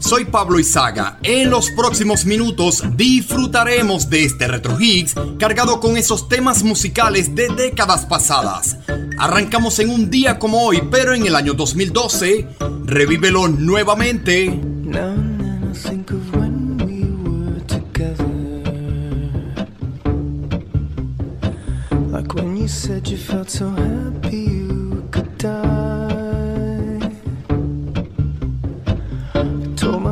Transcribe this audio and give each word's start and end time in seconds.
Soy 0.00 0.24
Pablo 0.24 0.58
Izaga. 0.58 1.18
En 1.22 1.50
los 1.50 1.70
próximos 1.70 2.24
minutos 2.24 2.82
disfrutaremos 2.96 4.10
de 4.10 4.24
este 4.24 4.48
Retro 4.48 4.80
Hits 4.80 5.14
cargado 5.38 5.78
con 5.78 5.96
esos 5.96 6.28
temas 6.28 6.64
musicales 6.64 7.34
de 7.34 7.48
décadas 7.48 8.06
pasadas. 8.06 8.78
Arrancamos 9.18 9.78
en 9.78 9.90
un 9.90 10.10
día 10.10 10.38
como 10.38 10.62
hoy, 10.64 10.82
pero 10.90 11.14
en 11.14 11.26
el 11.26 11.36
año 11.36 11.54
2012. 11.54 12.48
Revívelo 12.86 13.46
nuevamente. 13.46 14.48
Now 14.48 15.30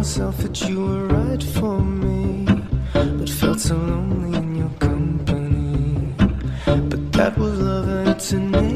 myself 0.09 0.39
that 0.39 0.67
you 0.67 0.87
were 0.87 1.06
right 1.09 1.42
for 1.42 1.81
me, 1.83 2.47
but 2.95 3.28
felt 3.28 3.61
so 3.61 3.77
lonely 3.77 4.39
in 4.39 4.56
your 4.56 4.70
company. 4.78 6.14
But 6.64 7.12
that 7.12 7.37
was 7.37 7.61
love 7.61 7.89
and 7.89 8.09
it's 8.09 8.33
an 8.33 8.67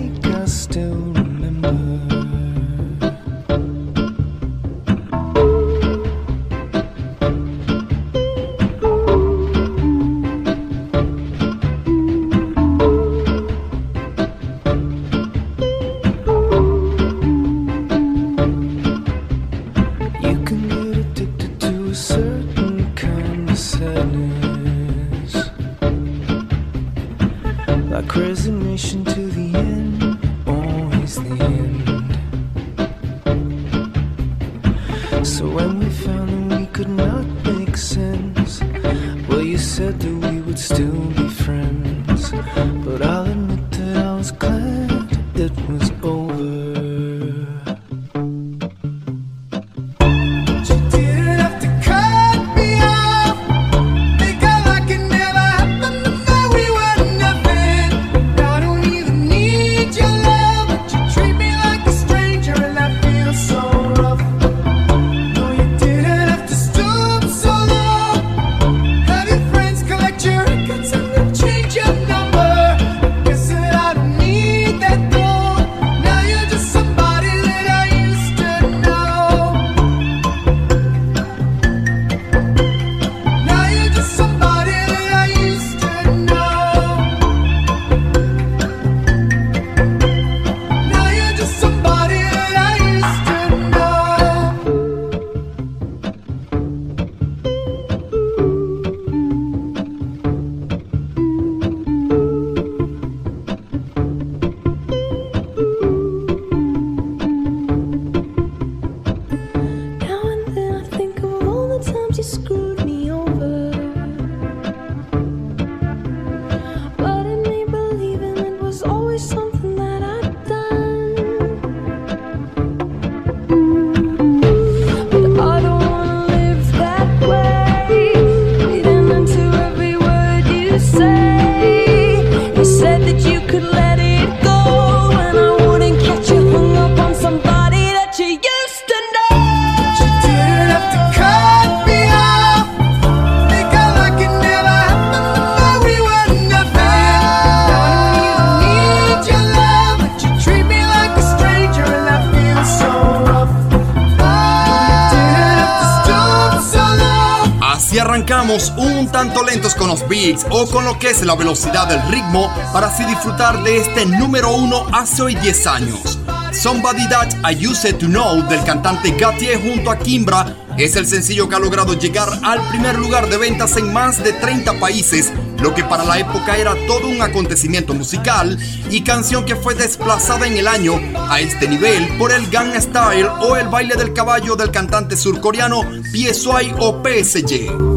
un 158.76 159.11
tanto 159.11 159.43
lentos 159.43 159.75
con 159.75 159.88
los 159.88 160.06
beats 160.06 160.44
o 160.50 160.67
con 160.67 160.85
lo 160.85 160.99
que 160.99 161.09
es 161.09 161.25
la 161.25 161.35
velocidad 161.35 161.88
del 161.88 162.03
ritmo 162.12 162.53
para 162.71 162.88
así 162.88 163.03
disfrutar 163.06 163.62
de 163.62 163.79
este 163.79 164.05
número 164.05 164.55
uno 164.55 164.85
hace 164.93 165.23
hoy 165.23 165.35
10 165.37 165.67
años. 165.69 166.19
Somebody 166.53 167.09
That 167.09 167.32
I 167.50 167.67
Used 167.67 167.97
to 167.99 168.09
Know 168.09 168.47
del 168.50 168.62
cantante 168.65 169.12
Gautier 169.12 169.59
junto 169.59 169.91
a 169.91 169.99
Kimbra 169.99 170.55
es 170.77 170.97
el 170.97 171.06
sencillo 171.06 171.49
que 171.49 171.55
ha 171.55 171.59
logrado 171.59 171.94
llegar 171.94 172.29
al 172.43 172.61
primer 172.69 172.99
lugar 172.99 173.31
de 173.31 173.38
ventas 173.38 173.75
en 173.79 173.91
más 173.91 174.23
de 174.23 174.35
30 174.35 174.79
países, 174.79 175.32
lo 175.62 175.75
que 175.75 175.82
para 175.85 176.05
la 176.05 176.19
época 176.19 176.59
era 176.59 176.75
todo 176.87 177.09
un 177.09 177.23
acontecimiento 177.23 177.94
musical 177.94 178.59
y 178.91 179.00
canción 179.00 179.47
que 179.47 179.56
fue 179.56 179.75
desplazada 179.75 180.47
en 180.47 180.59
el 180.59 180.69
año 180.69 181.00
a 181.31 181.41
este 181.41 181.69
nivel 181.69 182.06
por 182.19 182.32
el 182.32 182.50
Gang 182.50 182.79
Style 182.79 183.29
o 183.41 183.56
el 183.56 183.69
baile 183.69 183.94
del 183.97 184.12
caballo 184.12 184.56
del 184.56 184.71
cantante 184.71 185.17
surcoreano 185.17 185.82
PSY 186.12 186.75
o 186.79 187.03
PSG. 187.03 187.92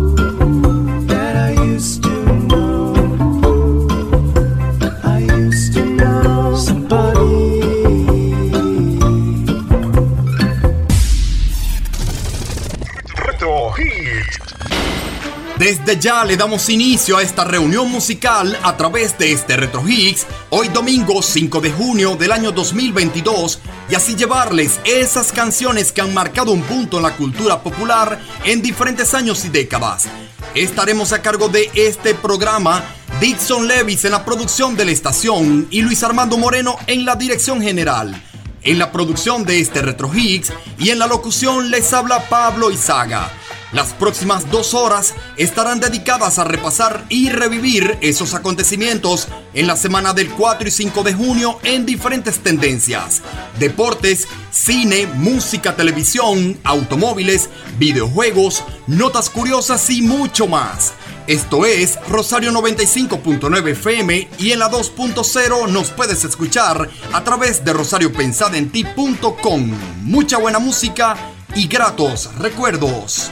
Desde 15.86 16.02
ya 16.02 16.26
le 16.26 16.36
damos 16.36 16.68
inicio 16.70 17.18
a 17.18 17.22
esta 17.22 17.44
reunión 17.44 17.92
musical 17.92 18.58
a 18.64 18.76
través 18.76 19.20
de 19.20 19.32
este 19.32 19.56
Retro 19.56 19.88
Hits, 19.88 20.26
hoy 20.50 20.68
domingo 20.70 21.22
5 21.22 21.62
de 21.62 21.72
junio 21.72 22.16
del 22.16 22.32
año 22.32 22.52
2022, 22.52 23.60
y 23.92 23.94
así 23.94 24.16
llevarles 24.16 24.80
esas 24.84 25.32
canciones 25.32 25.92
que 25.92 26.02
han 26.02 26.12
marcado 26.12 26.54
un 26.54 26.64
punto 26.64 26.98
en 26.98 27.04
la 27.04 27.16
cultura 27.16 27.62
popular 27.62 28.20
en 28.46 28.64
diferentes 28.64 29.14
años 29.14 29.46
y 29.46 29.50
décadas. 29.50 30.08
Estaremos 30.56 31.14
a 31.14 31.22
cargo 31.22 31.50
de 31.50 31.70
este 31.76 32.16
programa 32.16 32.84
Dixon 33.22 33.68
Levis 33.68 34.06
en 34.06 34.14
la 34.14 34.26
producción 34.26 34.76
de 34.76 34.86
la 34.86 34.92
estación 34.92 35.68
y 35.70 35.84
Luis 35.84 36.02
Armando 36.02 36.36
Moreno 36.40 36.78
en 36.88 37.06
la 37.06 37.16
dirección 37.16 37.62
general. 37.62 38.20
En 38.64 38.80
la 38.80 38.92
producción 38.92 39.46
de 39.46 39.60
este 39.60 39.84
Retro 39.84 40.10
Hits 40.12 40.52
y 40.80 40.90
en 40.90 40.98
la 40.98 41.06
locución 41.06 41.70
les 41.70 41.94
habla 41.94 42.28
Pablo 42.28 42.72
Izaga. 42.72 43.32
Las 43.76 43.92
próximas 43.94 44.50
dos 44.50 44.74
horas 44.74 45.14
estarán 45.36 45.82
dedicadas 45.82 46.40
a 46.40 46.46
repasar 46.46 47.04
y 47.10 47.28
revivir 47.28 47.98
esos 48.00 48.34
acontecimientos 48.34 49.28
en 49.54 49.68
la 49.68 49.76
semana 49.76 50.14
del 50.14 50.30
4 50.30 50.70
y 50.70 50.72
5 50.72 51.04
de 51.04 51.14
junio 51.14 51.60
en 51.62 51.86
diferentes 51.86 52.40
tendencias. 52.40 53.22
Deportes, 53.60 54.30
cine, 54.50 55.08
música, 55.08 55.76
televisión, 55.76 56.58
automóviles, 56.64 57.50
videojuegos, 57.78 58.64
notas 58.88 59.30
curiosas 59.30 59.90
y 59.90 60.02
mucho 60.02 60.48
más. 60.48 60.94
Esto 61.28 61.66
es 61.66 62.00
Rosario 62.08 62.54
95.9 62.54 63.72
FM 63.72 64.30
y 64.40 64.52
en 64.54 64.60
la 64.60 64.72
2.0 64.72 65.68
nos 65.68 65.90
puedes 65.90 66.24
escuchar 66.24 66.90
a 67.12 67.24
través 67.26 67.66
de 67.66 67.74
rosariopensadenti.com. 67.74 69.72
Mucha 70.04 70.38
buena 70.38 70.60
música 70.60 71.18
y 71.56 71.68
gratos 71.68 72.34
recuerdos. 72.36 73.32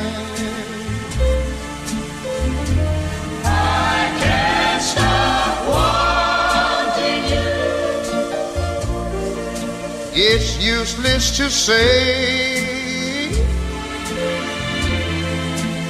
It's 10.33 10.57
useless 10.63 11.35
to 11.35 11.49
say. 11.49 13.33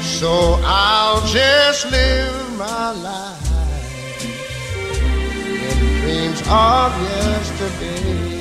So 0.02 0.60
I'll 0.66 1.22
just 1.28 1.92
live 1.92 2.58
my 2.58 2.92
life 2.92 4.24
in 5.54 5.78
dreams 6.02 6.42
of 6.50 6.92
yesterday. 7.14 8.32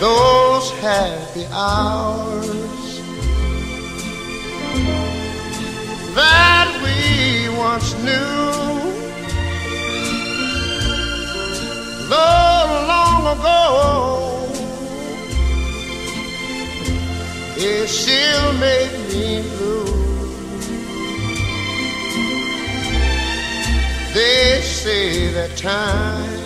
Those 0.00 0.70
happy 0.80 1.46
hours 1.52 3.00
that 6.16 6.68
we 6.82 7.56
once 7.56 7.94
knew. 8.02 9.01
Though 12.12 12.84
long 12.92 13.38
ago. 13.38 13.62
it 17.56 17.88
still 17.88 18.52
make 18.68 18.92
me 19.08 19.40
blue. 19.56 19.86
They 24.12 24.60
say 24.60 25.32
that 25.36 25.56
time 25.56 26.42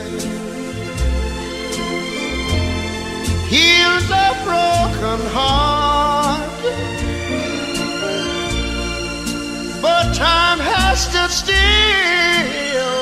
heals 3.49 4.07
a 4.25 4.29
broken 4.47 5.21
heart, 5.35 6.63
but 9.83 10.15
time 10.15 10.61
has 10.61 10.97
stood 11.09 11.33
still 11.33 12.96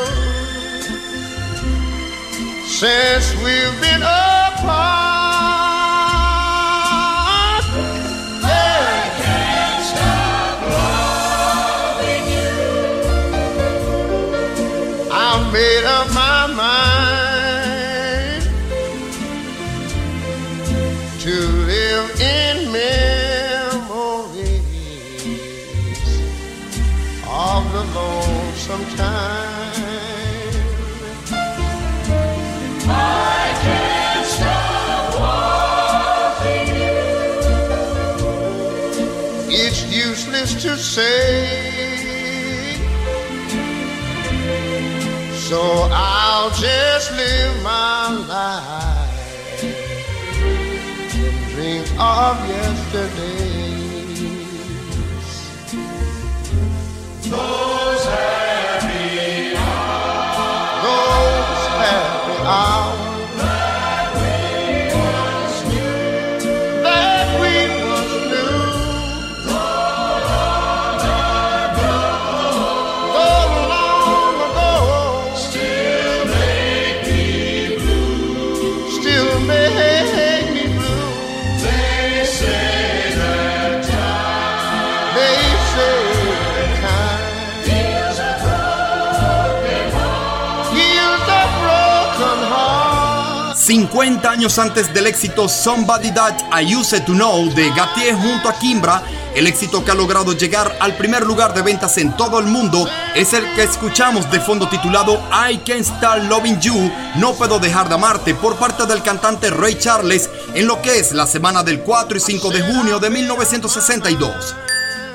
since 2.74 3.32
we've 3.36 3.80
been 3.80 4.02
apart. 4.02 5.03
Say. 40.94 42.78
So 45.48 45.60
I'll 45.90 46.50
just 46.50 47.10
live 47.16 47.62
my 47.64 48.10
life 48.28 49.64
in 51.24 51.34
dreams 51.52 51.90
of 51.98 52.34
yesterdays. 52.48 53.74
Those 57.28 58.04
happy 58.14 59.56
hours. 59.56 60.84
Those 60.86 61.66
happy 61.82 62.36
hours. 62.46 62.83
50 93.94 94.28
años 94.28 94.58
antes 94.58 94.92
del 94.92 95.06
éxito 95.06 95.48
Somebody 95.48 96.10
That 96.10 96.34
I 96.60 96.74
Used 96.74 97.04
to 97.04 97.12
Know 97.12 97.48
de 97.54 97.70
Gatier 97.70 98.16
junto 98.16 98.48
a 98.48 98.58
Kimbra, 98.58 99.04
el 99.36 99.46
éxito 99.46 99.84
que 99.84 99.92
ha 99.92 99.94
logrado 99.94 100.32
llegar 100.32 100.76
al 100.80 100.96
primer 100.96 101.24
lugar 101.24 101.54
de 101.54 101.62
ventas 101.62 101.96
en 101.98 102.16
todo 102.16 102.40
el 102.40 102.46
mundo 102.46 102.88
es 103.14 103.32
el 103.34 103.44
que 103.54 103.62
escuchamos 103.62 104.28
de 104.32 104.40
fondo 104.40 104.68
titulado 104.68 105.22
I 105.48 105.58
Can't 105.58 105.84
Start 105.84 106.24
Loving 106.24 106.58
You, 106.58 106.90
No 107.18 107.34
Puedo 107.34 107.60
Dejar 107.60 107.88
de 107.88 107.94
Amarte, 107.94 108.34
por 108.34 108.56
parte 108.56 108.84
del 108.84 109.00
cantante 109.00 109.48
Ray 109.50 109.78
Charles 109.78 110.28
en 110.54 110.66
lo 110.66 110.82
que 110.82 110.98
es 110.98 111.12
la 111.12 111.28
semana 111.28 111.62
del 111.62 111.78
4 111.78 112.16
y 112.16 112.20
5 112.20 112.50
de 112.50 112.62
junio 112.62 112.98
de 112.98 113.10
1962. 113.10 114.56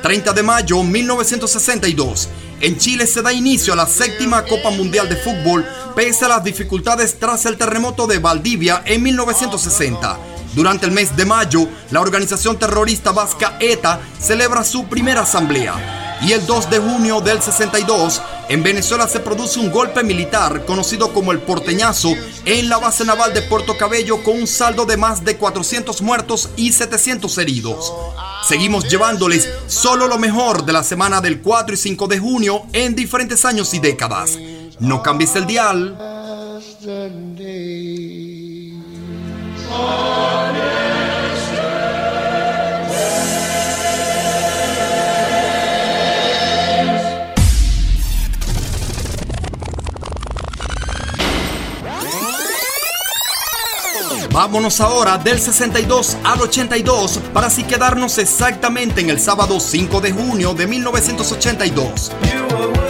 30 0.02 0.32
de 0.32 0.44
mayo 0.44 0.82
1962. 0.84 2.30
En 2.62 2.78
Chile 2.78 3.08
se 3.08 3.22
da 3.22 3.32
inicio 3.32 3.72
a 3.72 3.76
la 3.78 3.88
séptima 3.88 4.44
Copa 4.44 4.70
Mundial 4.70 5.08
de 5.08 5.16
Fútbol 5.16 5.66
pese 5.96 6.26
a 6.26 6.28
las 6.28 6.44
dificultades 6.44 7.18
tras 7.18 7.46
el 7.46 7.58
terremoto 7.58 8.06
de 8.06 8.20
Valdivia 8.20 8.82
en 8.86 9.02
1960. 9.02 10.18
Durante 10.54 10.86
el 10.86 10.92
mes 10.92 11.16
de 11.16 11.26
mayo, 11.26 11.70
la 11.92 12.02
organización 12.02 12.58
terrorista 12.58 13.14
vasca 13.14 13.56
ETA 13.62 14.02
celebra 14.20 14.66
su 14.66 14.86
primera 14.86 15.22
asamblea. 15.22 16.18
Y 16.22 16.34
el 16.34 16.46
2 16.46 16.70
de 16.70 16.80
junio 16.80 17.22
del 17.22 17.42
62, 17.42 18.22
en 18.50 18.62
Venezuela 18.62 19.08
se 19.08 19.22
produce 19.22 19.58
un 19.58 19.72
golpe 19.72 20.04
militar 20.04 20.66
conocido 20.66 21.14
como 21.14 21.32
el 21.32 21.40
Porteñazo 21.40 22.14
en 22.44 22.68
la 22.68 22.78
base 22.78 23.06
naval 23.06 23.34
de 23.34 23.44
Puerto 23.44 23.78
Cabello 23.78 24.22
con 24.22 24.36
un 24.36 24.48
saldo 24.48 24.86
de 24.86 24.98
más 24.98 25.24
de 25.24 25.38
400 25.38 26.02
muertos 26.02 26.50
y 26.58 26.74
700 26.74 27.38
heridos. 27.38 27.94
Seguimos 28.44 28.90
llevándoles 28.90 29.50
solo 29.68 30.08
lo 30.08 30.18
mejor 30.18 30.66
de 30.66 30.74
la 30.74 30.84
semana 30.84 31.22
del 31.22 31.42
4 31.42 31.74
y 31.74 31.78
5 31.78 32.08
de 32.08 32.20
junio 32.20 32.64
en 32.74 32.96
diferentes 32.96 33.46
años 33.46 33.74
y 33.74 33.80
décadas. 33.80 34.38
No 34.80 35.04
cambies 35.04 35.36
el 35.36 35.46
dial. 35.46 35.98
Vámonos 54.32 54.80
ahora 54.80 55.18
del 55.18 55.40
62 55.40 56.18
al 56.24 56.42
82 56.42 57.20
para 57.34 57.48
así 57.48 57.64
quedarnos 57.64 58.18
exactamente 58.18 59.02
en 59.02 59.10
el 59.10 59.20
sábado 59.20 59.60
5 59.60 60.02
de 60.02 60.12
junio 60.12 60.54
de 60.54 60.68
1982. 60.68 62.12
You 62.24 62.46
were 62.48 62.90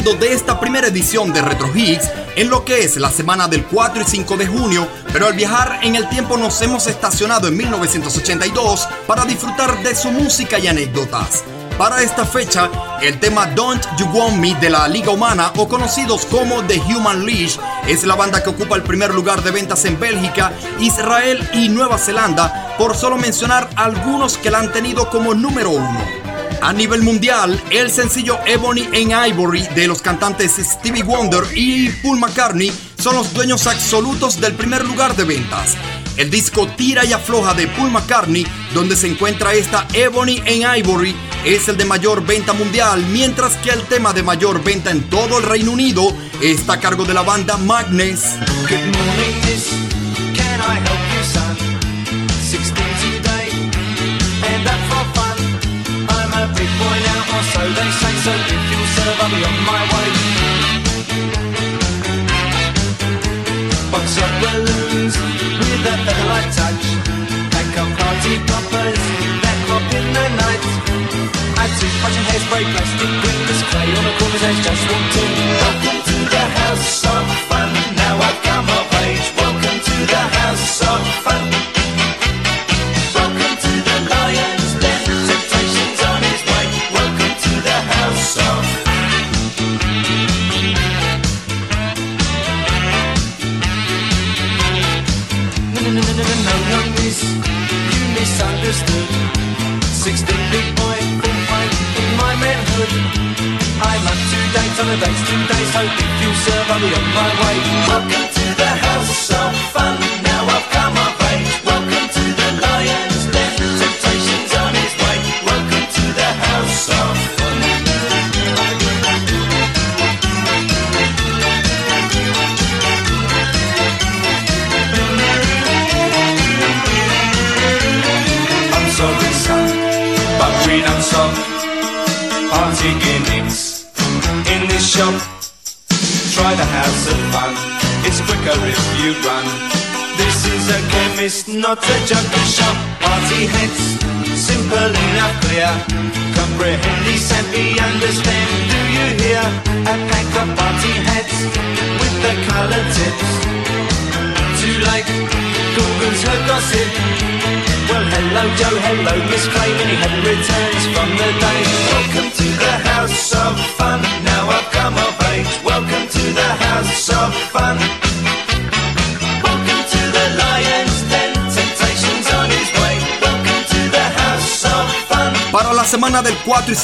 de 0.00 0.32
esta 0.32 0.58
primera 0.58 0.86
edición 0.86 1.30
de 1.30 1.42
Retro 1.42 1.70
Hits 1.76 2.08
en 2.34 2.48
lo 2.48 2.64
que 2.64 2.84
es 2.84 2.96
la 2.96 3.10
semana 3.10 3.48
del 3.48 3.66
4 3.66 4.00
y 4.00 4.04
5 4.06 4.38
de 4.38 4.46
junio, 4.46 4.88
pero 5.12 5.26
al 5.26 5.34
viajar 5.34 5.80
en 5.82 5.94
el 5.94 6.08
tiempo 6.08 6.38
nos 6.38 6.62
hemos 6.62 6.86
estacionado 6.86 7.48
en 7.48 7.56
1982 7.58 8.88
para 9.06 9.26
disfrutar 9.26 9.82
de 9.82 9.94
su 9.94 10.10
música 10.10 10.58
y 10.58 10.68
anécdotas. 10.68 11.44
Para 11.76 12.02
esta 12.02 12.24
fecha, 12.24 12.70
el 13.02 13.20
tema 13.20 13.46
Don't 13.48 13.84
You 13.98 14.06
Want 14.06 14.38
Me 14.38 14.54
de 14.54 14.70
la 14.70 14.88
Liga 14.88 15.10
Humana 15.10 15.52
o 15.56 15.68
conocidos 15.68 16.24
como 16.24 16.64
The 16.64 16.80
Human 16.80 17.26
Leash 17.26 17.58
es 17.86 18.02
la 18.04 18.14
banda 18.14 18.42
que 18.42 18.50
ocupa 18.50 18.76
el 18.76 18.82
primer 18.82 19.12
lugar 19.12 19.42
de 19.42 19.50
ventas 19.50 19.84
en 19.84 20.00
Bélgica, 20.00 20.52
Israel 20.78 21.46
y 21.52 21.68
Nueva 21.68 21.98
Zelanda, 21.98 22.74
por 22.78 22.96
solo 22.96 23.18
mencionar 23.18 23.68
algunos 23.76 24.38
que 24.38 24.50
la 24.50 24.60
han 24.60 24.72
tenido 24.72 25.10
como 25.10 25.34
número 25.34 25.70
uno. 25.70 26.19
A 26.62 26.72
nivel 26.74 27.02
mundial, 27.02 27.60
el 27.70 27.90
sencillo 27.90 28.38
Ebony 28.46 28.82
and 28.94 29.28
Ivory 29.28 29.62
de 29.74 29.86
los 29.86 30.02
cantantes 30.02 30.56
Stevie 30.56 31.02
Wonder 31.02 31.42
y 31.54 31.88
Paul 32.02 32.18
McCartney 32.18 32.70
son 32.98 33.16
los 33.16 33.32
dueños 33.32 33.66
absolutos 33.66 34.40
del 34.40 34.52
primer 34.54 34.84
lugar 34.84 35.16
de 35.16 35.24
ventas. 35.24 35.76
El 36.18 36.30
disco 36.30 36.68
Tira 36.76 37.04
y 37.04 37.14
Afloja 37.14 37.54
de 37.54 37.66
Paul 37.66 37.90
McCartney, 37.90 38.46
donde 38.74 38.94
se 38.94 39.06
encuentra 39.06 39.54
esta 39.54 39.88
Ebony 39.94 40.40
and 40.40 40.78
Ivory, 40.78 41.16
es 41.46 41.66
el 41.68 41.78
de 41.78 41.86
mayor 41.86 42.26
venta 42.26 42.52
mundial, 42.52 43.06
mientras 43.06 43.56
que 43.56 43.70
el 43.70 43.82
tema 43.84 44.12
de 44.12 44.22
mayor 44.22 44.62
venta 44.62 44.90
en 44.90 45.08
todo 45.08 45.38
el 45.38 45.44
Reino 45.44 45.72
Unido 45.72 46.14
está 46.42 46.74
a 46.74 46.80
cargo 46.80 47.06
de 47.06 47.14
la 47.14 47.22
banda 47.22 47.56
Magnus. 47.56 48.20
So 57.60 57.66
they 57.68 57.90
say. 58.00 58.14
So 58.24 58.32
if 58.54 58.62
you'll 58.70 58.90
serve, 58.96 59.20
I'll 59.20 59.30
be 59.36 59.40
on 59.50 59.58
my 59.68 59.82
way. 59.92 60.08
Box 63.92 64.06
of 64.24 64.32
balloons 64.42 65.14
with 65.60 65.90
a 65.92 65.96
featherlight 66.04 66.48
touch. 66.56 66.84
Pack 67.52 67.74
party 68.00 68.34
poppers 68.48 69.02
that 69.44 69.58
pop 69.68 69.86
in 69.98 70.06
the 70.16 70.26
night. 70.42 70.62
I 71.62 71.64
toothbrush 71.76 72.16
and 72.20 72.26
hairspray, 72.30 72.64
plastic 72.72 73.12
grippers, 73.20 73.60
clay 73.70 73.88
on 73.98 74.04
the 74.08 74.14
corner's 74.18 74.42
edge, 74.48 74.60
just 74.64 74.84
walked 74.90 74.99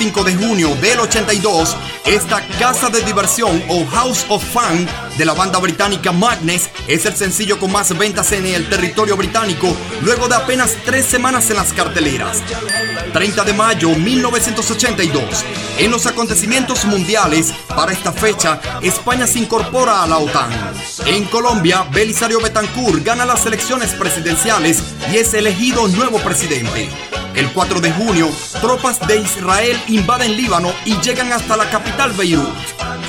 5 0.07 0.23
de 0.23 0.37
junio 0.37 0.73
del 0.77 1.01
82, 1.01 1.77
esta 2.05 2.41
casa 2.61 2.91
de 2.91 3.01
diversión 3.01 3.61
o 3.67 3.85
House 3.87 4.25
of 4.29 4.45
Fun 4.53 4.87
de 5.19 5.25
la 5.25 5.35
banda 5.35 5.59
británica 5.59 6.13
Madness 6.13 6.71
es 6.87 7.07
el 7.07 7.17
sencillo 7.17 7.59
con 7.59 7.73
más 7.73 7.97
ventas 7.99 8.31
en 8.31 8.47
el 8.47 8.69
territorio 8.69 9.17
británico 9.17 9.75
luego 10.03 10.29
de 10.29 10.37
apenas 10.37 10.77
tres 10.85 11.07
semanas 11.07 11.51
en 11.51 11.57
las 11.57 11.73
carteleras. 11.73 12.41
30 13.13 13.43
de 13.43 13.53
mayo 13.53 13.91
1982. 13.97 15.45
En 15.79 15.91
los 15.91 16.07
acontecimientos 16.07 16.85
mundiales, 16.85 17.53
para 17.75 17.93
esta 17.93 18.13
fecha, 18.13 18.61
España 18.83 19.27
se 19.27 19.41
incorpora 19.41 20.05
a 20.05 20.07
la 20.07 20.19
OTAN. 20.19 20.51
En 21.07 21.25
Colombia, 21.25 21.85
Belisario 21.91 22.41
Betancourt 22.41 23.03
gana 23.03 23.25
las 23.25 23.45
elecciones 23.45 23.93
presidenciales 23.95 24.83
y 25.13 25.17
es 25.17 25.35
elegido 25.35 25.89
nuevo 25.89 26.19
presidente. 26.19 26.91
El 27.37 27.53
4 27.53 27.83
de 27.83 27.93
junio, 27.93 28.31
tropas 28.63 28.99
de 29.07 29.19
Israel 29.19 29.79
invaden 29.89 30.35
Líbano 30.39 30.73
y 30.87 30.99
llegan 31.03 31.31
hasta 31.35 31.55
la 31.55 31.69
capital 31.69 32.13
Beirut. 32.13 32.49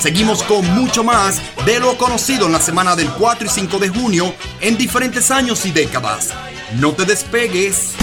Seguimos 0.01 0.43
con 0.43 0.69
mucho 0.75 1.01
más 1.01 1.41
de 1.65 1.79
lo 1.79 1.97
conocido 1.97 2.45
en 2.45 2.51
la 2.51 2.59
semana 2.59 2.97
del 2.97 3.09
4 3.11 3.47
y 3.47 3.49
5 3.49 3.79
de 3.79 3.87
junio 3.87 4.35
en 4.59 4.77
diferentes 4.77 5.31
años 5.31 5.65
y 5.65 5.71
décadas. 5.71 6.33
No 6.75 6.91
te 6.91 7.05
despegues. 7.05 7.93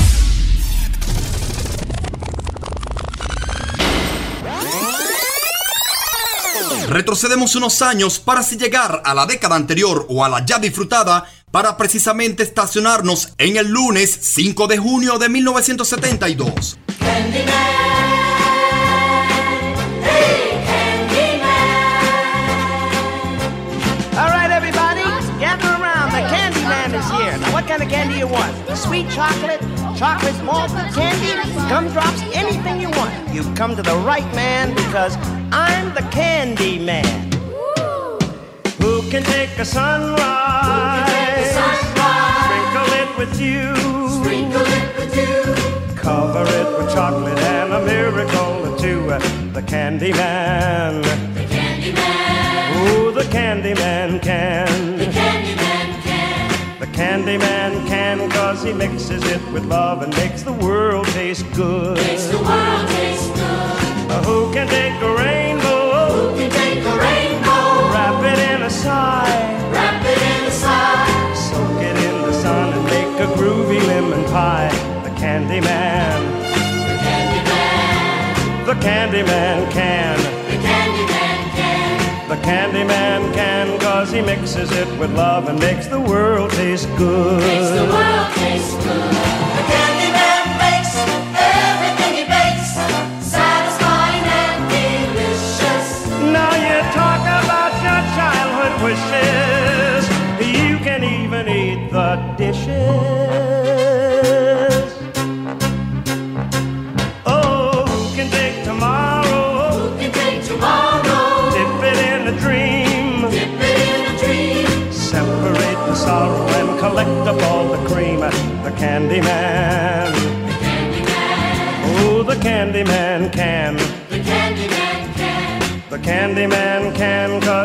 Retrocedemos 6.89 7.55
unos 7.55 7.83
años 7.83 8.19
para 8.19 8.41
así 8.41 8.57
llegar 8.57 9.03
a 9.05 9.13
la 9.13 9.27
década 9.27 9.57
anterior 9.57 10.07
o 10.09 10.25
a 10.25 10.31
la 10.31 10.43
ya 10.47 10.59
disfrutada 10.59 11.27
para 11.55 11.77
precisamente 11.77 12.43
estacionarnos 12.43 13.29
en 13.39 13.57
el 13.57 13.69
lunes 13.69 14.11
5 14.11 14.67
de 14.67 14.77
junio 14.77 15.21
de 15.21 15.29
1972. 15.29 16.77
All 24.19 24.31
right, 24.31 24.51
everybody, 24.51 25.05
gather 25.39 25.69
around. 25.81 26.11
The 26.11 26.27
candy 26.29 26.61
man 26.63 26.93
is 26.93 27.09
here. 27.13 27.39
Now, 27.39 27.53
what 27.53 27.69
kind 27.69 27.81
of 27.81 27.89
candy 27.89 28.19
you 28.19 28.27
want? 28.27 28.53
Sweet 28.77 29.09
chocolate, 29.11 29.61
chocolate 29.97 30.35
malted 30.43 30.93
candy, 30.93 31.35
gumdrops, 31.69 32.21
anything 32.35 32.81
you 32.81 32.91
want. 32.91 33.15
You've 33.33 33.55
come 33.55 33.77
to 33.77 33.83
the 33.83 33.95
right 33.99 34.27
man 34.35 34.75
because 34.75 35.17
I'm 35.53 35.95
the 35.95 36.03
candy 36.11 36.81
man. 36.81 37.31
Who 38.81 39.09
can 39.09 39.23
take 39.23 39.57
a 39.61 39.65
sunrise? 39.65 41.14
Sprinkle 41.55 42.91
it 43.03 43.11
with 43.19 43.41
you. 43.41 43.75
Sprinkle 44.19 44.69
it 44.79 44.97
with 44.99 45.15
you. 45.17 45.95
Cover 45.95 46.43
it 46.43 46.79
with 46.79 46.93
chocolate 46.93 47.39
and 47.39 47.73
a 47.73 47.85
miracle 47.85 48.67
or 48.67 48.79
two. 48.79 49.07
The 49.53 49.63
candy 49.63 50.13
man. 50.13 51.03
The 51.35 51.45
candy 51.47 51.93
man. 51.93 52.89
Ooh, 52.89 53.13
the 53.13 53.25
candy 53.31 53.75
man 53.75 54.21
can. 54.21 54.99
The 54.99 55.07
candy 55.07 55.55
man 55.55 56.03
can. 56.03 56.81
The 56.81 56.87
candy 56.89 57.39
man 57.39 57.87
can 57.87 58.31
cause 58.31 58.63
he 58.63 58.73
mixes 58.73 59.23
it 59.25 59.41
with 59.53 59.65
love 59.65 60.03
and 60.03 60.15
makes 60.17 60.43
the 60.43 60.53
world 60.53 61.07
taste 61.09 61.47
good. 61.55 61.97
Makes 61.97 62.27
the 62.27 62.39
world 62.39 62.89
taste 62.89 63.33
good. 63.35 64.25
Who 64.27 64.53
can 64.53 64.67
take 64.69 65.01
a 65.03 65.15
rainbow? 65.15 66.11
Who 66.15 66.37
can 66.39 66.51
take 66.51 66.85
a 66.85 66.97
rainbow? 66.99 67.93
Wrap 67.93 68.23
it 68.33 68.39
in 68.55 68.63
a 68.63 68.71
sigh. 68.71 69.74
Pie. 74.35 74.69
The 75.05 75.15
candy 75.15 75.61
man. 75.61 76.19
The 76.91 76.99
candy 77.07 77.43
man. 77.51 78.67
The 78.67 78.75
candy 78.83 79.23
man 79.23 79.71
can. 79.71 80.19
The 80.51 80.59
candy 80.69 81.07
man 81.15 81.39
can. 81.55 82.29
The 82.29 82.39
candy 82.43 82.83
man 82.83 83.33
can 83.33 83.79
cause 83.79 84.11
he 84.11 84.23
mixes 84.23 84.73
it 84.73 84.89
with 84.99 85.15
love 85.15 85.47
and 85.49 85.57
makes 85.61 85.87
the 85.87 86.01
world 86.01 86.51
taste 86.51 86.89
good. 86.97 87.43
Makes 87.47 87.71
the 87.81 87.87
world 87.95 88.29
taste 88.43 88.77
good. 88.83 89.13
The 89.59 89.65
candy 89.73 90.04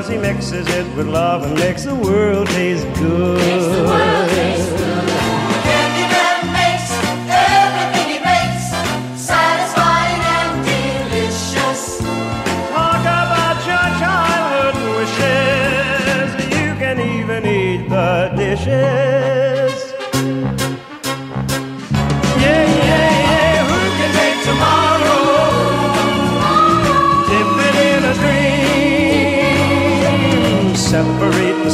can 0.10 0.36
cause 0.36 0.50
he 0.52 0.58
mixes 0.62 0.68
it 0.76 0.96
with 0.96 1.08
love 1.08 1.44
and 1.44 1.54
makes 1.56 1.84
the 1.84 1.96
world 1.96 2.48
taste 2.48 2.86
good. 2.96 5.09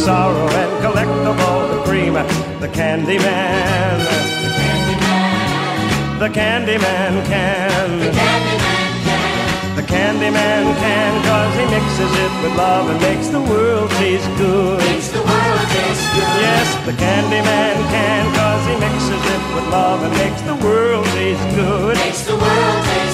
Sorrow 0.06 0.48
and 0.62 0.72
collect 0.86 1.18
of 1.26 1.40
all 1.50 1.68
the 1.68 1.82
cream. 1.84 2.14
The 2.62 2.70
candy 2.70 3.18
man. 3.18 3.98
The 6.20 6.30
candy 6.30 6.78
man 6.78 7.26
can. 7.26 7.90
The 8.06 8.12
candy 8.14 8.62
man 8.62 8.94
can. 9.02 9.76
The 9.76 9.82
candy 9.82 10.30
man 10.30 10.64
can 10.78 11.12
cause 11.26 11.54
he 11.58 11.66
mixes 11.74 12.14
it 12.24 12.34
with 12.44 12.56
love 12.56 12.86
and 12.92 13.02
makes 13.02 13.30
the 13.30 13.42
world 13.42 13.90
taste 14.02 14.30
good. 14.38 14.78
Makes 14.78 15.10
the 15.10 15.24
world 15.26 15.68
taste 15.74 16.08
good. 16.14 16.38
Yes, 16.46 16.68
the 16.86 16.94
candy 16.94 17.42
man 17.42 17.76
can 17.90 18.24
cause 18.38 18.64
he 18.70 18.76
mixes 18.86 19.24
it 19.34 19.44
with 19.56 19.68
love 19.74 20.04
and 20.06 20.14
makes 20.22 20.42
the 20.42 20.56
world 20.64 21.06
taste 21.18 21.48
good. 21.58 21.98
Makes 21.98 22.26
the 22.30 22.38
world 22.38 22.80
taste 22.86 22.94
good. 22.94 23.05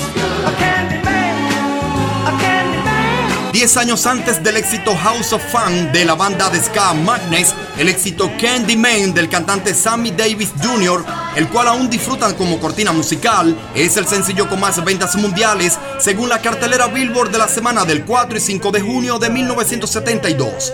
10 3.52 3.78
años 3.78 4.06
antes 4.06 4.42
del 4.42 4.56
éxito 4.56 4.96
House 4.96 5.34
of 5.34 5.44
Fun 5.52 5.92
de 5.92 6.06
la 6.06 6.16
banda 6.16 6.50
de 6.50 6.62
ska 6.62 6.94
Madness, 6.94 7.54
el 7.78 7.90
éxito 7.90 8.32
Candyman 8.40 9.14
del 9.14 9.28
cantante 9.28 9.74
Sammy 9.74 10.12
Davis 10.12 10.54
Jr., 10.64 11.04
el 11.36 11.50
cual 11.50 11.68
aún 11.68 11.90
disfrutan 11.90 12.34
como 12.36 12.60
cortina 12.62 12.94
musical, 12.94 13.58
es 13.76 13.98
el 13.98 14.08
sencillo 14.08 14.48
con 14.48 14.62
más 14.62 14.84
ventas 14.86 15.18
mundiales 15.18 15.78
según 16.00 16.30
la 16.30 16.42
cartelera 16.42 16.88
Billboard 16.88 17.32
de 17.32 17.40
la 17.40 17.50
semana 17.50 17.84
del 17.84 18.06
4 18.06 18.38
y 18.38 18.42
5 18.42 18.72
de 18.72 18.82
junio 18.82 19.20
de 19.20 19.30
1972. 19.30 20.72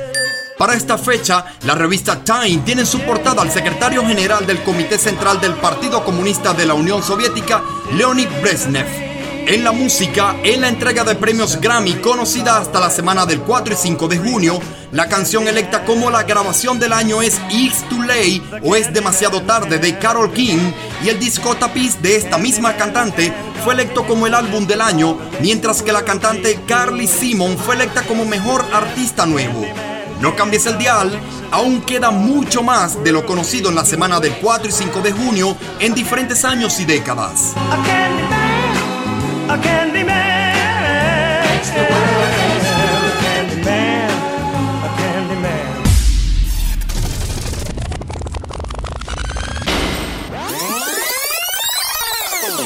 Para 0.60 0.76
esta 0.76 1.00
fecha, 1.00 1.46
la 1.66 1.74
revista 1.74 2.24
Time 2.24 2.62
tiene 2.64 2.82
en 2.82 2.88
su 2.88 3.00
portada 3.02 3.42
al 3.42 3.52
secretario 3.52 4.06
general 4.06 4.46
del 4.46 4.62
Comité 4.64 5.00
Central 5.00 5.42
del 5.42 5.56
Partido 5.56 6.04
Comunista 6.04 6.54
de 6.54 6.68
la 6.68 6.76
Unión 6.76 7.02
Soviética, 7.02 7.64
Leonid 7.94 8.30
Brezhnev. 8.42 9.07
En 9.50 9.64
la 9.64 9.72
música, 9.72 10.36
en 10.44 10.60
la 10.60 10.68
entrega 10.68 11.06
de 11.06 11.16
premios 11.16 11.62
Grammy 11.62 11.94
conocida 12.02 12.58
hasta 12.58 12.82
la 12.82 12.90
semana 12.90 13.26
del 13.26 13.40
4 13.40 13.76
y 13.76 13.78
5 13.78 14.10
de 14.10 14.18
junio, 14.18 14.60
la 14.92 15.08
canción 15.08 15.48
electa 15.48 15.86
como 15.86 16.12
la 16.12 16.24
grabación 16.24 16.80
del 16.80 16.92
año 16.92 17.22
es 17.22 17.40
It's 17.50 17.88
Too 17.88 18.04
Late 18.04 18.42
o 18.62 18.76
Es 18.76 18.92
Demasiado 18.94 19.42
Tarde 19.44 19.80
de 19.80 19.98
Carol 20.00 20.34
King 20.34 20.74
y 21.02 21.08
el 21.08 21.18
disco 21.18 21.56
Tapiz 21.56 22.02
de 22.02 22.18
esta 22.18 22.38
misma 22.38 22.76
cantante 22.76 23.32
fue 23.64 23.74
electo 23.74 24.06
como 24.06 24.28
el 24.28 24.34
álbum 24.34 24.68
del 24.68 24.82
año, 24.82 25.18
mientras 25.40 25.82
que 25.82 25.94
la 25.94 26.04
cantante 26.04 26.60
Carly 26.68 27.08
Simon 27.08 27.58
fue 27.58 27.76
electa 27.76 28.02
como 28.02 28.26
mejor 28.26 28.66
artista 28.74 29.26
nuevo. 29.26 29.66
No 30.20 30.36
cambies 30.36 30.66
el 30.66 30.78
dial, 30.78 31.18
aún 31.52 31.80
queda 31.84 32.12
mucho 32.12 32.64
más 32.64 33.02
de 33.02 33.14
lo 33.14 33.26
conocido 33.26 33.70
en 33.70 33.76
la 33.76 33.86
semana 33.86 34.20
del 34.20 34.34
4 34.42 34.68
y 34.68 34.74
5 34.74 35.00
de 35.00 35.14
junio 35.14 35.56
en 35.80 35.94
diferentes 35.94 36.44
años 36.44 36.82
y 36.82 36.86
décadas. 36.86 37.54
A 39.58 39.62
candy 39.62 40.04
man, 40.04 40.54
a 40.54 40.84
candy 40.84 40.84
man. 40.84 41.58
It's 41.58 41.70
the 41.72 41.82
world. 41.82 42.32
A 43.04 43.18
candy 43.24 43.64
man, 43.66 44.12
a 44.84 44.90
candy 44.98 45.36
man. 45.42 45.84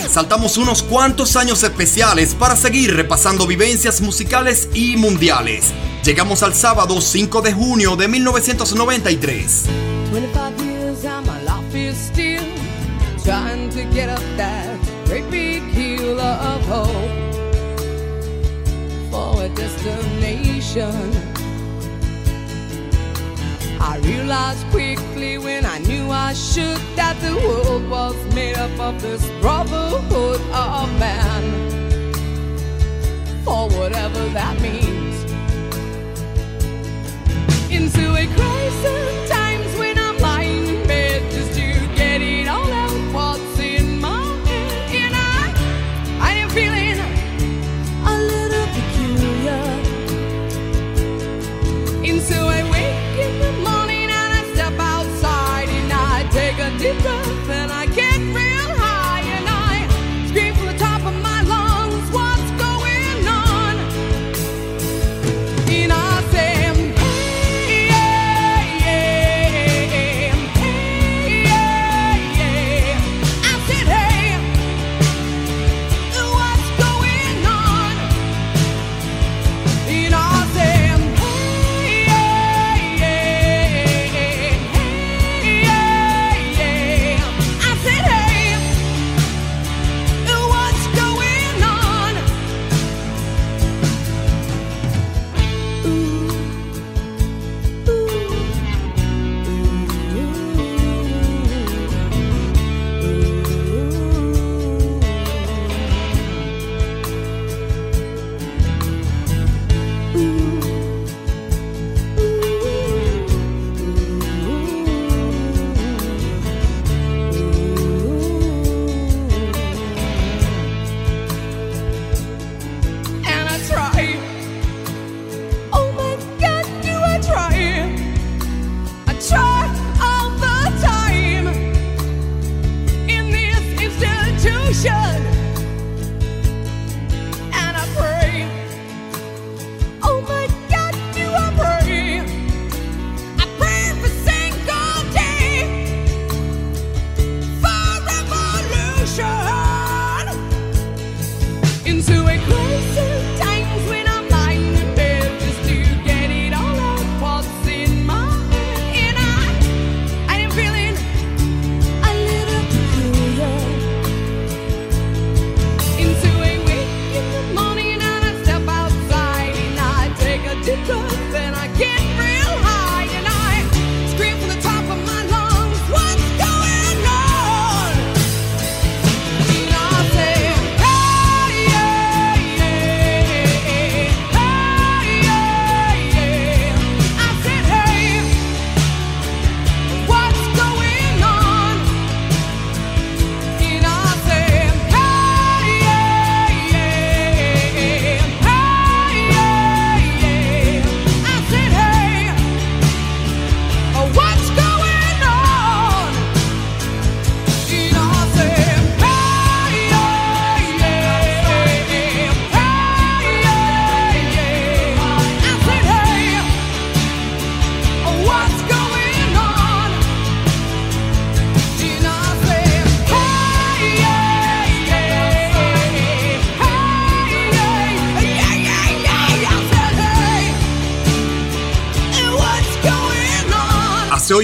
Saltamos 0.09 0.57
unos 0.57 0.83
cuantos 0.83 1.37
años 1.37 1.63
especiales 1.63 2.35
para 2.35 2.57
seguir 2.57 2.93
repasando 2.95 3.47
vivencias 3.47 4.01
musicales 4.01 4.67
y 4.73 4.97
mundiales. 4.97 5.71
Llegamos 6.03 6.43
al 6.43 6.53
sábado 6.53 6.99
5 6.99 7.41
de 7.41 7.53
junio 7.53 7.95
de 7.95 8.09
1993. 8.09 9.63
25 10.11 10.63
years 10.63 11.05
and 11.05 11.25
my 11.25 11.41
life 11.43 11.73
is 11.73 11.95
still 11.95 12.43
trying 13.23 13.69
to 13.69 13.85
get 13.93 14.09
up 14.09 14.19
that 14.35 14.41
great 14.41 14.41
big 14.41 14.59
hill 14.59 14.60
of 16.61 16.67
hope 16.67 17.31
for 19.11 19.43
a 19.43 19.49
destination. 19.49 20.93
I 23.79 23.99
realized 24.03 24.65
quickly 24.67 25.37
when 25.37 25.65
I 25.65 25.79
knew 25.79 26.09
I 26.09 26.33
should 26.33 26.77
that 26.95 27.19
the 27.21 27.35
world 27.35 27.89
was 27.89 28.15
made 28.35 28.57
up 28.57 28.79
of 28.79 29.01
this 29.01 29.25
brotherhood 29.41 30.41
of 30.51 30.99
man. 30.99 31.43
For 33.43 33.67
whatever 33.69 34.29
that 34.29 34.61
means 34.61 35.23
into 37.71 38.13
a 38.15 38.27
crisis 38.35 39.20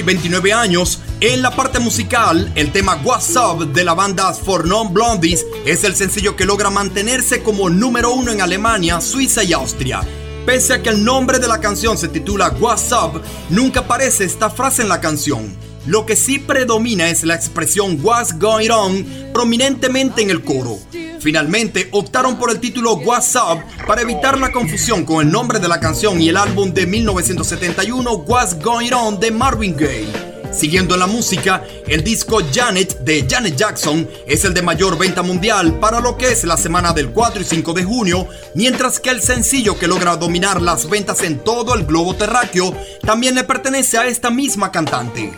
29 0.07 0.53
años. 0.53 1.01
En 1.19 1.41
la 1.41 1.53
parte 1.53 1.79
musical, 1.79 2.49
el 2.55 2.71
tema 2.71 2.97
What's 3.03 3.35
Up 3.35 3.73
de 3.73 3.83
la 3.83 3.93
banda 3.93 4.33
For 4.33 4.65
Non 4.65 4.93
Blondies 4.93 5.45
es 5.65 5.83
el 5.83 5.97
sencillo 5.97 6.37
que 6.37 6.45
logra 6.45 6.69
mantenerse 6.69 7.43
como 7.43 7.69
número 7.69 8.13
uno 8.13 8.31
en 8.31 8.39
Alemania, 8.39 9.01
Suiza 9.01 9.43
y 9.43 9.51
Austria. 9.51 9.99
Pese 10.45 10.75
a 10.75 10.81
que 10.81 10.89
el 10.89 11.03
nombre 11.03 11.39
de 11.39 11.49
la 11.49 11.59
canción 11.59 11.97
se 11.97 12.07
titula 12.07 12.55
What's 12.57 12.89
Up, 12.93 13.21
nunca 13.49 13.81
aparece 13.81 14.23
esta 14.23 14.49
frase 14.49 14.81
en 14.81 14.87
la 14.87 15.01
canción. 15.01 15.53
Lo 15.85 16.05
que 16.05 16.15
sí 16.15 16.39
predomina 16.39 17.09
es 17.09 17.25
la 17.25 17.35
expresión 17.35 17.99
What's 18.01 18.39
Going 18.39 18.69
On 18.71 19.05
prominentemente 19.33 20.21
en 20.21 20.29
el 20.29 20.41
coro. 20.41 20.79
Finalmente 21.27 21.89
optaron 21.91 22.39
por 22.39 22.51
el 22.51 22.61
título 22.61 22.93
What's 22.93 23.35
Up 23.35 23.61
para 23.85 24.01
evitar 24.01 24.39
la 24.39 24.49
confusión 24.49 25.03
con 25.03 25.25
el 25.25 25.29
nombre 25.29 25.59
de 25.59 25.67
la 25.67 25.77
canción 25.77 26.21
y 26.21 26.29
el 26.29 26.37
álbum 26.37 26.73
de 26.73 26.87
1971 26.87 28.13
What's 28.25 28.57
Going 28.63 28.93
On 28.93 29.19
de 29.19 29.29
Marvin 29.29 29.75
Gaye. 29.75 30.07
Siguiendo 30.53 30.93
en 30.93 31.01
la 31.01 31.07
música, 31.07 31.65
el 31.85 32.01
disco 32.01 32.39
Janet 32.53 32.99
de 32.99 33.27
Janet 33.29 33.57
Jackson 33.57 34.07
es 34.25 34.45
el 34.45 34.53
de 34.53 34.61
mayor 34.61 34.97
venta 34.97 35.21
mundial 35.21 35.77
para 35.79 35.99
lo 35.99 36.17
que 36.17 36.31
es 36.31 36.45
la 36.45 36.55
semana 36.55 36.93
del 36.93 37.09
4 37.09 37.41
y 37.41 37.43
5 37.43 37.73
de 37.73 37.83
junio, 37.83 38.29
mientras 38.55 39.01
que 39.01 39.09
el 39.09 39.21
sencillo 39.21 39.77
que 39.77 39.89
logra 39.89 40.15
dominar 40.15 40.61
las 40.61 40.89
ventas 40.89 41.23
en 41.23 41.39
todo 41.39 41.75
el 41.75 41.85
globo 41.85 42.15
terráqueo 42.15 42.73
también 43.01 43.35
le 43.35 43.43
pertenece 43.43 43.97
a 43.97 44.07
esta 44.07 44.29
misma 44.29 44.71
cantante. 44.71 45.33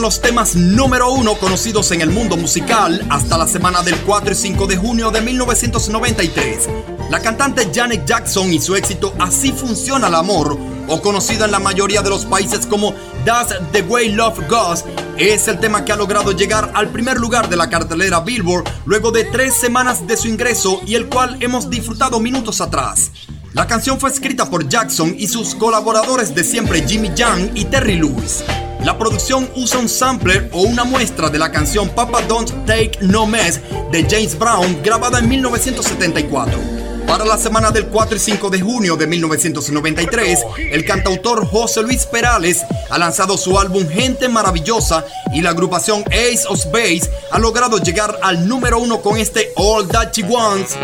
Los 0.00 0.22
temas 0.22 0.56
número 0.56 1.12
uno 1.12 1.34
conocidos 1.34 1.90
en 1.90 2.00
el 2.00 2.08
mundo 2.08 2.38
musical 2.38 3.04
hasta 3.10 3.36
la 3.36 3.46
semana 3.46 3.82
del 3.82 3.96
4 3.96 4.32
y 4.32 4.34
5 4.34 4.66
de 4.66 4.76
junio 4.78 5.10
de 5.10 5.20
1993. 5.20 6.68
La 7.10 7.20
cantante 7.20 7.68
Janet 7.72 8.06
Jackson 8.06 8.50
y 8.50 8.62
su 8.62 8.74
éxito 8.76 9.12
Así 9.18 9.52
funciona 9.52 10.08
el 10.08 10.14
amor, 10.14 10.56
o 10.88 11.02
conocido 11.02 11.44
en 11.44 11.50
la 11.50 11.58
mayoría 11.58 12.00
de 12.00 12.08
los 12.08 12.24
países 12.24 12.64
como 12.64 12.94
That's 13.26 13.54
the 13.72 13.82
Way 13.82 14.12
Love 14.12 14.40
Goes, 14.48 14.86
es 15.18 15.48
el 15.48 15.60
tema 15.60 15.84
que 15.84 15.92
ha 15.92 15.96
logrado 15.96 16.32
llegar 16.32 16.72
al 16.74 16.88
primer 16.88 17.18
lugar 17.18 17.50
de 17.50 17.56
la 17.56 17.68
cartelera 17.68 18.20
Billboard 18.20 18.64
luego 18.86 19.10
de 19.10 19.24
tres 19.24 19.54
semanas 19.54 20.06
de 20.06 20.16
su 20.16 20.28
ingreso 20.28 20.80
y 20.86 20.94
el 20.94 21.10
cual 21.10 21.36
hemos 21.40 21.68
disfrutado 21.68 22.20
minutos 22.20 22.62
atrás. 22.62 23.10
La 23.52 23.66
canción 23.66 24.00
fue 24.00 24.08
escrita 24.08 24.48
por 24.48 24.66
Jackson 24.66 25.14
y 25.18 25.28
sus 25.28 25.54
colaboradores 25.54 26.34
de 26.34 26.42
siempre 26.42 26.88
Jimmy 26.88 27.10
Young 27.14 27.50
y 27.54 27.66
Terry 27.66 27.96
Lewis. 27.96 28.42
La 28.84 28.96
producción 28.96 29.48
usa 29.56 29.78
un 29.78 29.88
sampler 29.88 30.48
o 30.52 30.62
una 30.62 30.84
muestra 30.84 31.28
de 31.28 31.38
la 31.38 31.52
canción 31.52 31.90
Papa 31.90 32.22
Don't 32.22 32.66
Take 32.66 32.98
No 33.02 33.26
Mess 33.26 33.60
de 33.92 34.06
James 34.08 34.38
Brown 34.38 34.80
grabada 34.82 35.18
en 35.18 35.28
1974. 35.28 36.58
Para 37.06 37.24
la 37.24 37.36
semana 37.36 37.70
del 37.70 37.88
4 37.88 38.16
y 38.16 38.20
5 38.20 38.50
de 38.50 38.60
junio 38.60 38.96
de 38.96 39.06
1993, 39.06 40.38
el 40.70 40.84
cantautor 40.84 41.46
José 41.46 41.82
Luis 41.82 42.06
Perales 42.06 42.64
ha 42.88 42.98
lanzado 42.98 43.36
su 43.36 43.58
álbum 43.58 43.86
Gente 43.86 44.28
Maravillosa 44.28 45.04
y 45.32 45.42
la 45.42 45.50
agrupación 45.50 46.02
Ace 46.06 46.44
of 46.48 46.64
Base 46.72 47.10
ha 47.30 47.38
logrado 47.38 47.78
llegar 47.78 48.18
al 48.22 48.48
número 48.48 48.78
uno 48.78 49.02
con 49.02 49.18
este 49.18 49.52
All 49.56 49.88
That 49.88 50.12
She 50.12 50.22
Wants. 50.22 50.76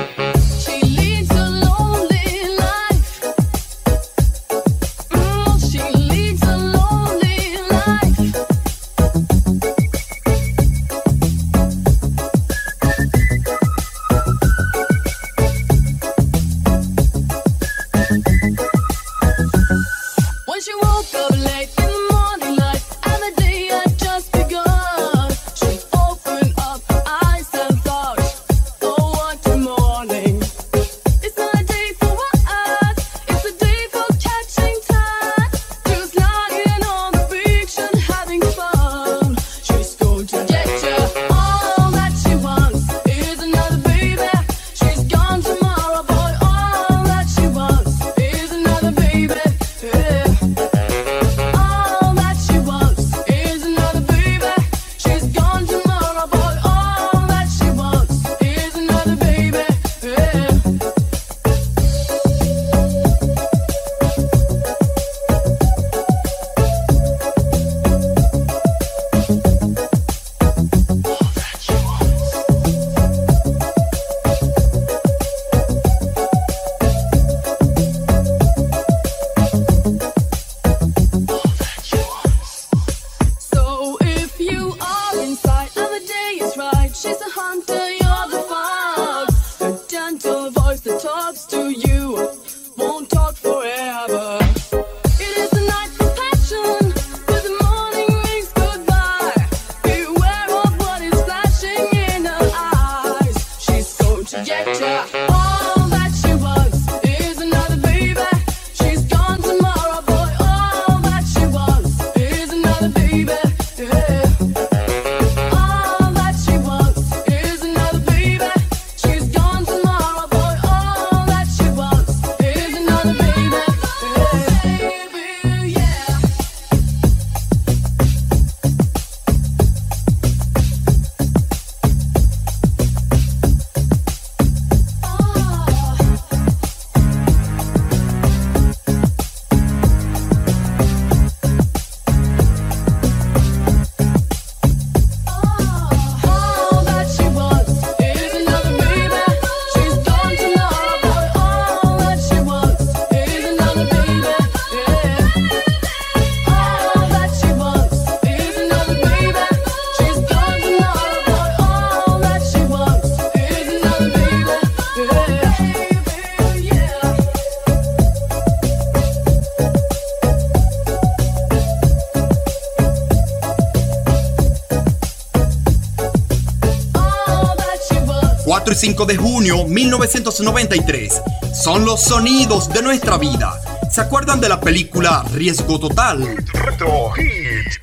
4 178.67 178.73
y 178.73 178.87
5 178.89 179.07
de 179.07 179.17
junio 179.17 179.65
1993. 179.65 181.23
Son 181.55 181.85
los 181.85 182.03
sonidos 182.03 182.69
de 182.69 182.83
nuestra 182.83 183.17
vida. 183.17 183.61
¿Se 183.93 184.01
acuerdan 184.01 184.41
de 184.41 184.49
la 184.49 184.61
película 184.61 185.25
Riesgo 185.33 185.79
Total? 185.79 186.45
Retro 186.53 187.13
Hits. 187.17 187.79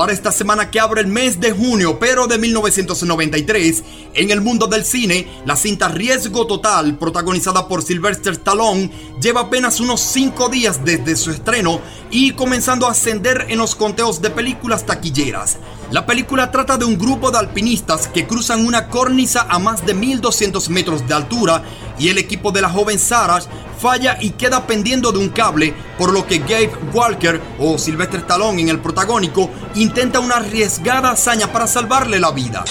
Para 0.00 0.14
esta 0.14 0.32
semana 0.32 0.70
que 0.70 0.80
abre 0.80 1.02
el 1.02 1.08
mes 1.08 1.40
de 1.40 1.52
junio, 1.52 1.98
pero 1.98 2.26
de 2.26 2.38
1993, 2.38 3.84
en 4.14 4.30
el 4.30 4.40
mundo 4.40 4.66
del 4.66 4.82
cine, 4.82 5.28
la 5.44 5.56
cinta 5.56 5.88
Riesgo 5.88 6.46
Total, 6.46 6.96
protagonizada 6.96 7.68
por 7.68 7.82
Sylvester 7.82 8.32
Stallone, 8.32 8.90
lleva 9.20 9.42
apenas 9.42 9.78
unos 9.78 10.00
5 10.00 10.48
días 10.48 10.86
desde 10.86 11.16
su 11.16 11.30
estreno 11.30 11.82
y 12.10 12.32
comenzando 12.32 12.86
a 12.86 12.92
ascender 12.92 13.44
en 13.50 13.58
los 13.58 13.74
conteos 13.74 14.22
de 14.22 14.30
películas 14.30 14.86
taquilleras. 14.86 15.58
La 15.90 16.06
película 16.06 16.52
trata 16.52 16.78
de 16.78 16.84
un 16.84 16.96
grupo 16.96 17.32
de 17.32 17.38
alpinistas 17.38 18.06
que 18.06 18.24
cruzan 18.24 18.64
una 18.64 18.86
cornisa 18.86 19.46
a 19.48 19.58
más 19.58 19.84
de 19.84 19.92
1200 19.92 20.70
metros 20.70 21.08
de 21.08 21.14
altura 21.14 21.64
y 21.98 22.10
el 22.10 22.18
equipo 22.18 22.52
de 22.52 22.62
la 22.62 22.70
joven 22.70 22.96
Sarah 22.96 23.40
falla 23.80 24.16
y 24.20 24.30
queda 24.30 24.68
pendiendo 24.68 25.10
de 25.10 25.18
un 25.18 25.30
cable, 25.30 25.74
por 25.98 26.12
lo 26.12 26.26
que 26.28 26.38
Gabe 26.38 26.70
Walker 26.92 27.40
o 27.58 27.76
Sylvester 27.76 28.20
Stallone 28.20 28.62
en 28.62 28.68
el 28.68 28.78
protagónico 28.78 29.50
intenta 29.74 30.20
una 30.20 30.36
arriesgada 30.36 31.10
hazaña 31.10 31.52
para 31.52 31.66
salvarle 31.66 32.20
la 32.20 32.30
vida. 32.30 32.64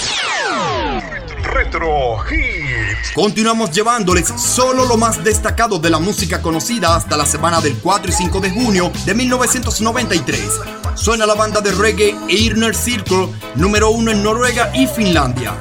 Retro 1.42 2.16
Hits. 2.24 3.12
Continuamos 3.14 3.70
llevándoles 3.72 4.28
solo 4.28 4.86
lo 4.86 4.96
más 4.96 5.22
destacado 5.22 5.78
de 5.78 5.90
la 5.90 5.98
música 5.98 6.40
conocida 6.40 6.96
hasta 6.96 7.18
la 7.18 7.26
semana 7.26 7.60
del 7.60 7.76
4 7.76 8.10
y 8.10 8.14
5 8.14 8.40
de 8.40 8.50
junio 8.50 8.90
de 9.04 9.14
1993. 9.14 10.79
Suena 10.94 11.26
la 11.26 11.34
banda 11.34 11.60
de 11.60 11.72
reggae 11.72 12.14
Inner 12.28 12.74
Circle, 12.74 13.28
número 13.56 13.90
uno 13.90 14.10
en 14.10 14.22
Noruega 14.22 14.70
y 14.74 14.86
Finlandia. 14.86 15.54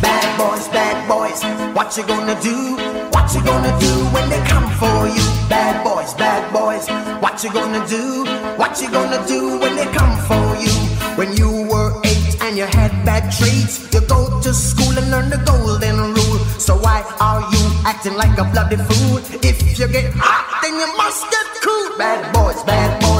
Bad 0.00 0.38
boys, 0.38 0.68
bad 0.72 1.08
boys, 1.08 1.42
what 1.74 1.96
you 1.96 2.04
gonna 2.06 2.34
do? 2.42 2.76
What 3.12 3.32
you 3.34 3.42
gonna 3.42 3.78
do 3.78 4.06
when 4.12 4.28
they 4.30 4.40
come 4.48 4.68
for 4.78 5.08
you? 5.08 5.22
Bad 5.48 5.84
boys, 5.84 6.14
bad 6.14 6.50
boys, 6.52 6.88
what 7.20 7.42
you 7.44 7.52
gonna 7.52 7.86
do? 7.86 8.24
What 8.56 8.80
you 8.80 8.90
gonna 8.90 9.22
do 9.26 9.58
when 9.58 9.76
they 9.76 9.86
come 9.92 10.16
for 10.26 10.56
you? 10.56 10.72
When 11.16 11.36
you 11.36 11.68
were 11.68 11.92
eight 12.04 12.40
and 12.40 12.56
you 12.56 12.64
had 12.64 13.04
bad 13.04 13.30
traits, 13.30 13.92
you 13.92 14.00
go 14.08 14.40
to 14.40 14.54
school 14.54 14.96
and 14.96 15.10
learn 15.10 15.28
the 15.28 15.38
golden 15.44 16.14
rule. 16.14 16.38
So 16.58 16.76
why 16.76 17.02
are 17.20 17.42
you 17.52 17.62
acting 17.84 18.14
like 18.14 18.38
a 18.38 18.44
bloody 18.44 18.76
fool? 18.76 19.18
If 19.44 19.78
you 19.78 19.86
get 19.88 20.12
hot, 20.16 20.62
then 20.62 20.74
you 20.80 20.88
must 20.96 21.28
get 21.30 21.46
cool. 21.62 21.98
Bad 21.98 22.32
boys, 22.32 22.62
bad 22.64 23.02
boys, 23.02 23.19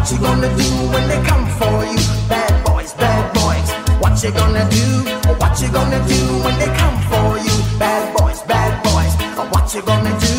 What 0.00 0.10
you 0.12 0.18
gonna 0.18 0.48
do 0.56 0.64
when 0.88 1.08
they 1.08 1.22
come 1.28 1.46
for 1.60 1.84
you? 1.84 2.00
Bad 2.26 2.64
boys, 2.64 2.94
bad 2.94 3.34
boys, 3.34 3.68
what 4.00 4.16
you 4.24 4.32
gonna 4.32 4.64
do? 4.70 5.04
What 5.36 5.60
you 5.60 5.70
gonna 5.70 6.00
do 6.08 6.40
when 6.42 6.58
they 6.58 6.72
come 6.72 6.96
for 7.04 7.36
you? 7.36 7.52
Bad 7.78 8.16
boys, 8.16 8.40
bad 8.48 8.82
boys, 8.82 9.12
what 9.52 9.74
you 9.74 9.82
gonna 9.82 10.18
do? 10.18 10.34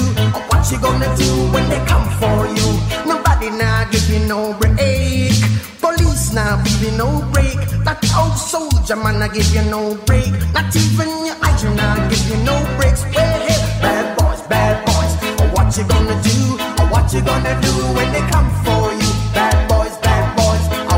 What 0.49 0.65
you 0.71 0.79
gonna 0.79 1.15
do 1.15 1.29
when 1.53 1.69
they 1.69 1.77
come 1.85 2.09
for 2.17 2.47
you? 2.49 2.67
Nobody 3.05 3.51
now 3.51 3.87
give 3.91 4.09
you 4.09 4.25
no 4.25 4.57
break. 4.57 5.37
Police 5.79 6.33
now 6.33 6.57
give 6.63 6.81
you 6.81 6.97
no 6.97 7.21
break. 7.31 7.53
That 7.85 8.01
old 8.17 8.35
soldier 8.35 8.95
man 8.95 9.21
I 9.21 9.27
give 9.27 9.53
you 9.53 9.61
no 9.69 9.93
break. 10.07 10.33
Not 10.57 10.75
even 10.75 11.07
your 11.27 11.37
eyes 11.45 11.63
now 11.63 12.09
give 12.09 12.27
you 12.27 12.37
no 12.43 12.57
breaks. 12.81 13.03
Hey, 13.13 13.45
bad 13.79 14.17
boys, 14.17 14.41
bad 14.49 14.83
boys, 14.89 15.13
what 15.53 15.77
you 15.77 15.83
gonna 15.85 16.17
do? 16.23 16.57
What 16.89 17.13
you 17.13 17.21
gonna 17.21 17.61
do 17.61 17.73
when 17.93 18.11
they 18.11 18.25
come 18.31 18.49
for 18.65 18.90
you? 18.90 18.90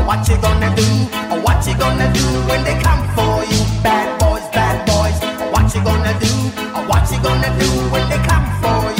What 0.06 0.28
you 0.28 0.36
gonna 0.38 0.74
do? 0.76 0.86
Or 1.32 1.40
what 1.40 1.66
you 1.66 1.76
gonna 1.76 2.12
do 2.12 2.24
when 2.48 2.62
they 2.64 2.78
come 2.82 3.02
for 3.16 3.44
you? 3.44 3.60
Bad 3.82 4.18
boys, 4.20 4.46
bad 4.52 4.86
boys, 4.86 5.18
what 5.52 5.74
you 5.74 5.82
gonna 5.82 6.18
do? 6.20 6.32
Or 6.76 6.86
what 6.86 7.10
you 7.10 7.20
gonna 7.22 7.50
do 7.58 7.68
when 7.90 8.08
they 8.08 8.18
come 8.28 8.46
for 8.60 8.90
you? 8.90 8.93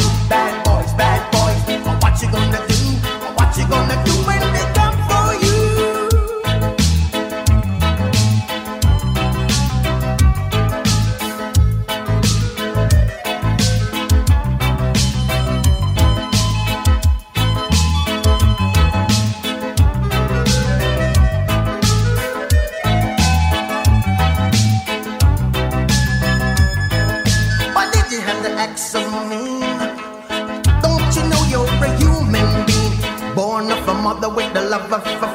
la 34.78 35.33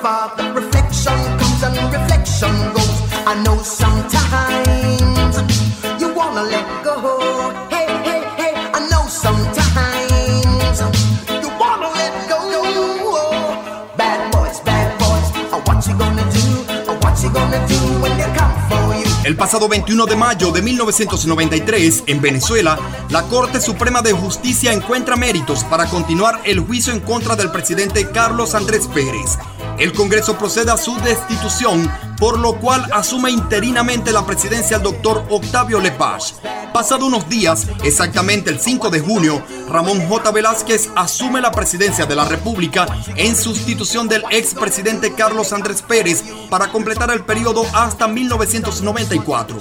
El 19.29 19.35
pasado 19.35 19.67
21 19.67 20.07
de 20.07 20.15
mayo 20.15 20.51
de 20.51 20.63
1993, 20.63 22.05
en 22.07 22.19
Venezuela, 22.19 22.79
la 23.09 23.27
Corte 23.27 23.61
Suprema 23.61 24.01
de 24.01 24.11
Justicia 24.11 24.73
encuentra 24.73 25.15
méritos 25.15 25.63
para 25.65 25.85
continuar 25.85 26.41
el 26.45 26.59
juicio 26.61 26.93
en 26.93 26.99
contra 26.99 27.35
del 27.35 27.51
presidente 27.51 28.09
Carlos 28.09 28.55
Andrés 28.55 28.87
Pérez. 28.87 29.37
El 29.77 29.93
Congreso 29.93 30.35
procede 30.35 30.71
a 30.71 30.77
su 30.77 30.95
destitución, 31.01 31.91
por 32.17 32.39
lo 32.39 32.55
cual 32.55 32.87
asume 32.91 33.29
interinamente 33.29 34.11
la 34.11 34.25
presidencia 34.25 34.77
el 34.77 34.83
doctor 34.83 35.23
Octavio 35.29 35.79
Lepage. 35.79 36.33
Pasado 36.73 37.05
unos 37.05 37.29
días, 37.29 37.67
exactamente 37.83 38.49
el 38.49 38.59
5 38.59 38.89
de 38.89 38.99
junio, 38.99 39.43
Ramón 39.69 40.07
J. 40.07 40.31
Velázquez 40.31 40.89
asume 40.95 41.39
la 41.39 41.51
presidencia 41.51 42.07
de 42.07 42.15
la 42.15 42.25
República 42.25 42.87
en 43.15 43.35
sustitución 43.35 44.07
del 44.07 44.23
expresidente 44.31 45.13
Carlos 45.13 45.53
Andrés 45.53 45.83
Pérez 45.83 46.23
para 46.49 46.71
completar 46.71 47.11
el 47.11 47.21
periodo 47.21 47.63
hasta 47.73 48.07
1994. 48.07 49.57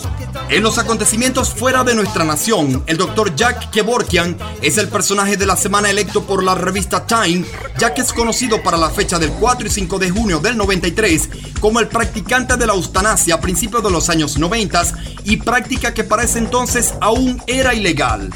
En 0.49 0.62
los 0.62 0.78
acontecimientos 0.78 1.55
fuera 1.55 1.84
de 1.84 1.95
nuestra 1.95 2.24
nación, 2.24 2.82
el 2.86 2.97
doctor 2.97 3.34
Jack 3.34 3.70
Kevorkian 3.70 4.36
es 4.62 4.78
el 4.78 4.89
personaje 4.89 5.36
de 5.36 5.47
la 5.47 5.57
semana 5.57 5.91
electo 5.91 6.24
por 6.24 6.43
la 6.43 6.55
revista 6.55 7.07
Time, 7.07 7.45
ya 7.78 7.95
que 7.95 8.01
es 8.01 8.12
conocido 8.12 8.62
para 8.62 8.76
la 8.76 8.91
fecha 8.91 9.18
del 9.18 9.30
4 9.32 9.66
y 9.66 9.70
5 9.70 9.99
de 9.99 10.11
junio 10.11 10.39
del 10.41 10.57
93 10.57 11.28
como 11.61 11.80
el 11.80 11.89
practicante 11.89 12.57
de 12.57 12.66
la 12.66 12.74
eutanasia 12.74 13.34
a 13.34 13.41
principios 13.41 13.82
de 13.82 13.91
los 13.91 14.09
años 14.09 14.39
90 14.39 14.68
y 15.24 15.39
práctica 15.39 15.95
que 15.95 16.05
para 16.05 16.22
ese 16.22 16.39
entonces 16.39 16.95
aún 17.01 17.43
era 17.47 17.74
ilegal. 17.74 18.30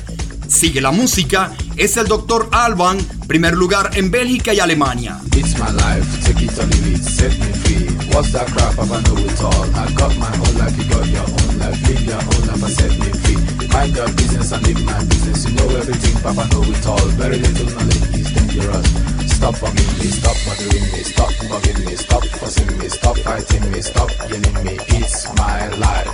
Sigue 0.53 0.83
la 0.83 0.91
música 0.91 1.51
es 1.77 1.97
el 1.97 2.07
Dr. 2.07 2.49
Alban, 2.53 2.99
primer 3.27 3.55
lugar 3.55 3.91
en 3.95 4.11
Bélgica 4.11 4.53
y 4.53 4.61
Alemania. 4.61 5.19
It's 5.35 5.59
my 5.59 5.73
life, 5.73 6.07
take 6.25 6.45
it 6.45 6.57
or 6.59 6.67
leave 6.67 6.95
it, 6.95 7.03
set 7.03 7.33
me 7.41 7.53
free. 7.65 7.89
What's 8.13 8.33
that 8.33 8.47
crap? 8.53 8.77
Papa 8.77 9.01
know 9.01 9.17
it 9.17 9.41
all. 9.41 9.65
I 9.75 9.91
got 9.95 10.15
my 10.19 10.29
whole 10.37 10.55
life, 10.61 10.77
you 10.77 10.85
got 10.93 11.07
your 11.09 11.25
own 11.25 11.59
life. 11.59 11.81
Live 11.89 12.05
your 12.05 12.21
own 12.21 12.47
life 12.47 12.63
and 12.63 12.73
set 12.73 12.93
me 13.01 13.09
free. 13.25 13.69
Mind 13.73 13.97
your 13.97 14.09
business 14.13 14.53
and 14.53 14.63
live 14.67 14.85
my 14.85 14.99
business. 15.05 15.49
You 15.49 15.57
know 15.57 15.69
everything, 15.75 16.23
Papa 16.23 16.47
know 16.53 16.63
it 16.63 16.87
all. 16.87 17.07
Very 17.17 17.39
little 17.39 17.67
knowledge 17.73 18.15
is 18.15 18.31
dangerous. 18.31 18.87
Stop 19.33 19.55
bugging 19.57 19.99
me, 19.99 20.07
stop 20.13 20.37
bothering 20.45 20.87
me, 20.93 21.03
stop 21.03 21.33
bugging 21.49 21.81
me, 21.87 21.97
stop 21.97 22.25
fussing 22.39 22.79
me, 22.79 22.89
stop 22.89 23.17
fighting 23.25 23.73
me, 23.73 23.81
stop 23.81 24.11
yelling 24.29 24.65
me. 24.65 24.77
It's 25.01 25.27
my 25.35 25.67
life. 25.81 26.13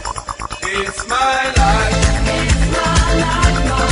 It's 0.63 1.07
my 1.09 1.53
life. 1.59 2.19
It's 2.31 2.61
my 2.73 3.15
life, 3.19 3.48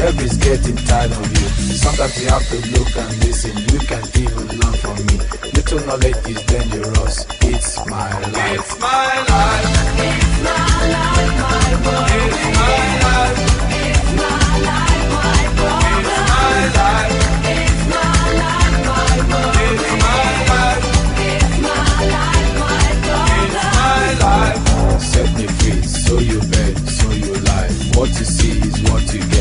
Everybody's 0.00 0.36
getting 0.38 0.76
tired 0.76 1.12
of 1.12 1.28
you. 1.30 1.48
Sometimes 1.76 2.22
you 2.22 2.28
have 2.30 2.46
to 2.48 2.56
look 2.72 2.96
and 2.96 3.12
listen. 3.24 3.52
You 3.68 3.78
can 3.84 4.02
even 4.16 4.48
learn 4.58 4.74
from 4.80 4.96
me. 5.06 5.16
Little 5.52 5.80
knowledge 5.86 6.16
is 6.26 6.42
dangerous. 6.48 7.26
It's 7.42 7.76
my 7.86 8.08
life. 8.32 8.56
It's 8.56 8.80
my 8.80 9.12
life. 9.28 9.66
It's 10.00 10.40
my 10.40 10.56
life, 10.96 11.36
my 11.44 11.68
world. 11.84 12.08
It's 12.16 12.40
my 12.56 12.80
life. 13.04 13.38
It's 13.76 14.08
my 14.16 14.40
life, 14.68 15.04
my 15.20 15.44
world. 15.60 15.84
It's 16.00 16.16
my 16.32 16.58
life. 16.80 17.12
It's 17.44 17.82
my 17.92 18.08
life, 18.40 18.80
my 18.88 19.20
world. 19.28 19.56
It's 19.68 19.84
my 20.00 20.24
life. 20.50 20.84
It's 21.28 21.54
my 21.60 22.08
life, 22.16 22.50
my 22.56 22.88
world. 23.04 23.36
It's 23.36 23.68
my 23.76 24.00
life. 24.24 25.02
Set 25.02 25.28
me 25.36 25.46
free, 25.60 25.82
so 25.82 26.14
you 26.18 26.40
bet, 26.52 26.74
so 26.88 27.06
you 27.10 27.34
lie. 27.48 27.68
What 27.96 28.08
you 28.18 28.24
see 28.24 28.54
is 28.66 28.76
what 28.90 29.04
you 29.12 29.20
get. 29.28 29.39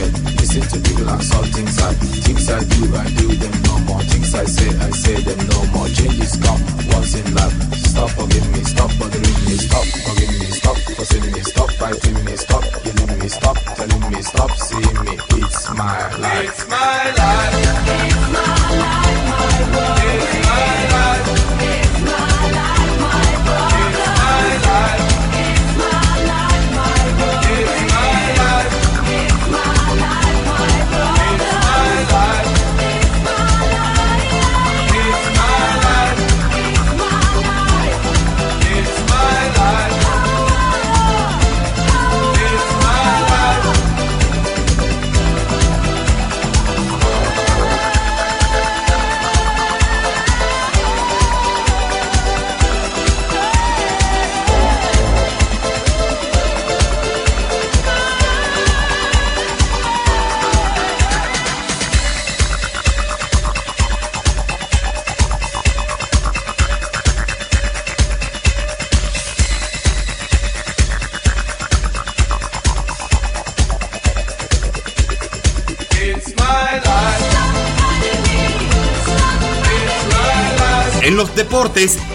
Listen 0.50 0.82
to 0.82 0.89
people 0.89 1.08
and 1.08 1.22
things 1.54 1.78
I 1.78 1.93
things 1.93 2.50
I 2.50 2.64
do, 2.64 2.95
I 2.95 3.06
do 3.14 3.28
them 3.38 3.62
no 3.70 3.78
more. 3.86 4.02
Things 4.02 4.34
I 4.34 4.45
say, 4.45 4.68
I 4.80 4.89
say 4.89 5.22
them 5.22 5.38
no 5.45 5.64
more. 5.78 5.88
Changes 5.89 6.38
come 6.38 6.60
once 6.89 7.14
in 7.14 7.36
life. 7.36 7.54
Stop 7.76 8.10
forgiving 8.10 8.52
me, 8.54 8.64
stop 8.64 8.89
bothering 8.97 9.45
me, 9.45 9.56
stop 9.62 9.86
forgiving 9.86 10.39
me, 10.39 10.45
stop 10.50 10.78
fussing 10.97 11.32
me, 11.32 11.41
stop 11.41 11.70
fighting 11.74 12.26
me, 12.26 12.36
stop 12.36 12.64
killing 12.82 13.20
me, 13.20 13.28
stop 13.30 13.58
telling 13.78 14.10
me, 14.10 14.22
stop 14.24 14.52
seeing 14.58 15.06
me. 15.06 15.20
It's 15.38 15.70
my 15.70 16.18
life. 16.18 16.50
It's 16.50 16.68
my 16.68 17.14
life. 17.14 17.99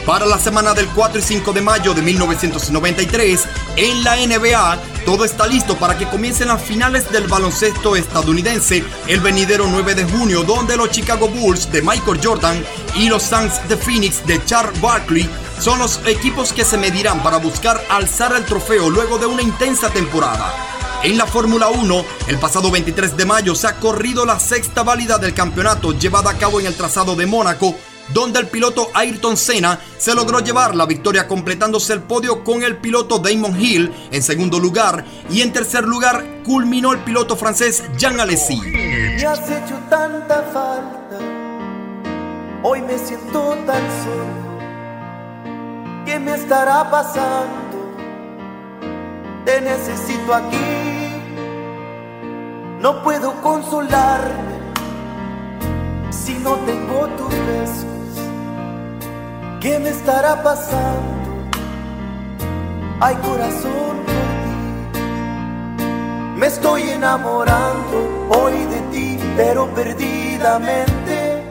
Para 0.07 0.27
la 0.27 0.39
semana 0.39 0.75
del 0.75 0.87
4 0.89 1.19
y 1.19 1.23
5 1.23 1.53
de 1.53 1.61
mayo 1.61 1.93
de 1.93 2.03
1993, 2.03 3.45
en 3.77 4.05
la 4.05 4.15
NBA, 4.17 4.79
todo 5.05 5.25
está 5.25 5.47
listo 5.49 5.77
para 5.77 5.99
que 5.99 6.09
comiencen 6.09 6.49
las 6.49 6.63
finales 6.63 7.11
del 7.11 7.27
baloncesto 7.27 7.97
estadounidense 7.97 8.85
el 9.09 9.21
venidero 9.21 9.67
9 9.69 9.97
de 9.97 10.05
junio, 10.05 10.45
donde 10.45 10.77
los 10.77 10.91
Chicago 10.91 11.29
Bulls 11.29 11.71
de 11.73 11.83
Michael 11.83 12.21
Jordan 12.23 12.65
y 12.95 13.09
los 13.09 13.25
Suns 13.25 13.61
de 13.69 13.77
Phoenix 13.77 14.25
de 14.25 14.45
Charles 14.45 14.81
Barkley 14.81 15.29
son 15.59 15.81
los 15.81 16.01
equipos 16.07 16.53
que 16.53 16.65
se 16.65 16.79
medirán 16.79 17.23
para 17.23 17.39
buscar 17.39 17.83
alzar 17.91 18.37
el 18.37 18.45
trofeo 18.45 18.89
luego 18.89 19.19
de 19.19 19.27
una 19.27 19.43
intensa 19.43 19.91
temporada. 19.91 20.55
En 21.03 21.19
la 21.19 21.27
Fórmula 21.27 21.69
1, 21.69 22.05
el 22.29 22.39
pasado 22.39 22.71
23 22.71 23.17
de 23.17 23.27
mayo 23.27 23.55
se 23.55 23.67
ha 23.67 23.81
corrido 23.81 24.25
la 24.25 24.39
sexta 24.39 24.85
válida 24.85 25.19
del 25.19 25.35
campeonato 25.35 25.93
llevada 25.93 26.31
a 26.31 26.39
cabo 26.39 26.61
en 26.61 26.67
el 26.67 26.75
trazado 26.77 27.17
de 27.17 27.27
Mónaco, 27.27 27.77
donde 28.13 28.41
el 28.41 28.49
piloto 28.49 28.89
Ayrton 28.95 29.37
Senna 29.37 29.81
se 29.97 30.15
logró 30.15 30.41
llevar 30.41 30.75
la 30.75 30.87
victoria 30.87 31.27
completándose 31.27 31.93
el 31.93 32.03
podio 32.03 32.45
con 32.45 32.63
el 32.63 32.77
piloto 32.77 33.19
Damon 33.19 33.61
Hill 33.61 33.93
en 34.11 34.23
segundo 34.23 34.59
lugar 34.59 35.05
y 35.31 35.41
en 35.41 35.53
tercer 35.53 35.85
lugar 35.85 36.25
culminó 36.45 36.93
el 36.93 36.99
piloto 37.01 37.37
francés 37.37 37.85
Jean 37.97 38.21
Alesi. 38.21 38.61
Me 38.61 39.25
has 39.27 39.51
hecho 39.51 39.79
tanta 39.89 40.43
falta, 40.53 41.19
hoy 42.63 42.83
me 42.83 42.99
siento 42.99 43.57
tan 43.67 43.83
solo. 44.05 44.45
¿Qué 46.05 46.19
me 46.19 46.35
estará 46.35 46.91
pasando? 46.91 47.95
Te 49.45 49.61
necesito 49.61 50.35
aquí, 50.35 50.57
no 52.81 53.03
puedo 53.03 53.41
consolarme 53.43 54.54
si 56.15 56.35
no 56.39 56.55
tengo 56.71 57.07
tus 57.19 57.31
besos. 57.31 57.85
¿Qué 59.61 59.79
me 59.79 59.91
estará 59.91 60.43
pasando? 60.43 61.13
Ay 63.01 63.17
corazón 63.17 63.97
por 64.07 64.29
ti, 64.45 64.57
me 66.39 66.47
estoy 66.47 66.83
enamorando 66.83 68.29
hoy 68.31 68.53
de 68.75 68.81
ti, 68.93 69.19
pero 69.37 69.67
perdidamente. 69.75 71.43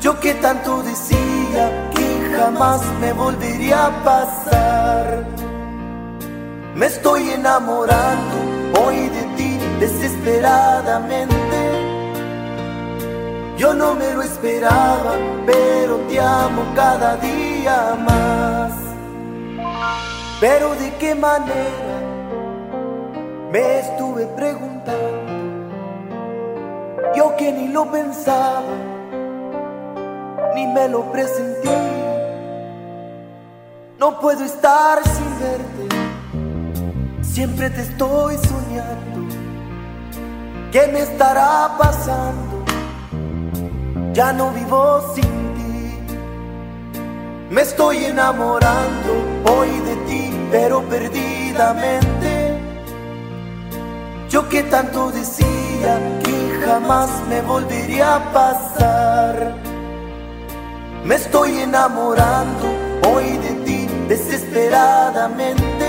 Yo 0.00 0.18
que 0.20 0.34
tanto 0.34 0.82
decía 0.82 1.90
que 1.94 2.36
jamás 2.36 2.80
me 3.00 3.12
volvería 3.12 3.86
a 3.86 4.04
pasar. 4.04 5.26
Me 6.74 6.86
estoy 6.86 7.30
enamorando 7.30 8.36
hoy 8.82 9.08
de 9.08 9.22
ti 9.36 9.58
desesperadamente. 9.78 11.49
Yo 13.60 13.74
no 13.74 13.94
me 13.94 14.14
lo 14.14 14.22
esperaba, 14.22 15.18
pero 15.44 15.96
te 16.08 16.18
amo 16.18 16.62
cada 16.74 17.18
día 17.18 17.94
más. 17.94 18.72
Pero 20.40 20.74
de 20.76 20.90
qué 20.94 21.14
manera 21.14 22.00
me 23.52 23.80
estuve 23.80 24.24
preguntando. 24.28 25.74
Yo 27.14 27.36
que 27.36 27.52
ni 27.52 27.68
lo 27.68 27.84
pensaba, 27.92 28.62
ni 30.54 30.66
me 30.66 30.88
lo 30.88 31.12
presentí. 31.12 31.68
No 33.98 34.20
puedo 34.20 34.42
estar 34.42 35.06
sin 35.06 35.38
verte, 35.38 35.96
siempre 37.20 37.68
te 37.68 37.82
estoy 37.82 38.38
soñando. 38.38 39.36
¿Qué 40.72 40.86
me 40.86 41.00
estará 41.00 41.76
pasando? 41.76 42.49
Ya 44.12 44.32
no 44.32 44.50
vivo 44.50 45.00
sin 45.14 45.22
ti. 45.54 45.98
Me 47.48 47.62
estoy 47.62 48.04
enamorando 48.06 49.12
hoy 49.44 49.68
de 49.88 49.94
ti, 50.08 50.32
pero 50.50 50.82
perdidamente. 50.82 52.58
Yo 54.28 54.48
que 54.48 54.64
tanto 54.64 55.12
decía 55.12 55.92
que 56.24 56.60
jamás 56.66 57.08
me 57.28 57.40
volvería 57.42 58.16
a 58.16 58.32
pasar. 58.32 59.54
Me 61.04 61.14
estoy 61.14 61.60
enamorando 61.60 62.66
hoy 63.08 63.38
de 63.38 63.52
ti 63.64 63.88
desesperadamente. 64.08 65.88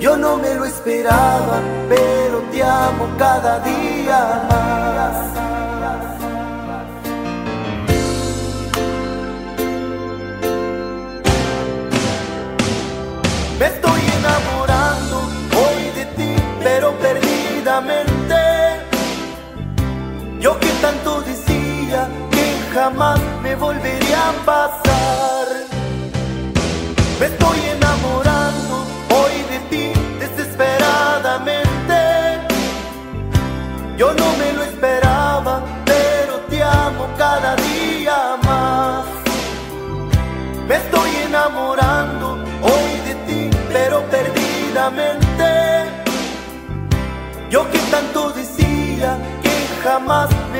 Yo 0.00 0.16
no 0.16 0.38
me 0.38 0.54
lo 0.54 0.64
esperaba, 0.64 1.60
pero 1.88 2.40
te 2.50 2.62
amo 2.62 3.08
cada 3.18 3.60
día 3.60 4.46
más. 4.48 5.53
Me 13.58 13.66
estoy 13.66 14.00
enamorando 14.18 15.16
hoy 15.62 15.90
de 15.94 16.04
ti, 16.16 16.34
pero 16.62 16.92
perdidamente. 16.98 18.34
Yo 20.40 20.58
que 20.58 20.70
tanto 20.82 21.20
decía 21.22 22.08
que 22.32 22.56
jamás 22.74 23.20
me 23.42 23.54
volvería 23.54 24.30
a 24.30 24.32
pasar. 24.44 25.46
Me 27.20 27.26
estoy 27.26 27.58
enamorando 27.76 28.84
hoy 29.18 29.34
de 29.52 29.58
ti 29.70 29.92
desesperadamente. 30.18 32.00
Yo 33.96 34.12
no 34.14 34.36
me 34.36 34.52
lo 34.52 34.64
esperaba, 34.64 35.62
pero 35.84 36.40
te 36.50 36.60
amo 36.60 37.06
cada 37.16 37.54
día 37.54 38.36
más. 38.44 39.04
Me 40.66 40.76
estoy 40.76 41.10
enamorando 41.28 41.73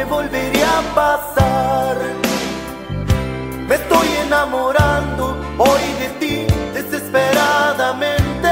me 0.04 0.10
volvería 0.10 0.78
a 0.78 0.82
pasar. 0.94 1.96
Me 3.68 3.74
estoy 3.74 4.08
enamorando 4.26 5.36
hoy 5.58 5.82
de 5.98 6.08
ti 6.20 6.46
desesperadamente. 6.74 8.48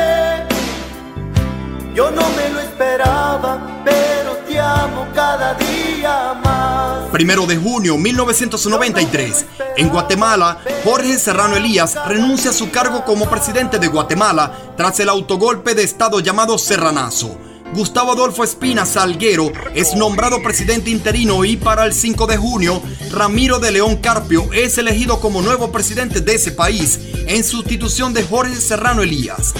Yo 1.94 2.10
no 2.10 2.22
me 2.30 2.48
lo 2.50 2.60
esperaba, 2.60 3.82
pero 3.84 4.36
te 4.48 4.58
amo 4.58 5.06
cada 5.14 5.54
día 5.54 6.34
más. 6.42 7.10
Primero 7.10 7.44
de 7.44 7.58
junio 7.58 7.98
1993, 7.98 9.44
en 9.76 9.90
Guatemala, 9.90 10.58
Jorge 10.84 11.18
Serrano 11.18 11.56
Elías 11.56 11.98
renuncia 12.06 12.50
a 12.50 12.54
su 12.54 12.70
cargo 12.70 13.04
como 13.04 13.28
presidente 13.28 13.78
de 13.78 13.88
Guatemala 13.88 14.52
tras 14.76 14.98
el 15.00 15.10
autogolpe 15.10 15.74
de 15.74 15.82
Estado 15.82 16.20
llamado 16.20 16.56
Serranazo. 16.56 17.51
Gustavo 17.74 18.12
Adolfo 18.12 18.44
Espina 18.44 18.84
Salguero 18.84 19.50
es 19.74 19.94
nombrado 19.94 20.42
presidente 20.42 20.90
interino 20.90 21.42
y 21.46 21.56
para 21.56 21.86
el 21.86 21.94
5 21.94 22.26
de 22.26 22.36
junio, 22.36 22.82
Ramiro 23.10 23.60
de 23.60 23.72
León 23.72 23.96
Carpio 23.96 24.52
es 24.52 24.76
elegido 24.76 25.20
como 25.20 25.40
nuevo 25.40 25.72
presidente 25.72 26.20
de 26.20 26.34
ese 26.34 26.52
país 26.52 27.00
en 27.26 27.42
sustitución 27.42 28.12
de 28.12 28.24
Jorge 28.24 28.56
Serrano 28.56 29.02
Elías. 29.02 29.54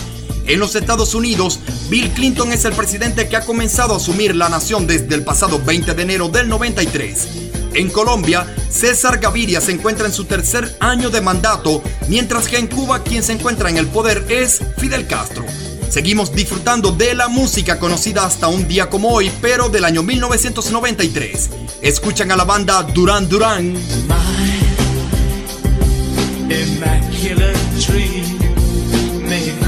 En 0.46 0.60
los 0.60 0.74
Estados 0.74 1.14
Unidos, 1.14 1.58
Bill 1.88 2.10
Clinton 2.10 2.52
es 2.52 2.66
el 2.66 2.74
presidente 2.74 3.30
que 3.30 3.36
ha 3.36 3.46
comenzado 3.46 3.94
a 3.94 3.96
asumir 3.96 4.36
la 4.36 4.50
nación 4.50 4.86
desde 4.86 5.14
el 5.14 5.24
pasado 5.24 5.58
20 5.64 5.94
de 5.94 6.02
enero 6.02 6.28
del 6.28 6.50
93. 6.50 7.28
En 7.72 7.88
Colombia, 7.88 8.46
César 8.68 9.20
Gaviria 9.20 9.62
se 9.62 9.72
encuentra 9.72 10.04
en 10.04 10.12
su 10.12 10.26
tercer 10.26 10.76
año 10.80 11.08
de 11.08 11.22
mandato, 11.22 11.82
mientras 12.08 12.46
que 12.46 12.58
en 12.58 12.66
Cuba 12.66 13.02
quien 13.02 13.22
se 13.22 13.32
encuentra 13.32 13.70
en 13.70 13.78
el 13.78 13.86
poder 13.86 14.26
es 14.28 14.60
Fidel 14.76 15.06
Castro. 15.06 15.46
Seguimos 15.92 16.32
disfrutando 16.32 16.90
de 16.92 17.14
la 17.14 17.28
música 17.28 17.78
conocida 17.78 18.24
hasta 18.24 18.48
un 18.48 18.66
día 18.66 18.88
como 18.88 19.10
hoy, 19.10 19.30
pero 19.42 19.68
del 19.68 19.84
año 19.84 20.02
1993. 20.02 21.50
Escuchan 21.82 22.32
a 22.32 22.36
la 22.36 22.44
banda 22.44 22.82
Duran 22.82 23.28
Duran. 23.28 23.76
immaculate 26.48 27.58
tree 27.78 28.24
made 29.20 29.62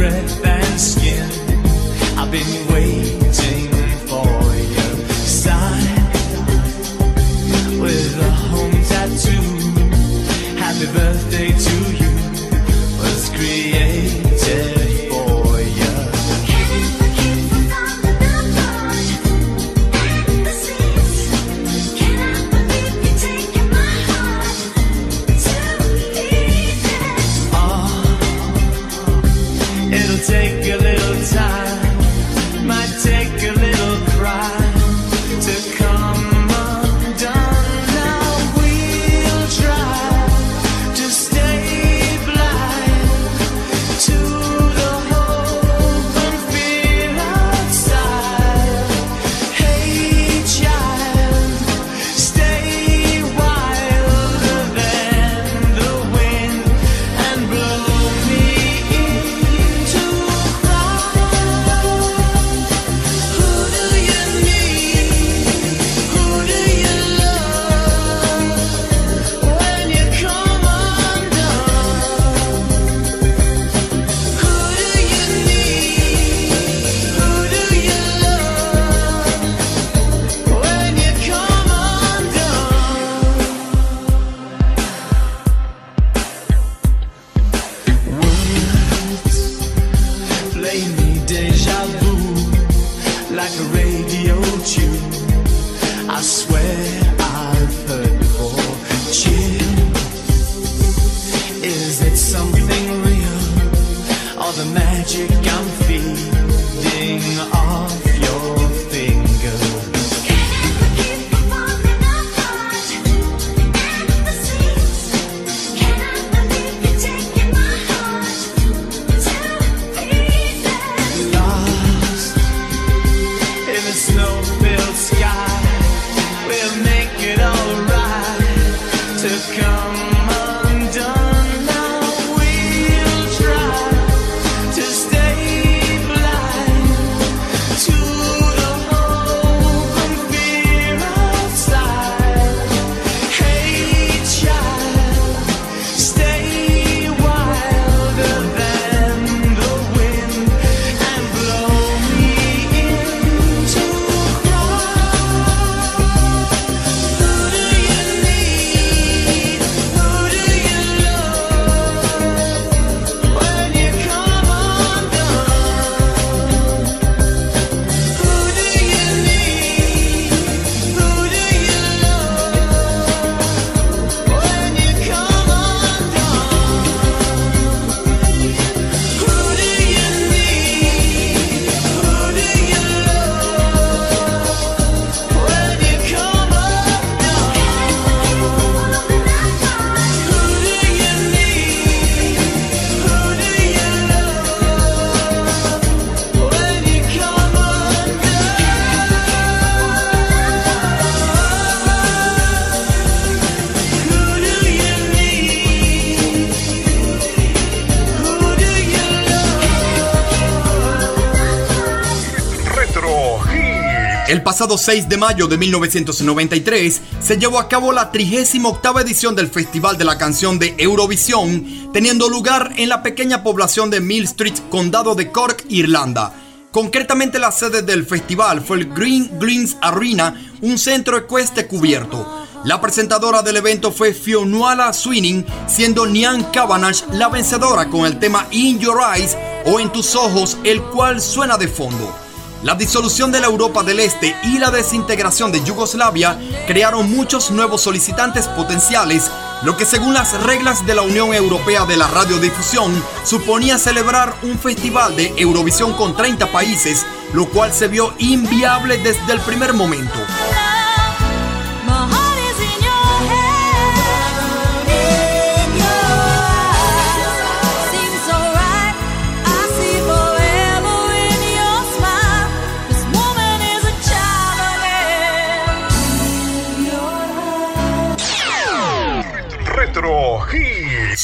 pasado 214.55 214.79
6 214.79 215.09
de 215.09 215.17
mayo 215.17 215.49
de 215.49 215.59
1993 215.59 217.01
se 217.19 217.39
llevó 217.39 217.59
a 217.59 217.69
cabo 217.69 217.91
la 217.91 218.13
38 218.13 219.01
edición 219.01 219.35
del 219.35 219.49
Festival 219.49 219.99
de 219.99 220.05
la 220.05 220.17
Canción 220.17 220.61
de 220.61 220.77
Eurovisión, 220.79 221.91
teniendo 221.93 222.29
lugar 222.29 222.73
en 222.77 222.89
la 222.89 223.03
pequeña 223.03 223.43
población 223.43 223.91
de 223.91 224.01
Mill 224.01 224.23
Street, 224.27 224.55
condado 224.71 225.17
de 225.17 225.33
Cork, 225.33 225.65
Irlanda. 225.71 226.33
Concretamente 226.71 227.41
la 227.41 227.51
sede 227.51 227.83
del 227.83 228.07
festival 228.07 228.61
fue 228.61 228.77
el 228.77 228.95
Green 228.95 229.29
Greens 229.41 229.77
Arena, 229.81 230.41
un 230.61 230.79
centro 230.79 231.17
ecuestre 231.17 231.67
cubierto. 231.67 232.47
La 232.63 232.81
presentadora 232.81 233.43
del 233.43 233.57
evento 233.57 233.91
fue 233.91 234.15
Fionnuala 234.15 234.93
Swinning, 234.93 235.45
siendo 235.67 236.07
Nian 236.07 236.45
Cavanagh 236.53 237.13
la 237.13 237.29
vencedora 237.29 237.91
con 237.91 238.07
el 238.07 238.21
tema 238.21 238.47
In 238.53 238.79
Your 238.79 239.01
Eyes 239.17 239.37
o 239.67 239.81
En 239.81 239.91
tus 239.91 240.15
ojos, 240.15 240.59
el 240.63 240.81
cual 240.81 241.21
suena 241.21 241.57
de 241.57 241.67
fondo. 241.67 242.24
La 242.65 242.75
disolución 242.75 243.31
de 243.31 243.43
la 243.43 243.47
Europa 243.47 243.83
del 243.83 244.01
Este 244.01 244.35
y 244.43 244.59
la 244.59 244.71
desintegración 244.71 245.53
de 245.53 245.63
Yugoslavia 245.63 246.41
crearon 246.67 247.15
muchos 247.15 247.51
nuevos 247.51 247.83
solicitantes 247.83 248.49
potenciales, 248.49 249.31
lo 249.65 249.77
que 249.77 249.85
según 249.85 250.15
las 250.15 250.33
reglas 250.45 250.87
de 250.87 250.95
la 250.95 251.03
Unión 251.03 251.35
Europea 251.35 251.85
de 251.85 251.99
la 251.99 252.07
Radiodifusión 252.07 253.05
suponía 253.23 253.77
celebrar 253.77 254.35
un 254.45 254.59
festival 254.59 255.15
de 255.15 255.35
Eurovisión 255.37 255.93
con 255.93 256.17
30 256.17 256.51
países, 256.53 257.05
lo 257.35 257.51
cual 257.51 257.75
se 257.75 257.87
vio 257.89 258.15
inviable 258.17 258.97
desde 258.97 259.35
el 259.35 259.41
primer 259.41 259.75
momento. 259.75 260.19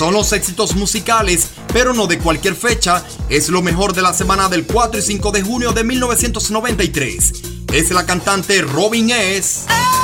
Son 0.00 0.14
los 0.14 0.32
éxitos 0.32 0.76
musicales, 0.76 1.48
pero 1.74 1.92
no 1.92 2.06
de 2.06 2.18
cualquier 2.18 2.54
fecha. 2.56 3.04
Es 3.28 3.50
lo 3.50 3.60
mejor 3.60 3.92
de 3.92 4.00
la 4.00 4.14
semana 4.14 4.48
del 4.48 4.64
4 4.64 4.98
y 4.98 5.02
5 5.02 5.30
de 5.30 5.42
junio 5.42 5.72
de 5.72 5.84
1993. 5.84 7.32
Es 7.74 7.90
la 7.90 8.06
cantante 8.06 8.62
Robin 8.62 9.10
S. 9.10 9.66
getting 9.68 9.99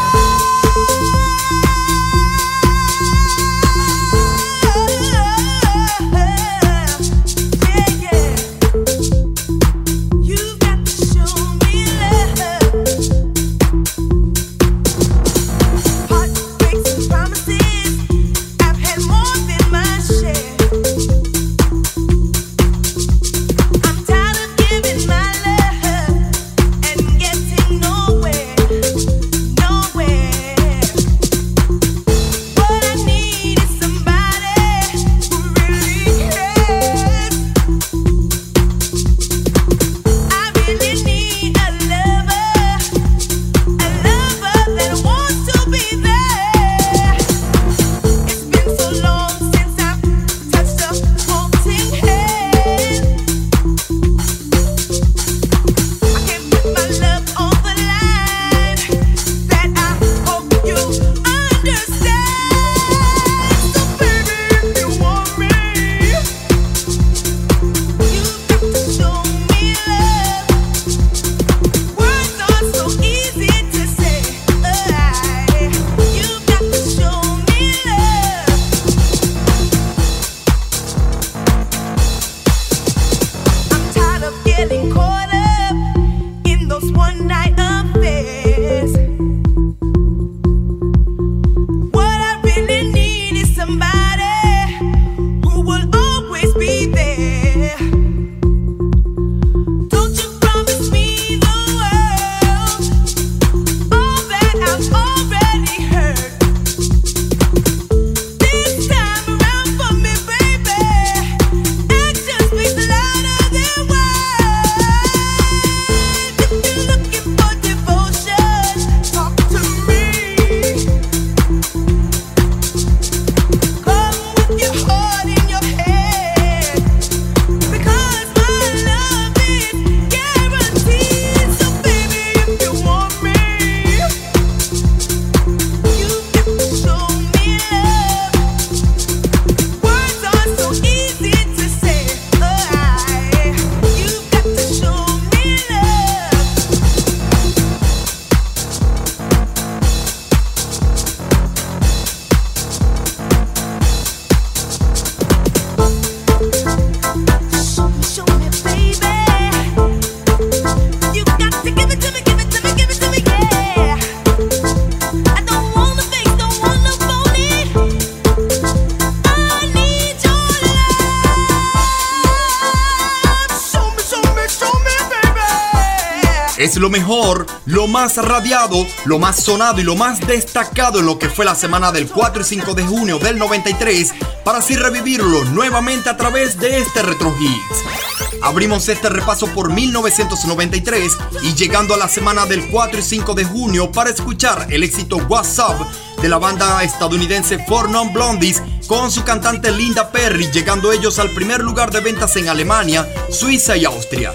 Lo 176.77 176.91
mejor, 176.91 177.47
lo 177.65 177.87
más 177.87 178.19
radiado, 178.19 178.87
lo 179.07 179.19
más 179.19 179.43
sonado 179.43 179.81
y 179.81 179.83
lo 179.83 179.97
más 179.97 180.21
destacado 180.21 180.99
en 180.99 181.07
lo 181.07 181.19
que 181.19 181.31
fue 181.31 181.47
la 181.47 181.55
semana 181.55 181.91
del 181.91 182.07
4 182.07 182.43
y 182.43 182.45
5 182.45 182.75
de 182.75 182.85
junio 182.85 183.19
del 183.19 183.39
93 183.39 184.15
para 184.45 184.59
así 184.59 184.77
revivirlo 184.77 185.45
nuevamente 185.47 186.11
a 186.11 186.19
través 186.19 186.61
de 186.61 186.79
este 186.79 187.01
Retro 187.01 187.35
Hits. 187.41 188.43
Abrimos 188.43 188.89
este 188.91 189.09
repaso 189.09 189.47
por 189.49 189.73
1993 189.73 191.17
y 191.43 191.55
llegando 191.55 191.95
a 191.95 191.97
la 191.97 192.09
semana 192.09 192.45
del 192.45 192.69
4 192.69 192.99
y 192.99 193.03
5 193.03 193.35
de 193.35 193.45
junio 193.47 193.91
para 193.91 194.11
escuchar 194.11 194.67
el 194.71 194.83
éxito 194.83 195.17
What's 195.17 195.59
Up 195.59 195.87
de 196.21 196.29
la 196.29 196.39
banda 196.39 196.83
estadounidense 196.83 197.59
Four 197.67 197.89
Non 197.89 198.13
Blondies 198.13 198.63
con 198.87 199.11
su 199.11 199.25
cantante 199.25 199.73
Linda 199.73 200.13
Perry, 200.13 200.51
llegando 200.53 200.93
ellos 200.93 201.19
al 201.19 201.31
primer 201.31 201.63
lugar 201.63 201.91
de 201.91 202.01
ventas 202.01 202.37
en 202.37 202.51
Alemania, 202.51 203.09
Suiza 203.31 203.79
y 203.79 203.87
Austria. 203.87 204.33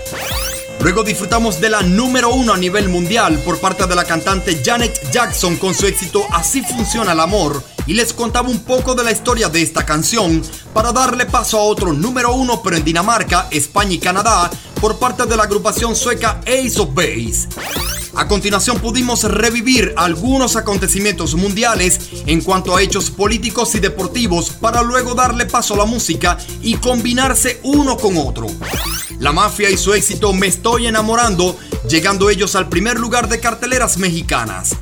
Luego 0.82 1.04
disfrutamos 1.04 1.62
de 1.62 1.70
la 1.70 1.84
número 1.84 2.34
uno 2.34 2.54
a 2.54 2.58
nivel 2.58 2.90
mundial 2.90 3.38
por 3.46 3.60
parte 3.60 3.86
de 3.86 3.94
la 3.94 4.04
cantante 4.04 4.64
Janet 4.66 5.12
Jackson 5.12 5.58
con 5.58 5.76
su 5.76 5.86
éxito 5.86 6.26
Así 6.32 6.64
funciona 6.64 7.12
el 7.12 7.20
amor 7.20 7.64
y 7.86 7.94
les 7.94 8.14
contaba 8.14 8.50
un 8.50 8.60
poco 8.60 8.96
de 8.96 9.04
la 9.04 9.12
historia 9.12 9.48
de 9.48 9.62
esta 9.62 9.86
canción 9.86 10.42
para 10.74 10.92
darle 10.92 11.28
paso 11.28 11.60
a 11.60 11.64
otro 11.64 11.94
número 11.94 12.34
uno 12.34 12.64
pero 12.64 12.78
en 12.78 12.84
Dinamarca, 12.84 13.48
España 13.52 13.94
y 13.94 14.00
Canadá 14.00 14.50
por 14.80 14.98
parte 14.98 15.28
de 15.28 15.38
la 15.38 15.44
agrupación 15.44 15.96
sueca 15.96 16.42
Ace 16.48 16.80
of 16.80 16.96
Base. 16.96 17.48
A 18.16 18.28
continuación 18.28 18.80
pudimos 18.80 19.24
revivir 19.24 19.94
algunos 19.98 20.56
acontecimientos 20.56 21.36
mundiales 21.36 22.00
en 22.26 22.42
cuanto 22.42 22.76
a 22.76 22.82
hechos 22.82 23.12
políticos 23.12 23.76
y 23.76 23.80
deportivos 23.80 24.50
para 24.50 24.82
luego 24.82 25.14
darle 25.14 25.46
paso 25.46 25.76
a 25.76 25.78
la 25.78 25.86
música 25.86 26.38
y 26.62 26.76
combinarse 26.76 27.60
uno 27.64 27.98
con 27.98 28.18
otro. 28.18 28.48
La 29.22 29.32
mafia 29.32 29.70
y 29.70 29.78
su 29.78 29.94
éxito 29.94 30.34
Me 30.34 30.48
Estoy 30.48 30.88
Enamorando, 30.88 31.56
llegando 31.88 32.32
ellos 32.32 32.56
al 32.56 32.70
primer 32.70 33.00
lugar 33.00 33.30
de 33.30 33.40
carteleras 33.40 34.00
mexicanas. 34.00 34.76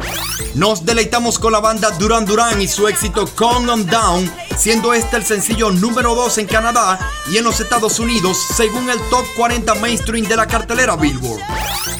Nos 0.55 0.85
deleitamos 0.85 1.37
con 1.37 1.51
la 1.51 1.59
banda 1.59 1.91
Duran 1.91 2.25
Duran 2.25 2.61
y 2.61 2.69
su 2.69 2.87
éxito 2.87 3.27
Calm 3.35 3.67
On 3.67 3.85
Down, 3.85 4.31
siendo 4.57 4.93
este 4.93 5.17
el 5.17 5.25
sencillo 5.25 5.71
número 5.71 6.15
2 6.15 6.37
en 6.37 6.47
Canadá 6.47 6.97
y 7.29 7.35
en 7.37 7.43
los 7.43 7.59
Estados 7.59 7.99
Unidos 7.99 8.37
según 8.55 8.89
el 8.89 8.99
Top 9.09 9.25
40 9.35 9.75
Mainstream 9.75 10.25
de 10.25 10.37
la 10.37 10.47
cartelera 10.47 10.95
Billboard. 10.95 11.41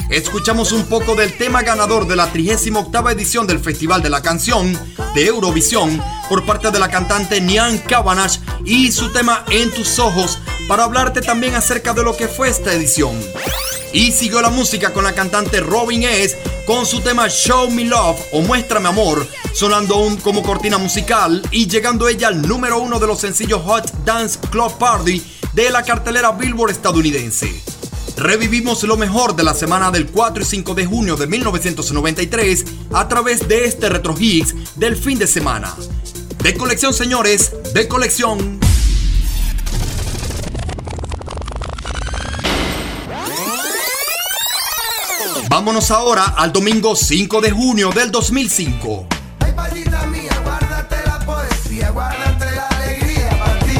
Escuchamos 0.08 0.72
un 0.72 0.84
poco 0.84 1.14
del 1.14 1.36
tema 1.36 1.60
ganador 1.60 2.06
de 2.06 2.16
la 2.16 2.32
38 2.32 3.10
edición 3.10 3.46
del 3.46 3.60
Festival 3.60 4.02
de 4.02 4.08
la 4.08 4.22
Canción 4.22 4.78
de 5.14 5.26
Eurovisión 5.26 6.02
por 6.30 6.46
parte 6.46 6.70
de 6.70 6.78
la 6.78 6.88
cantante 6.88 7.42
Nian 7.42 7.76
Cabanach 7.80 8.38
y 8.64 8.90
su 8.92 9.12
tema 9.12 9.44
En 9.50 9.70
tus 9.70 9.98
ojos 9.98 10.38
para 10.70 10.84
hablarte 10.84 11.20
también 11.20 11.56
acerca 11.56 11.94
de 11.94 12.04
lo 12.04 12.16
que 12.16 12.28
fue 12.28 12.48
esta 12.48 12.72
edición. 12.72 13.20
Y 13.92 14.12
siguió 14.12 14.40
la 14.40 14.50
música 14.50 14.92
con 14.92 15.02
la 15.02 15.12
cantante 15.12 15.58
Robin 15.58 16.04
S. 16.04 16.38
con 16.64 16.86
su 16.86 17.00
tema 17.00 17.28
Show 17.28 17.68
Me 17.72 17.86
Love 17.86 18.20
o 18.30 18.40
Muéstrame 18.42 18.88
Amor, 18.88 19.26
sonando 19.52 19.96
aún 19.96 20.16
como 20.18 20.44
cortina 20.44 20.78
musical 20.78 21.42
y 21.50 21.66
llegando 21.66 22.06
ella 22.06 22.28
al 22.28 22.46
número 22.46 22.78
uno 22.78 23.00
de 23.00 23.08
los 23.08 23.18
sencillos 23.18 23.62
Hot 23.64 24.04
Dance 24.04 24.38
Club 24.48 24.78
Party 24.78 25.20
de 25.54 25.70
la 25.70 25.82
cartelera 25.82 26.30
Billboard 26.30 26.70
estadounidense. 26.70 27.52
Revivimos 28.16 28.84
lo 28.84 28.96
mejor 28.96 29.34
de 29.34 29.42
la 29.42 29.54
semana 29.54 29.90
del 29.90 30.06
4 30.06 30.40
y 30.40 30.46
5 30.46 30.74
de 30.76 30.86
junio 30.86 31.16
de 31.16 31.26
1993 31.26 32.64
a 32.92 33.08
través 33.08 33.48
de 33.48 33.64
este 33.64 33.88
Retro 33.88 34.14
Hits 34.16 34.54
del 34.76 34.96
fin 34.96 35.18
de 35.18 35.26
semana. 35.26 35.74
De 36.44 36.54
colección, 36.54 36.94
señores, 36.94 37.50
de 37.74 37.88
colección. 37.88 38.59
Vámonos 45.50 45.90
ahora 45.90 46.26
al 46.36 46.52
domingo 46.52 46.94
5 46.94 47.40
de 47.40 47.50
junio 47.50 47.90
del 47.90 48.12
2005. 48.12 49.08
Ay, 49.40 49.52
palita 49.52 50.06
mía, 50.06 50.30
guárdate 50.44 50.94
la 51.04 51.18
poesía, 51.26 51.90
guárdate 51.90 52.54
la 52.54 52.68
alegría 52.68 53.30
para 53.30 53.58
ti. 53.58 53.72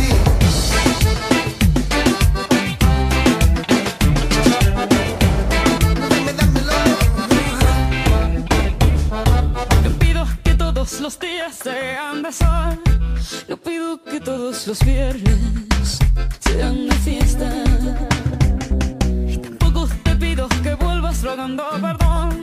Yo 9.84 9.98
pido 10.00 10.26
que 10.42 10.54
todos 10.54 11.00
los 11.00 11.20
días 11.20 11.54
sean 11.62 12.24
de 12.24 12.32
sol. 12.32 12.80
Yo 13.48 13.56
pido 13.56 14.02
que 14.02 14.18
todos 14.18 14.66
los 14.66 14.84
viernes 14.84 16.00
sean 16.40 16.88
de 16.88 16.96
fiesta. 16.96 17.19
Rogando 21.56 21.64
perdón. 21.80 22.42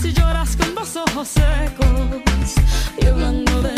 Si 0.00 0.12
lloras 0.12 0.56
con 0.56 0.74
dos 0.74 0.96
ojos 0.96 1.28
secos 1.28 2.54
y 3.00 3.06
hablando 3.06 3.62
de 3.62 3.75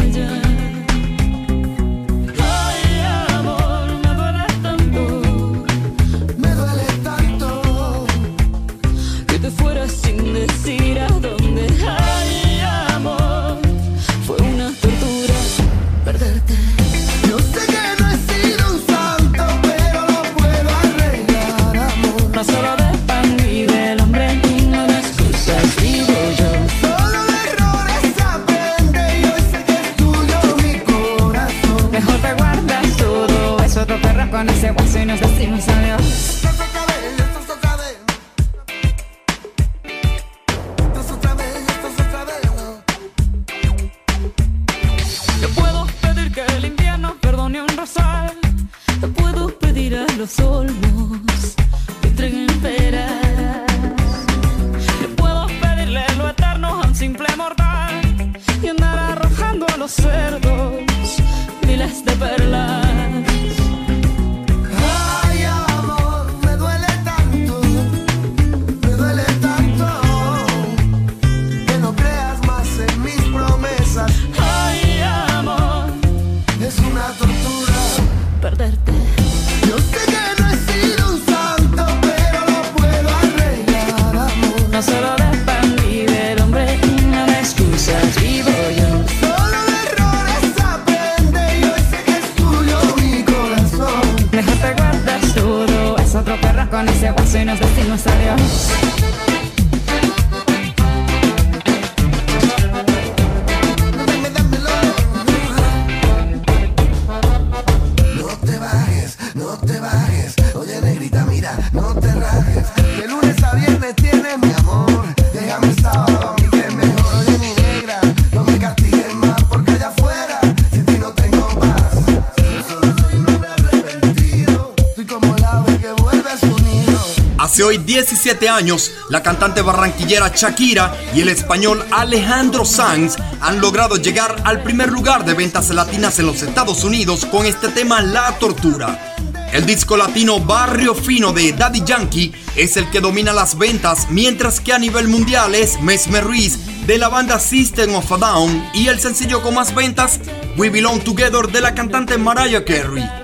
17 128.18 128.48
años, 128.48 128.90
la 129.10 129.22
cantante 129.22 129.62
barranquillera 129.62 130.32
Shakira 130.34 130.92
y 131.14 131.20
el 131.20 131.28
español 131.28 131.86
Alejandro 131.92 132.64
Sanz 132.64 133.14
han 133.40 133.60
logrado 133.60 133.94
llegar 133.94 134.34
al 134.42 134.64
primer 134.64 134.90
lugar 134.90 135.24
de 135.24 135.34
ventas 135.34 135.70
latinas 135.70 136.18
en 136.18 136.26
los 136.26 136.42
Estados 136.42 136.82
Unidos 136.82 137.24
con 137.26 137.46
este 137.46 137.68
tema 137.68 138.02
La 138.02 138.36
Tortura. 138.40 139.14
El 139.52 139.66
disco 139.66 139.96
latino 139.96 140.40
Barrio 140.40 140.96
Fino 140.96 141.32
de 141.32 141.52
Daddy 141.52 141.84
Yankee 141.84 142.32
es 142.56 142.76
el 142.76 142.90
que 142.90 143.00
domina 143.00 143.32
las 143.32 143.56
ventas, 143.56 144.08
mientras 144.10 144.58
que 144.58 144.72
a 144.72 144.80
nivel 144.80 145.06
mundial 145.06 145.54
es 145.54 145.80
Mesmer 145.80 146.24
Ruiz 146.24 146.58
de 146.88 146.98
la 146.98 147.08
banda 147.08 147.38
System 147.38 147.94
of 147.94 148.10
a 148.10 148.16
Down 148.16 148.68
y 148.74 148.88
el 148.88 148.98
sencillo 148.98 149.42
con 149.42 149.54
más 149.54 149.72
ventas, 149.72 150.18
We 150.56 150.70
Belong 150.70 151.04
Together 151.04 151.46
de 151.46 151.60
la 151.60 151.72
cantante 151.72 152.18
Mariah 152.18 152.64
Carey. 152.64 153.17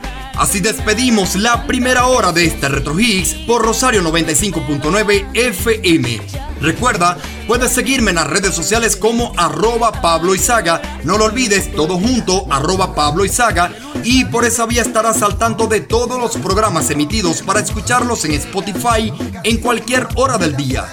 Así 0.44 0.60
despedimos 0.60 1.36
la 1.36 1.66
primera 1.66 2.06
hora 2.06 2.30
de 2.30 2.44
este 2.44 2.68
Retro 2.68 3.00
Hits 3.00 3.32
por 3.46 3.62
Rosario 3.64 4.02
95.9 4.02 5.28
FM. 5.32 6.20
Recuerda, 6.60 7.16
puedes 7.46 7.72
seguirme 7.72 8.10
en 8.10 8.16
las 8.16 8.26
redes 8.26 8.54
sociales 8.54 8.94
como 8.94 9.32
arroba 9.38 10.02
Pablo 10.02 10.34
Izaga. 10.34 11.00
No 11.02 11.16
lo 11.16 11.24
olvides, 11.24 11.74
todo 11.74 11.98
junto, 11.98 12.46
arroba 12.50 12.94
Pablo 12.94 13.24
Izaga. 13.24 13.72
Y 14.02 14.26
por 14.26 14.44
esa 14.44 14.66
vía 14.66 14.82
estarás 14.82 15.22
al 15.22 15.38
tanto 15.38 15.66
de 15.66 15.80
todos 15.80 16.20
los 16.20 16.36
programas 16.36 16.90
emitidos 16.90 17.40
para 17.40 17.60
escucharlos 17.60 18.26
en 18.26 18.32
Spotify 18.32 19.10
en 19.44 19.56
cualquier 19.62 20.06
hora 20.14 20.36
del 20.36 20.54
día. 20.56 20.84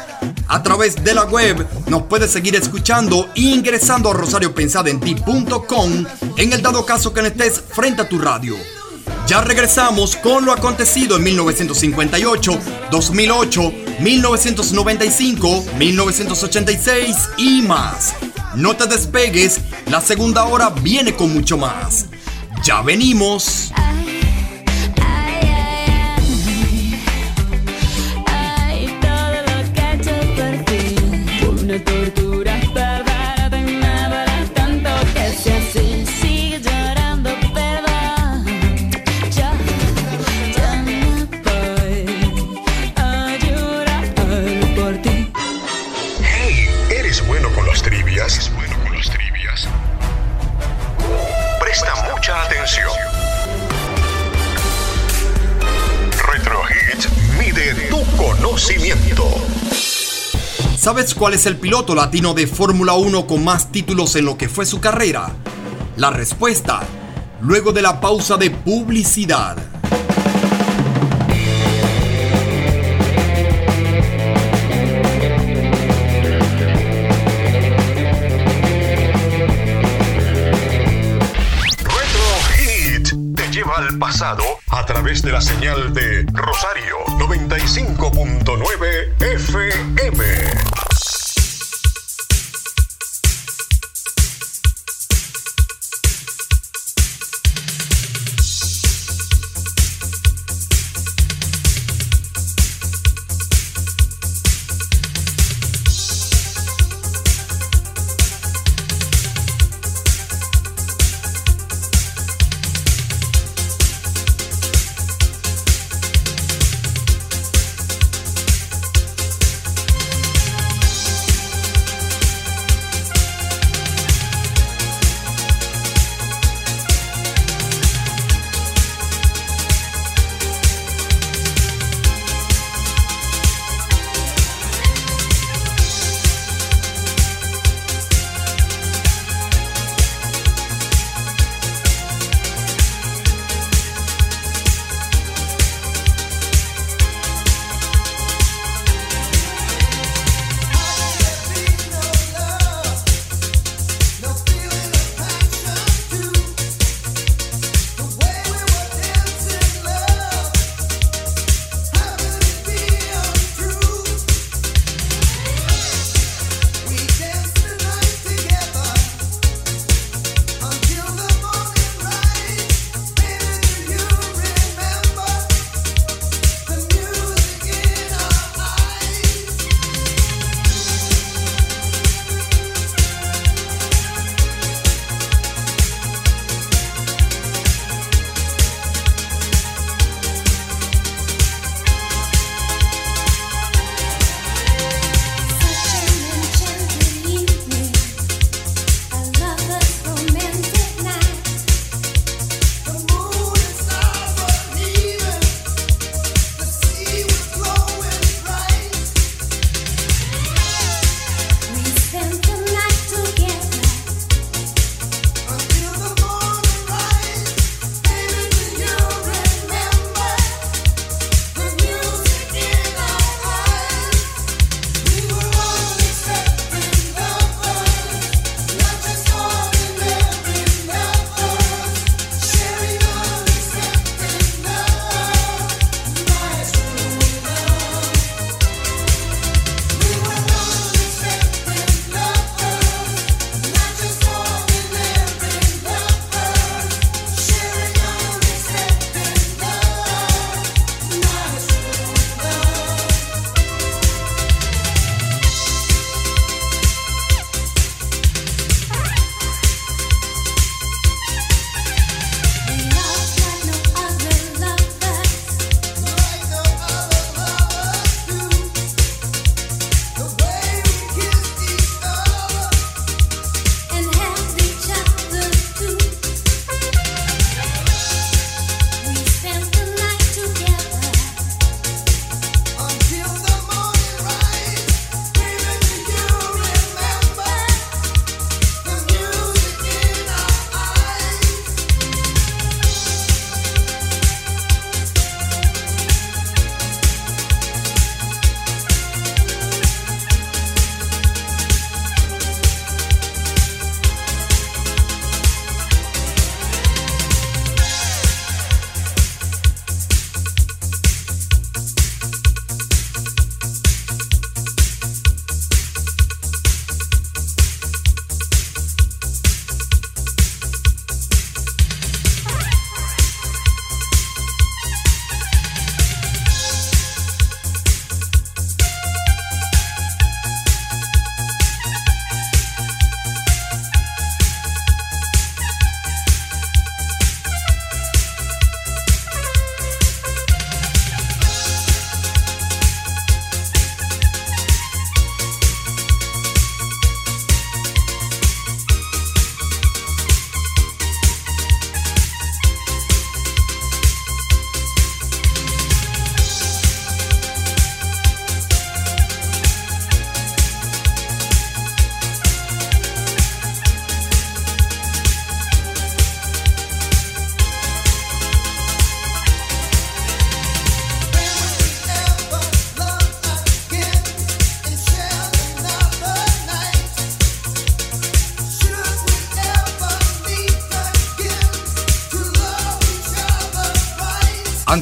A 0.48 0.64
través 0.64 1.04
de 1.04 1.14
la 1.14 1.26
web 1.26 1.68
nos 1.88 2.04
puedes 2.04 2.32
seguir 2.32 2.56
escuchando 2.56 3.28
ingresando 3.36 4.12
a 4.12 4.14
rosariopensadenti.com 4.14 6.06
en 6.38 6.54
el 6.54 6.62
dado 6.62 6.86
caso 6.86 7.14
que 7.14 7.22
no 7.22 7.28
estés 7.28 7.60
frente 7.60 8.04
a 8.04 8.08
tu 8.08 8.18
radio. 8.18 8.56
Ya 9.32 9.40
regresamos 9.40 10.18
con 10.18 10.44
lo 10.44 10.52
acontecido 10.52 11.16
en 11.16 11.24
1958, 11.24 12.60
2008, 12.92 13.74
1995, 14.02 15.66
1986 15.78 17.16
y 17.38 17.62
más. 17.62 18.14
No 18.56 18.76
te 18.76 18.88
despegues, 18.88 19.62
la 19.90 20.02
segunda 20.02 20.44
hora 20.44 20.72
viene 20.72 21.16
con 21.16 21.34
mucho 21.34 21.58
más. 21.58 22.08
Ya 22.66 22.82
venimos. 22.82 23.71
Cuál 61.16 61.34
es 61.34 61.46
el 61.46 61.58
piloto 61.58 61.96
latino 61.96 62.34
de 62.34 62.48
Fórmula 62.48 62.94
1 62.94 63.28
con 63.28 63.44
más 63.44 63.72
títulos 63.72 64.16
en 64.16 64.26
lo 64.26 64.38
que 64.38 64.50
fue 64.50 64.66
su 64.66 64.80
carrera? 64.80 65.32
La 65.98 66.10
respuesta, 66.10 66.82
luego 67.42 67.72
de 67.72 67.82
la 67.82 68.00
pausa 68.00 68.38
de 68.38 68.52
publicidad. 68.52 69.58
Retro 81.84 82.28
Hit 82.56 83.10
te 83.36 83.52
lleva 83.52 83.76
al 83.78 83.98
pasado 83.98 84.44
a 84.70 84.86
través 84.86 85.22
de 85.22 85.32
la 85.32 85.42
señal 85.42 85.94
de 85.94 86.26
Rosario 86.34 86.98
95.9 87.18 89.20
FM. 89.20 90.91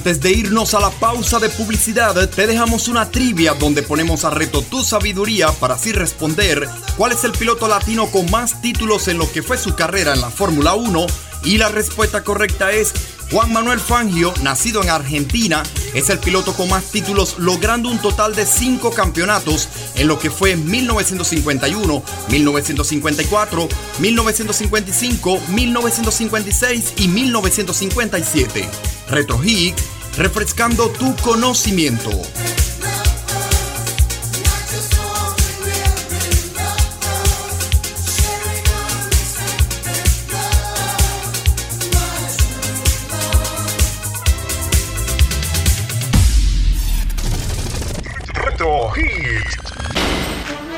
Antes 0.10 0.24
de 0.24 0.32
irnos 0.32 0.74
a 0.74 0.80
la 0.80 0.90
pausa 0.90 1.38
de 1.38 1.50
publicidad, 1.50 2.28
te 2.32 2.48
dejamos 2.48 2.88
una 2.88 3.12
trivia 3.12 3.54
donde 3.54 3.84
ponemos 3.84 4.26
a 4.26 4.32
reto 4.32 4.64
tu 4.64 4.84
sabiduría 4.84 5.52
para 5.52 5.76
así 5.76 5.92
responder 5.92 6.68
cuál 6.98 7.12
es 7.12 7.24
el 7.26 7.32
piloto 7.32 7.68
latino 7.68 8.08
con 8.08 8.28
más 8.32 8.60
títulos 8.60 9.08
en 9.08 9.20
lo 9.20 9.32
que 9.32 9.44
fue 9.44 9.60
su 9.60 9.76
carrera 9.76 10.16
en 10.16 10.22
la 10.22 10.32
Fórmula 10.32 10.74
1 10.74 11.06
y 11.44 11.60
la 11.60 11.70
respuesta 11.70 12.24
correcta 12.24 12.72
es 12.72 12.92
Juan 13.30 13.54
Manuel 13.54 13.80
Fangio, 13.80 14.34
nacido 14.42 14.82
en 14.82 14.90
Argentina, 14.90 15.62
es 15.94 16.10
el 16.10 16.18
piloto 16.18 16.54
con 16.54 16.70
más 16.70 16.86
títulos, 16.86 17.36
logrando 17.38 17.90
un 17.90 18.00
total 18.00 18.34
de 18.34 18.48
cinco 18.48 18.90
campeonatos 18.90 19.70
en 19.94 20.08
lo 20.08 20.18
que 20.18 20.32
fue 20.32 20.56
1951, 20.56 22.04
1954, 22.30 23.70
1955, 24.00 25.42
1956 25.50 26.94
y 26.98 27.08
1957. 27.08 28.68
Retro 29.10 29.44
Higgs, 29.44 29.99
refrescando 30.18 30.90
tu 30.90 31.16
conocimiento. 31.18 32.10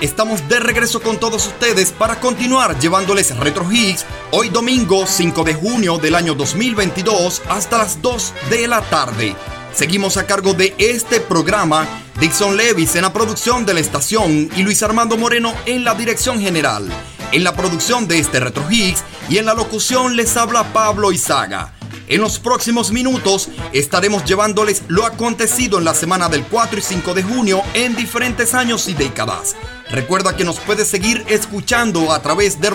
Estamos 0.02 0.48
de 0.50 0.60
regreso 0.60 1.00
con 1.02 1.20
todos 1.20 1.46
ustedes 1.48 1.92
para 1.92 2.20
continuar 2.20 2.80
llevándoles 2.80 3.36
Retro 3.38 3.72
Hits 3.72 4.06
hoy 4.34 4.50
domingo 4.50 5.06
5 5.06 5.44
de 5.44 5.54
junio 5.54 5.98
del 5.98 6.16
año 6.16 6.36
2022 6.36 7.42
hasta 7.50 7.78
las 7.78 8.02
2 8.02 8.34
de 8.50 8.68
la 8.68 8.82
tarde. 8.82 9.36
Seguimos 9.74 10.16
a 10.18 10.26
cargo 10.26 10.54
de 10.54 10.74
este 10.78 11.20
programa, 11.20 11.88
Dixon 12.20 12.56
Levis 12.56 12.96
en 12.96 13.02
la 13.02 13.14
producción 13.14 13.66
de 13.66 13.74
la 13.74 13.82
estación 13.82 14.50
y 14.56 14.64
Luis 14.64 14.84
Armando 14.84 15.18
Moreno 15.18 15.54
en 15.66 15.84
la 15.84 15.96
dirección 15.96 16.40
general. 16.40 16.88
En 17.34 17.44
la 17.44 17.56
producción 17.56 18.08
de 18.08 18.20
este 18.20 18.40
Retro 18.40 18.64
Hits 18.70 19.04
y 19.30 19.38
en 19.38 19.46
la 19.46 19.54
locución 19.54 20.16
les 20.16 20.36
habla 20.38 20.72
Pablo 20.72 21.12
Izaga. 21.12 21.74
En 22.08 22.20
los 22.20 22.40
próximos 22.40 22.92
minutos 22.92 23.50
estaremos 23.72 24.26
llevándoles 24.26 24.84
lo 24.90 25.06
acontecido 25.06 25.78
en 25.78 25.86
la 25.86 25.94
semana 25.94 26.28
del 26.28 26.44
4 26.44 26.80
y 26.80 26.82
5 26.82 27.14
de 27.14 27.24
junio 27.24 27.62
en 27.74 27.96
diferentes 27.96 28.54
años 28.54 28.90
y 28.90 28.94
décadas. 28.94 29.56
Recuerda 29.90 30.36
que 30.36 30.44
nos 30.44 30.60
puedes 30.60 30.88
seguir 30.88 31.24
escuchando 31.28 32.12
a 32.14 32.22
través 32.22 32.60
de 32.60 32.70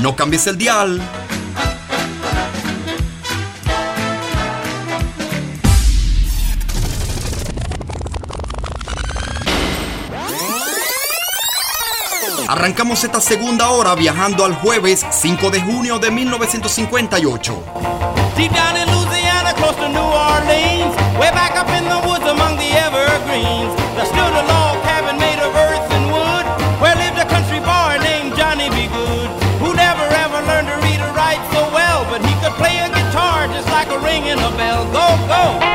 No 0.00 0.14
cambies 0.14 0.46
el 0.46 0.58
dial. 0.58 1.00
Arrancamos 12.46 13.02
esta 13.04 13.22
segunda 13.22 13.70
hora 13.70 13.94
viajando 13.94 14.44
al 14.44 14.54
jueves 14.54 15.06
5 15.10 15.50
de 15.50 15.62
junio 15.62 15.98
de 15.98 16.10
1958. 16.10 17.64
Deep 18.36 18.52
down 18.52 18.76
in 18.76 18.86
Louisiana, 18.94 19.54
close 19.54 19.76
to 19.76 19.88
New 19.88 19.98
Orleans, 19.98 20.94
way 21.18 21.30
back 21.30 21.56
up 21.56 21.68
in 21.70 21.88
the 21.88 22.06
woods 22.06 22.26
among 22.26 22.58
the 22.58 22.70
evergreens, 22.76 23.74
there 23.96 24.04
stood 24.04 24.34
a 24.34 24.63
ringing 34.14 34.38
a 34.38 34.50
bell. 34.56 34.84
Go, 34.92 35.06
go! 35.26 35.58
Go, 35.60 35.73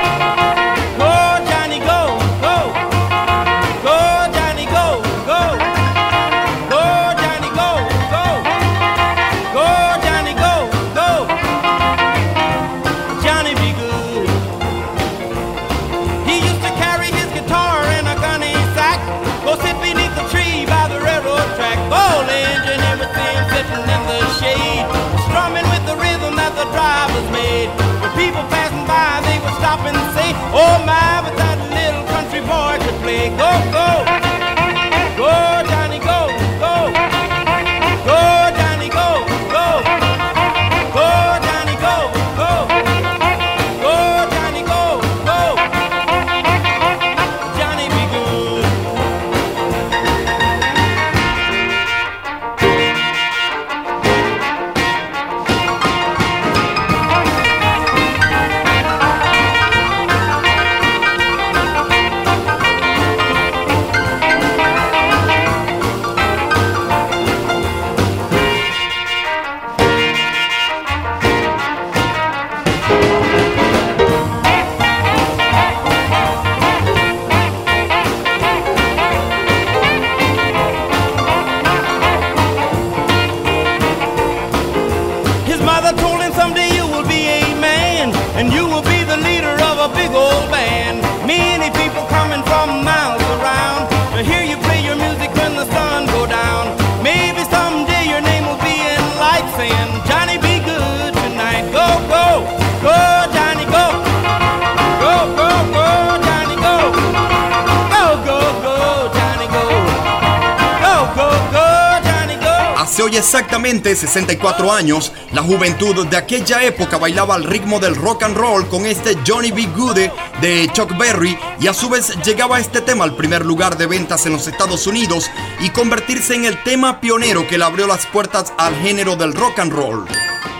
64 114.09 114.73
años, 114.73 115.11
la 115.33 115.43
juventud 115.43 116.07
de 116.07 116.17
aquella 116.17 116.63
época 116.63 116.97
bailaba 116.97 117.35
al 117.35 117.43
ritmo 117.43 117.79
del 117.79 117.95
rock 117.95 118.23
and 118.23 118.35
roll 118.35 118.67
con 118.67 118.87
este 118.87 119.15
Johnny 119.25 119.51
B. 119.51 119.69
Goode 119.77 120.11
de 120.41 120.67
Chuck 120.73 120.97
Berry 120.97 121.37
y 121.59 121.67
a 121.67 121.75
su 121.75 121.89
vez 121.89 122.17
llegaba 122.25 122.59
este 122.59 122.81
tema 122.81 123.03
al 123.03 123.15
primer 123.15 123.45
lugar 123.45 123.77
de 123.77 123.85
ventas 123.85 124.25
en 124.25 124.33
los 124.33 124.47
Estados 124.47 124.87
Unidos 124.87 125.29
y 125.59 125.69
convertirse 125.69 126.33
en 126.33 126.45
el 126.45 126.63
tema 126.63 126.99
pionero 126.99 127.47
que 127.47 127.59
le 127.59 127.65
abrió 127.65 127.85
las 127.85 128.07
puertas 128.07 128.51
al 128.57 128.75
género 128.77 129.15
del 129.15 129.33
rock 129.33 129.59
and 129.59 129.73
roll. 129.73 130.07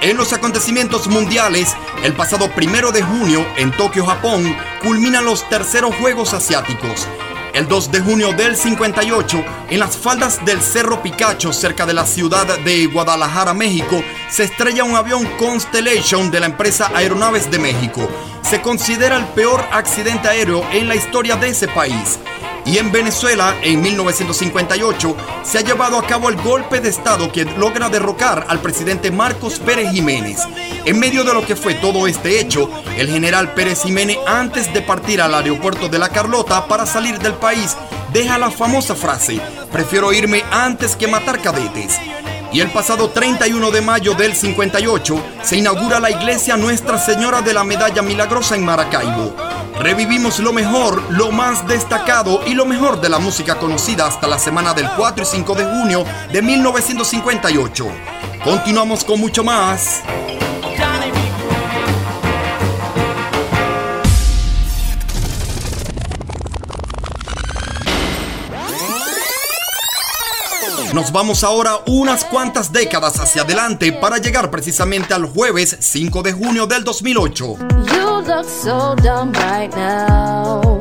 En 0.01 0.15
los 0.15 0.31
acontecimientos 0.31 1.07
mundiales, 1.07 1.76
el 2.03 2.13
pasado 2.13 2.51
primero 2.51 2.91
de 2.91 3.01
junio 3.01 3.43
en 3.57 3.71
Tokio, 3.71 4.05
Japón, 4.05 4.55
culminan 4.84 5.26
los 5.26 5.49
terceros 5.49 5.95
Juegos 5.95 6.35
Asiáticos. 6.35 7.07
El 7.53 7.67
2 7.67 7.91
de 7.91 7.99
junio 8.01 8.31
del 8.31 8.55
58, 8.55 9.43
en 9.70 9.80
las 9.80 9.98
faldas 9.98 10.44
del 10.46 10.62
Cerro 10.62 11.04
Picacho, 11.04 11.54
cerca 11.54 11.86
de 11.86 11.94
la 11.94 12.06
ciudad 12.06 12.60
de 12.60 12.88
Guadalajara, 12.88 13.54
México, 13.54 14.04
se 14.30 14.44
estrella 14.46 14.84
un 14.84 14.96
avión 14.96 15.26
Constellation 15.38 16.32
de 16.32 16.40
la 16.40 16.48
empresa 16.48 16.91
Aeronaves 16.96 17.52
de 17.52 17.60
México. 17.60 18.10
Se 18.41 18.62
considera 18.62 19.18
el 19.18 19.26
peor 19.26 19.64
accidente 19.72 20.28
aéreo 20.28 20.66
en 20.72 20.88
la 20.88 20.96
historia 20.96 21.36
de 21.36 21.50
ese 21.50 21.68
país. 21.68 22.18
Y 22.66 22.78
en 22.78 22.91
Venezuela, 22.91 23.56
en 23.62 23.82
1958, 23.82 25.16
se 25.44 25.58
ha 25.58 25.62
llevado 25.62 25.98
a 25.98 26.06
cabo 26.06 26.30
el 26.30 26.36
golpe 26.36 26.80
de 26.80 26.90
Estado 26.90 27.32
que 27.32 27.46
logra 27.46 27.90
derrocar 27.90 28.46
al 28.48 28.60
presidente 28.60 29.12
Marcos 29.12 29.60
Pérez 29.60 29.91
Jiménez. 29.91 30.41
En 30.86 31.00
medio 31.00 31.24
de 31.24 31.34
lo 31.34 31.46
que 31.46 31.56
fue 31.56 31.76
todo 31.76 32.08
este 32.08 32.40
hecho, 32.40 32.70
el 32.98 33.10
general 33.10 33.54
Pérez 33.54 33.84
Jiménez, 33.84 34.18
antes 34.28 34.72
de 34.74 34.82
partir 34.82 35.22
al 35.22 35.34
aeropuerto 35.34 35.90
de 35.90 36.00
La 36.00 36.10
Carlota 36.10 36.68
para 36.68 36.86
salir 36.86 37.18
del 37.20 37.34
país, 37.34 37.76
deja 38.14 38.38
la 38.38 38.52
famosa 38.52 38.96
frase, 38.96 39.40
prefiero 39.72 40.14
irme 40.14 40.44
antes 40.52 40.96
que 40.96 41.08
matar 41.08 41.41
cadetes. 41.41 42.00
Y 42.52 42.62
el 42.62 42.72
pasado 42.72 43.10
31 43.10 43.72
de 43.72 43.82
mayo 43.82 44.16
del 44.16 44.36
58 44.36 45.24
se 45.44 45.58
inaugura 45.58 46.00
la 46.00 46.10
iglesia 46.10 46.58
Nuestra 46.58 46.98
Señora 46.98 47.41
de 47.41 47.54
la 47.54 47.64
Medalla 47.64 48.02
Milagrosa 48.02 48.56
en 48.56 48.66
Maracaibo. 48.66 49.36
Revivimos 49.80 50.40
lo 50.40 50.52
mejor, 50.52 51.02
lo 51.12 51.32
más 51.32 51.68
destacado 51.68 52.41
y 52.46 52.54
lo 52.54 52.66
mejor 52.66 53.00
de 53.00 53.10
la 53.10 53.20
música 53.20 53.56
conocida 53.56 54.08
hasta 54.08 54.28
la 54.28 54.40
semana 54.40 54.74
del 54.74 54.90
4 54.98 55.24
y 55.24 55.26
5 55.26 55.56
de 55.56 55.66
junio 55.66 56.06
de 56.34 56.41
1958. 56.41 57.88
Continuamos 58.44 59.04
con 59.04 59.20
mucho 59.20 59.44
más. 59.44 60.02
Nos 70.99 71.13
vamos 71.13 71.45
ahora 71.45 71.80
unas 71.88 72.26
cuantas 72.26 72.73
décadas 72.73 73.21
hacia 73.21 73.43
adelante 73.43 73.93
para 73.93 74.17
llegar 74.17 74.51
precisamente 74.51 75.13
al 75.13 75.27
jueves 75.27 75.77
5 75.80 76.21
de 76.23 76.34
junio 76.34 76.67
del 76.67 76.84
2008. 76.84 77.57
You 77.93 78.21
look 78.27 78.43
so 78.43 78.97
dumb 78.97 79.31
right 79.31 79.73
now. 79.77 80.77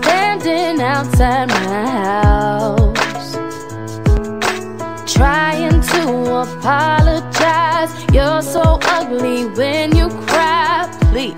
Standing 0.00 0.80
outside 0.80 1.48
my 1.48 1.86
house. 2.02 3.36
Trying 5.04 5.82
to 5.82 6.44
apologize. 6.44 7.90
You're 8.10 8.40
so 8.40 8.80
ugly 8.88 9.44
when 9.54 9.94
you 9.94 10.08
cry. 10.26 10.88
Please, 11.12 11.36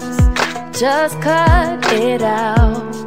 just 0.71 1.21
cut 1.21 1.85
it 1.93 2.23
out. 2.23 3.00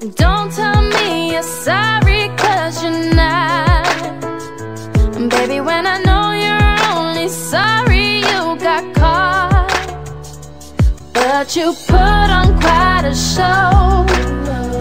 Don't 0.00 0.50
tell 0.50 0.80
me 0.80 1.32
you're 1.32 1.42
sorry, 1.42 2.30
cause 2.38 2.82
you're 2.82 3.14
not. 3.14 3.84
Baby, 5.28 5.60
when 5.60 5.86
I 5.86 5.98
know 5.98 6.32
you're 6.32 6.78
only 6.96 7.28
sorry 7.28 8.20
you 8.20 8.56
got 8.56 8.94
caught. 8.94 9.68
But 11.12 11.54
you 11.54 11.74
put 11.86 12.30
on 12.32 12.58
quite 12.60 13.04
a 13.04 13.14
show. 13.14 14.06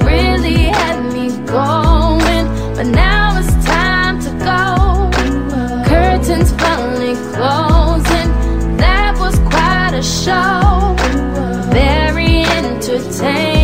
Really 0.08 0.70
had 0.72 1.02
me 1.12 1.28
going. 1.46 2.48
But 2.78 2.88
now 2.88 3.38
it's 3.40 3.54
time 3.66 4.22
to 4.22 4.30
go. 4.48 5.12
Curtains 5.90 6.54
finally 6.54 7.16
closing. 7.34 8.32
That 8.78 9.18
was 9.20 9.38
quite 9.40 9.96
a 9.96 10.02
show. 10.02 10.96
Very 11.74 12.44
entertaining. 12.46 13.60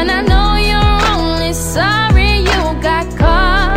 When 0.00 0.08
I 0.08 0.22
know 0.22 0.56
you're 0.70 1.00
only 1.14 1.52
sorry 1.52 2.38
you 2.38 2.60
got 2.80 3.06
caught. 3.18 3.76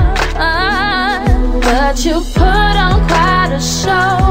But 1.61 2.05
you 2.05 2.21
put 2.33 2.75
on 2.85 3.05
quite 3.09 3.51
a 3.51 3.59
show. 3.59 4.22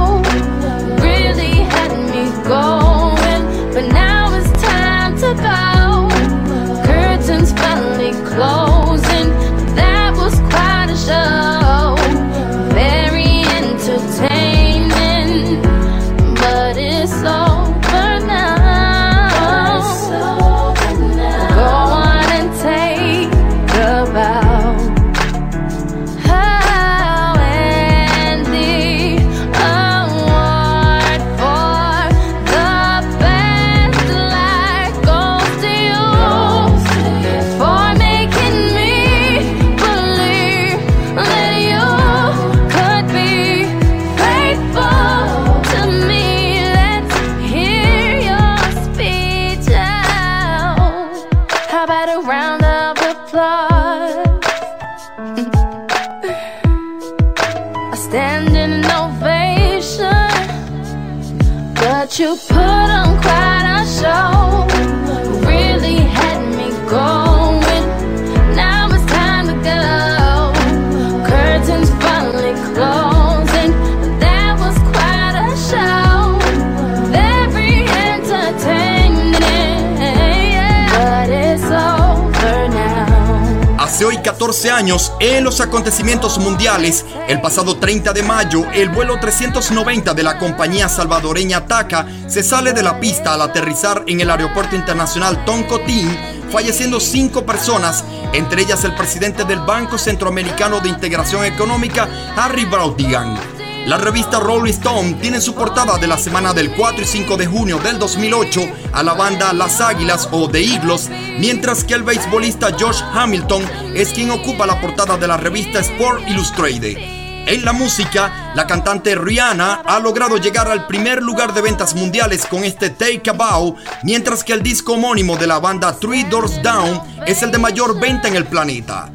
14 84.42 84.70
años, 84.72 85.12
en 85.20 85.44
los 85.44 85.60
acontecimientos 85.60 86.38
mundiales, 86.38 87.06
el 87.28 87.40
pasado 87.40 87.76
30 87.76 88.12
de 88.12 88.24
mayo, 88.24 88.66
el 88.72 88.88
vuelo 88.88 89.20
390 89.20 90.14
de 90.14 90.22
la 90.24 90.36
compañía 90.36 90.88
salvadoreña 90.88 91.64
TACA 91.66 92.08
se 92.26 92.42
sale 92.42 92.72
de 92.72 92.82
la 92.82 92.98
pista 92.98 93.34
al 93.34 93.42
aterrizar 93.42 94.02
en 94.08 94.20
el 94.20 94.28
aeropuerto 94.28 94.74
internacional 94.74 95.44
Toncotín, 95.44 96.10
falleciendo 96.50 96.98
cinco 96.98 97.46
personas, 97.46 98.04
entre 98.32 98.62
ellas 98.62 98.82
el 98.82 98.96
presidente 98.96 99.44
del 99.44 99.60
Banco 99.60 99.96
Centroamericano 99.96 100.80
de 100.80 100.88
Integración 100.88 101.44
Económica, 101.44 102.08
Harry 102.36 102.64
Brautigan. 102.64 103.51
La 103.86 103.98
revista 103.98 104.38
Rolling 104.38 104.70
Stone 104.70 105.14
tiene 105.14 105.38
en 105.38 105.42
su 105.42 105.54
portada 105.56 105.98
de 105.98 106.06
la 106.06 106.16
semana 106.16 106.54
del 106.54 106.70
4 106.70 107.02
y 107.02 107.04
5 107.04 107.36
de 107.36 107.46
junio 107.46 107.78
del 107.80 107.98
2008 107.98 108.60
a 108.92 109.02
la 109.02 109.14
banda 109.14 109.52
Las 109.52 109.80
Águilas 109.80 110.28
o 110.30 110.48
The 110.48 110.64
Eagles, 110.64 111.10
mientras 111.40 111.82
que 111.82 111.94
el 111.94 112.04
beisbolista 112.04 112.76
Josh 112.78 113.02
Hamilton 113.12 113.64
es 113.94 114.10
quien 114.10 114.30
ocupa 114.30 114.66
la 114.66 114.80
portada 114.80 115.16
de 115.16 115.26
la 115.26 115.36
revista 115.36 115.80
Sport 115.80 116.28
Illustrated. 116.28 116.96
En 117.44 117.64
la 117.64 117.72
música, 117.72 118.52
la 118.54 118.68
cantante 118.68 119.16
Rihanna 119.16 119.82
ha 119.84 119.98
logrado 119.98 120.36
llegar 120.36 120.68
al 120.68 120.86
primer 120.86 121.20
lugar 121.20 121.52
de 121.52 121.60
ventas 121.60 121.96
mundiales 121.96 122.46
con 122.46 122.62
este 122.62 122.90
Take 122.90 123.30
a 123.30 123.32
Bow, 123.32 123.74
mientras 124.04 124.44
que 124.44 124.52
el 124.52 124.62
disco 124.62 124.92
homónimo 124.92 125.36
de 125.36 125.48
la 125.48 125.58
banda 125.58 125.98
Three 125.98 126.22
Doors 126.22 126.62
Down 126.62 127.00
es 127.26 127.42
el 127.42 127.50
de 127.50 127.58
mayor 127.58 127.98
venta 127.98 128.28
en 128.28 128.36
el 128.36 128.44
planeta. 128.44 129.11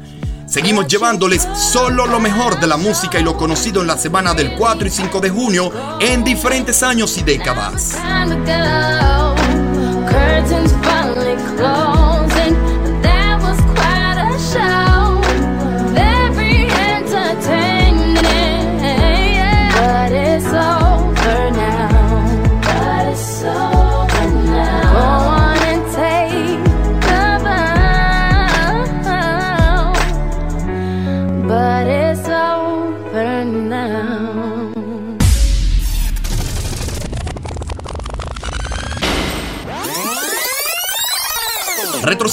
Seguimos 0.48 0.86
llevándoles 0.86 1.46
solo 1.54 2.06
lo 2.06 2.20
mejor 2.20 2.58
de 2.58 2.66
la 2.66 2.78
música 2.78 3.20
y 3.20 3.22
lo 3.22 3.36
conocido 3.36 3.82
en 3.82 3.86
la 3.86 3.98
semana 3.98 4.32
del 4.32 4.54
4 4.54 4.88
y 4.88 4.90
5 4.90 5.20
de 5.20 5.28
junio 5.28 5.70
en 6.00 6.24
diferentes 6.24 6.82
años 6.82 7.18
y 7.18 7.22
décadas. 7.22 7.94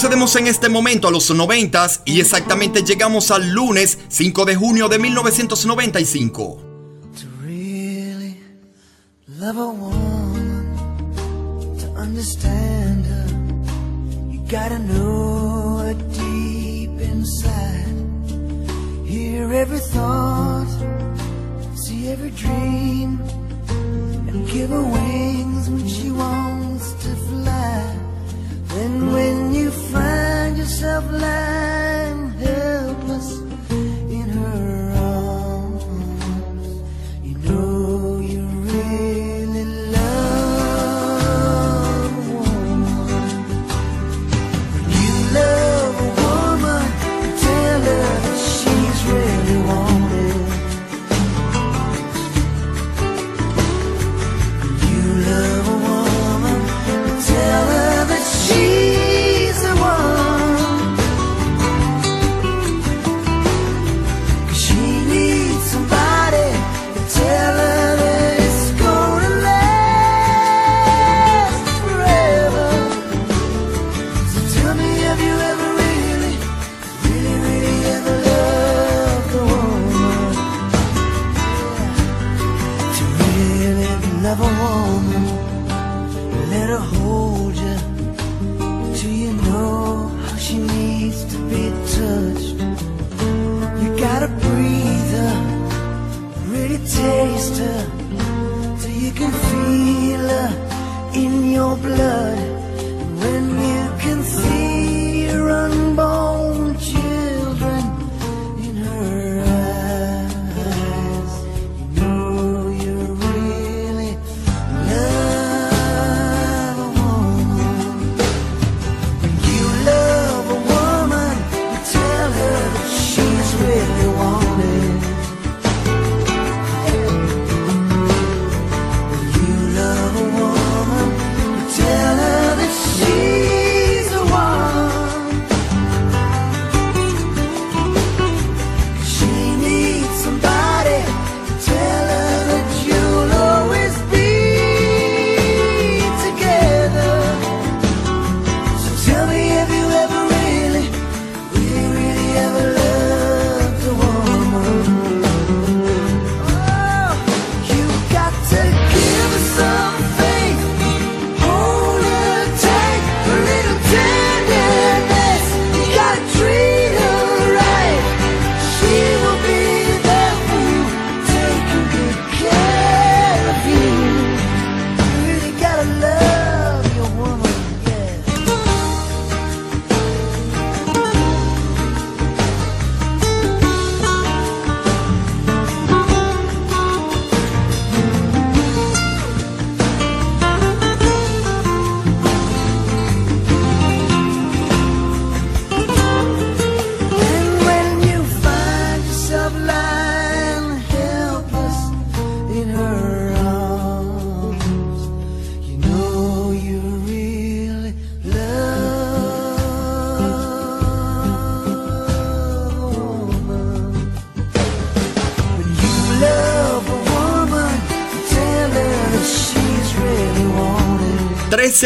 Retrocedemos 0.06 0.36
en 0.36 0.45
este 0.45 0.69
momento 0.69 1.07
a 1.07 1.11
los 1.11 1.32
90 1.32 1.88
y 2.06 2.19
exactamente 2.19 2.84
llegamos 2.84 3.32
al 3.32 3.49
lunes 3.49 3.98
5 4.07 4.45
de 4.45 4.56
junio 4.56 4.88
de 4.88 4.99
1995. 4.99 6.61
Love 9.40 9.57
a 9.57 9.65
woman 9.65 10.76
to 11.80 11.91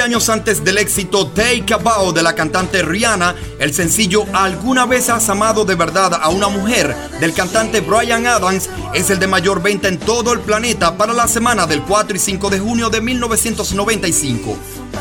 años 0.02 0.30
antes 0.30 0.64
del 0.64 0.78
éxito 0.78 1.28
Take 1.28 1.74
a 1.74 1.78
Bow 1.78 2.14
de 2.14 2.24
la 2.24 2.34
cantante 2.34 2.82
Rihanna, 2.82 3.36
el 3.60 3.74
sencillo 3.74 4.26
Alguna 4.34 4.86
vez 4.86 5.10
has 5.10 5.30
amado 5.30 5.66
de 5.66 5.76
verdad 5.76 6.20
a 6.22 6.30
una 6.30 6.48
mujer 6.48 6.96
del 7.20 7.34
cantante 7.34 7.82
Brian 7.82 8.26
Adams 8.26 8.70
es 8.94 9.10
el 9.10 9.20
de 9.20 9.28
mayor 9.28 9.62
venta 9.62 9.88
en 9.88 9.98
todo 9.98 10.34
el 10.34 10.40
planeta 10.40 10.96
para 10.98 11.14
la 11.14 11.28
semana 11.28 11.66
del 11.66 11.82
4 11.82 12.16
y 12.16 12.20
5 12.20 12.50
de 12.50 12.60
junio 12.60 12.90
de 12.90 13.02
1995. 13.02 14.58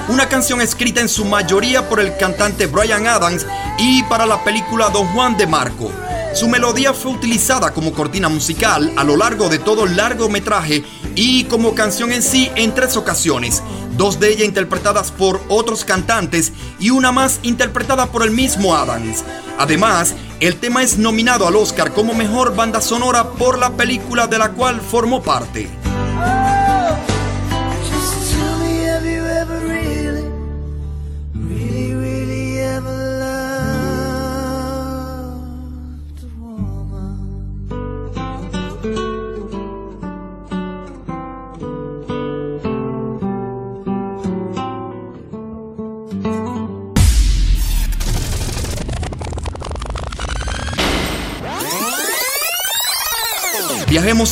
Una 0.09 0.29
canción 0.29 0.61
escrita 0.61 1.01
en 1.01 1.09
su 1.09 1.25
mayoría 1.25 1.89
por 1.89 2.01
el 2.01 2.17
cantante 2.17 2.67
Brian 2.67 3.07
Adams 3.07 3.47
y 3.79 4.03
para 4.05 4.27
la 4.27 4.43
película 4.43 4.89
Don 4.91 5.07
Juan 5.09 5.37
de 5.37 5.47
Marco. 5.47 5.93
Su 6.35 6.47
melodía 6.49 6.93
fue 6.93 7.13
utilizada 7.13 7.73
como 7.73 7.93
cortina 7.93 8.29
musical 8.29 8.93
a 8.97 9.05
lo 9.05 9.17
largo 9.17 9.49
de 9.49 9.59
todo 9.59 9.85
el 9.85 9.97
largometraje 9.97 10.85
y 11.15 11.45
como 11.45 11.75
canción 11.75 12.13
en 12.13 12.23
sí 12.23 12.51
en 12.55 12.75
tres 12.75 12.97
ocasiones, 12.97 13.63
dos 13.99 14.19
de 14.19 14.31
ellas 14.31 14.47
interpretadas 14.47 15.11
por 15.11 15.43
otros 15.49 15.85
cantantes 15.85 16.53
y 16.81 16.89
una 16.89 17.13
más 17.13 17.41
interpretada 17.43 18.07
por 18.07 18.23
el 18.23 18.31
mismo 18.31 18.75
Adams. 18.75 19.25
Además, 19.59 20.15
el 20.41 20.57
tema 20.57 20.83
es 20.83 20.97
nominado 20.99 21.47
al 21.47 21.57
Oscar 21.57 21.93
como 21.93 22.15
mejor 22.15 22.55
banda 22.55 22.81
sonora 22.81 23.33
por 23.33 23.59
la 23.59 23.71
película 23.71 24.29
de 24.29 24.39
la 24.39 24.53
cual 24.53 24.81
formó 24.81 25.21
parte. 25.21 25.69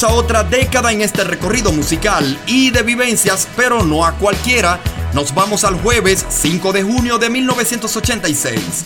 A 0.03 0.09
otra 0.09 0.45
década 0.45 0.93
en 0.93 1.01
este 1.01 1.25
recorrido 1.25 1.73
musical 1.73 2.39
y 2.47 2.71
de 2.71 2.83
vivencias, 2.83 3.49
pero 3.57 3.83
no 3.83 4.05
a 4.05 4.13
cualquiera. 4.13 4.79
Nos 5.15 5.35
vamos 5.35 5.65
al 5.65 5.81
jueves 5.81 6.27
5 6.29 6.73
de 6.75 6.83
junio 6.83 7.17
de 7.17 7.31
1986. 7.31 8.85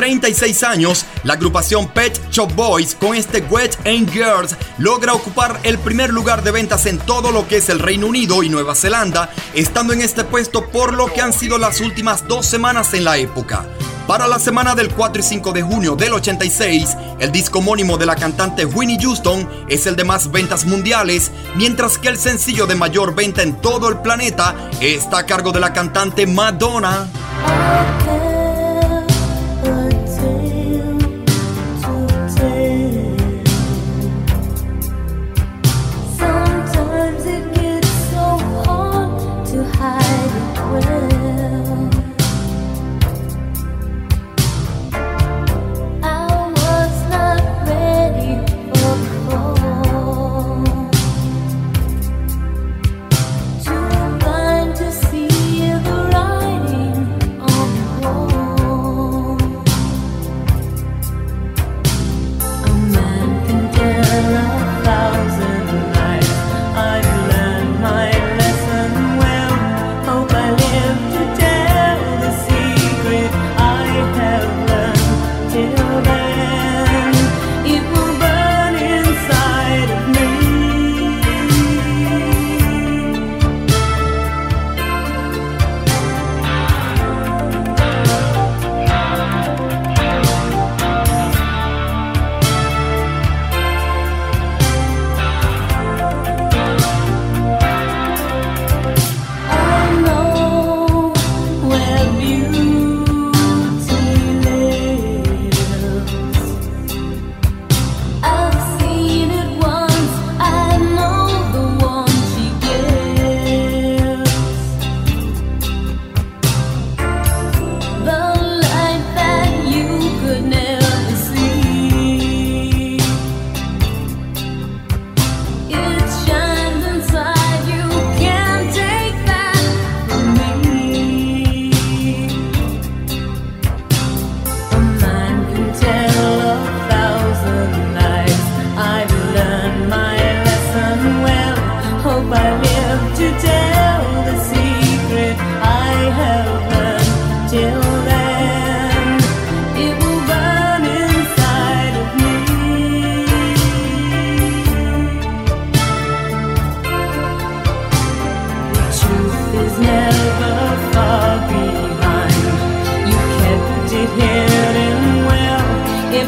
36 0.00 0.62
años, 0.62 1.04
la 1.24 1.34
agrupación 1.34 1.86
Pet 1.86 2.18
Shop 2.30 2.50
Boys 2.54 2.94
con 2.98 3.14
este 3.14 3.42
Wet 3.50 3.76
and 3.84 4.10
Girls 4.10 4.56
logra 4.78 5.12
ocupar 5.12 5.60
el 5.62 5.78
primer 5.78 6.08
lugar 6.08 6.42
de 6.42 6.50
ventas 6.50 6.86
en 6.86 6.96
todo 6.96 7.30
lo 7.32 7.46
que 7.46 7.58
es 7.58 7.68
el 7.68 7.78
Reino 7.78 8.06
Unido 8.06 8.42
y 8.42 8.48
Nueva 8.48 8.74
Zelanda, 8.74 9.28
estando 9.52 9.92
en 9.92 10.00
este 10.00 10.24
puesto 10.24 10.70
por 10.70 10.94
lo 10.94 11.12
que 11.12 11.20
han 11.20 11.34
sido 11.34 11.58
las 11.58 11.82
últimas 11.82 12.26
dos 12.26 12.46
semanas 12.46 12.94
en 12.94 13.04
la 13.04 13.18
época. 13.18 13.66
Para 14.06 14.26
la 14.26 14.38
semana 14.38 14.74
del 14.74 14.88
4 14.88 15.20
y 15.20 15.22
5 15.22 15.52
de 15.52 15.60
junio 15.60 15.96
del 15.96 16.14
86, 16.14 16.96
el 17.18 17.30
disco 17.30 17.58
homónimo 17.58 17.98
de 17.98 18.06
la 18.06 18.16
cantante 18.16 18.64
Winnie 18.64 18.98
Houston 19.02 19.46
es 19.68 19.86
el 19.86 19.96
de 19.96 20.04
más 20.04 20.30
ventas 20.30 20.64
mundiales, 20.64 21.30
mientras 21.56 21.98
que 21.98 22.08
el 22.08 22.16
sencillo 22.16 22.66
de 22.66 22.74
mayor 22.74 23.14
venta 23.14 23.42
en 23.42 23.60
todo 23.60 23.90
el 23.90 23.98
planeta 23.98 24.54
está 24.80 25.18
a 25.18 25.26
cargo 25.26 25.52
de 25.52 25.60
la 25.60 25.74
cantante 25.74 26.26
Madonna. 26.26 27.06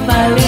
vale. 0.07 0.42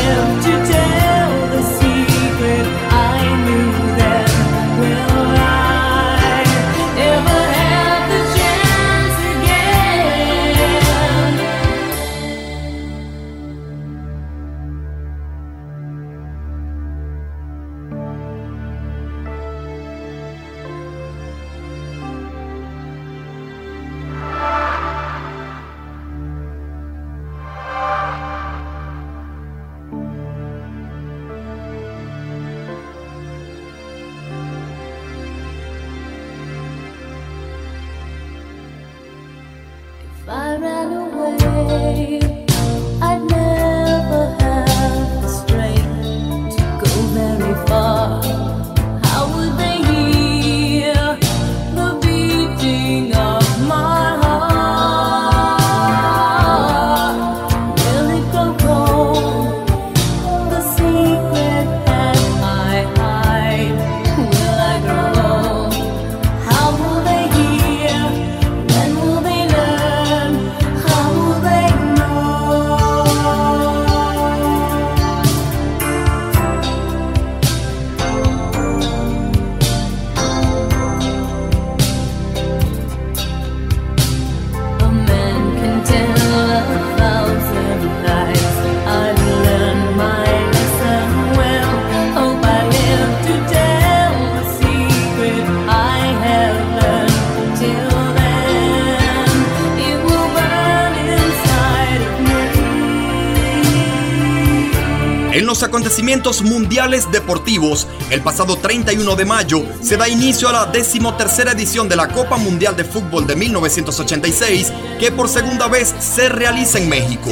Acontecimientos 105.74 106.42
mundiales 106.42 107.10
deportivos, 107.10 107.88
el 108.10 108.20
pasado 108.20 108.56
31 108.56 109.16
de 109.16 109.24
mayo 109.24 109.64
se 109.82 109.96
da 109.96 110.09
inicio 110.09 110.48
a 110.48 110.52
la 110.52 110.66
decimotercera 110.66 111.51
edición 111.51 111.88
de 111.88 111.96
la 111.96 112.06
Copa 112.06 112.36
Mundial 112.36 112.76
de 112.76 112.84
Fútbol 112.84 113.26
de 113.26 113.34
1986, 113.34 114.72
que 115.01 115.10
por 115.10 115.28
segunda 115.28 115.66
vez 115.66 115.92
se 115.98 116.28
realiza 116.28 116.78
en 116.78 116.88
México. 116.88 117.30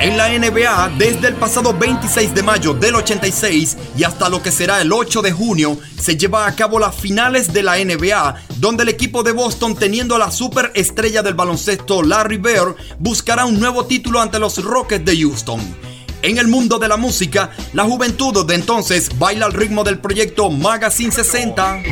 En 0.00 0.16
la 0.16 0.28
NBA, 0.28 0.94
desde 0.98 1.28
el 1.28 1.36
pasado 1.36 1.74
26 1.78 2.34
de 2.34 2.42
mayo 2.42 2.74
del 2.74 2.96
86 2.96 3.76
y 3.96 4.02
hasta 4.02 4.28
lo 4.28 4.42
que 4.42 4.50
será 4.50 4.82
el 4.82 4.92
8 4.92 5.22
de 5.22 5.30
junio, 5.30 5.78
se 5.96 6.16
lleva 6.16 6.48
a 6.48 6.56
cabo 6.56 6.80
las 6.80 6.96
finales 6.96 7.52
de 7.52 7.62
la 7.62 7.76
NBA, 7.76 8.34
donde 8.56 8.82
el 8.82 8.88
equipo 8.88 9.22
de 9.22 9.30
Boston, 9.30 9.76
teniendo 9.76 10.16
a 10.16 10.18
la 10.18 10.32
superestrella 10.32 11.22
del 11.22 11.34
baloncesto 11.34 12.02
Larry 12.02 12.38
Bird, 12.38 12.74
buscará 12.98 13.44
un 13.44 13.60
nuevo 13.60 13.86
título 13.86 14.20
ante 14.20 14.40
los 14.40 14.60
Rockets 14.64 15.04
de 15.04 15.16
Houston. 15.18 15.85
En 16.22 16.38
el 16.38 16.48
mundo 16.48 16.78
de 16.78 16.88
la 16.88 16.96
música, 16.96 17.50
la 17.72 17.84
juventud 17.84 18.46
de 18.46 18.54
entonces 18.54 19.10
baila 19.18 19.46
al 19.46 19.52
ritmo 19.52 19.84
del 19.84 19.98
proyecto 19.98 20.50
Magazine 20.50 21.12
60. 21.12 21.82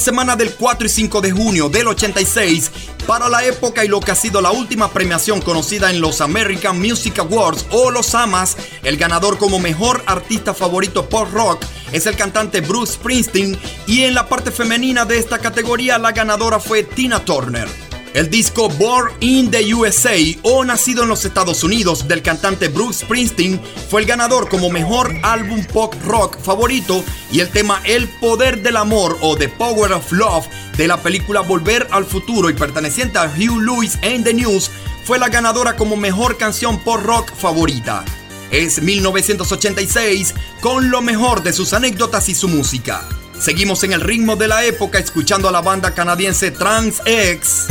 Semana 0.00 0.34
del 0.34 0.54
4 0.54 0.86
y 0.86 0.90
5 0.90 1.20
de 1.20 1.30
junio 1.30 1.68
del 1.68 1.88
86, 1.88 2.70
para 3.06 3.28
la 3.28 3.44
época 3.44 3.84
y 3.84 3.88
lo 3.88 4.00
que 4.00 4.10
ha 4.10 4.14
sido 4.14 4.40
la 4.40 4.50
última 4.50 4.90
premiación 4.90 5.40
conocida 5.40 5.90
en 5.90 6.00
los 6.00 6.20
American 6.20 6.80
Music 6.80 7.18
Awards 7.18 7.66
o 7.70 7.90
los 7.90 8.14
AMAs, 8.14 8.56
el 8.82 8.96
ganador 8.96 9.38
como 9.38 9.58
mejor 9.58 10.02
artista 10.06 10.54
favorito 10.54 11.08
pop 11.08 11.28
rock 11.32 11.62
es 11.92 12.06
el 12.06 12.16
cantante 12.16 12.60
Bruce 12.60 12.94
Springsteen 12.94 13.58
y 13.86 14.02
en 14.02 14.14
la 14.14 14.28
parte 14.28 14.50
femenina 14.50 15.04
de 15.04 15.18
esta 15.18 15.38
categoría 15.38 15.98
la 15.98 16.12
ganadora 16.12 16.58
fue 16.60 16.82
Tina 16.82 17.24
Turner. 17.24 17.68
El 18.12 18.28
disco 18.28 18.68
Born 18.70 19.12
in 19.20 19.50
the 19.52 19.72
USA 19.72 20.16
o 20.42 20.64
Nacido 20.64 21.04
en 21.04 21.08
los 21.08 21.24
Estados 21.24 21.62
Unidos 21.62 22.08
del 22.08 22.22
cantante 22.22 22.66
Bruce 22.66 23.04
Springsteen 23.04 23.60
fue 23.88 24.00
el 24.00 24.06
ganador 24.06 24.48
como 24.48 24.68
mejor 24.68 25.14
álbum 25.22 25.64
pop 25.64 25.94
rock 26.04 26.36
favorito 26.40 27.04
y 27.32 27.40
el 27.40 27.50
tema 27.50 27.80
El 27.84 28.08
Poder 28.08 28.62
del 28.62 28.76
Amor 28.76 29.18
o 29.20 29.36
The 29.36 29.48
Power 29.48 29.92
of 29.92 30.12
Love 30.12 30.46
de 30.76 30.88
la 30.88 31.02
película 31.02 31.40
Volver 31.40 31.88
al 31.90 32.04
Futuro 32.04 32.50
y 32.50 32.54
perteneciente 32.54 33.18
a 33.18 33.24
Hugh 33.24 33.60
Lewis 33.60 33.98
and 34.02 34.24
the 34.24 34.34
News 34.34 34.70
fue 35.04 35.18
la 35.18 35.28
ganadora 35.28 35.76
como 35.76 35.96
mejor 35.96 36.36
canción 36.36 36.78
pop 36.80 37.00
rock 37.02 37.32
favorita. 37.34 38.04
Es 38.50 38.82
1986 38.82 40.34
con 40.60 40.90
lo 40.90 41.02
mejor 41.02 41.42
de 41.42 41.52
sus 41.52 41.72
anécdotas 41.72 42.28
y 42.28 42.34
su 42.34 42.48
música. 42.48 43.02
Seguimos 43.40 43.84
en 43.84 43.92
el 43.92 44.00
ritmo 44.00 44.36
de 44.36 44.48
la 44.48 44.64
época 44.64 44.98
escuchando 44.98 45.48
a 45.48 45.52
la 45.52 45.62
banda 45.62 45.94
canadiense 45.94 46.50
Trans 46.50 47.00
X. 47.06 47.66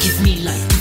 Give 0.00 0.20
me 0.22 0.73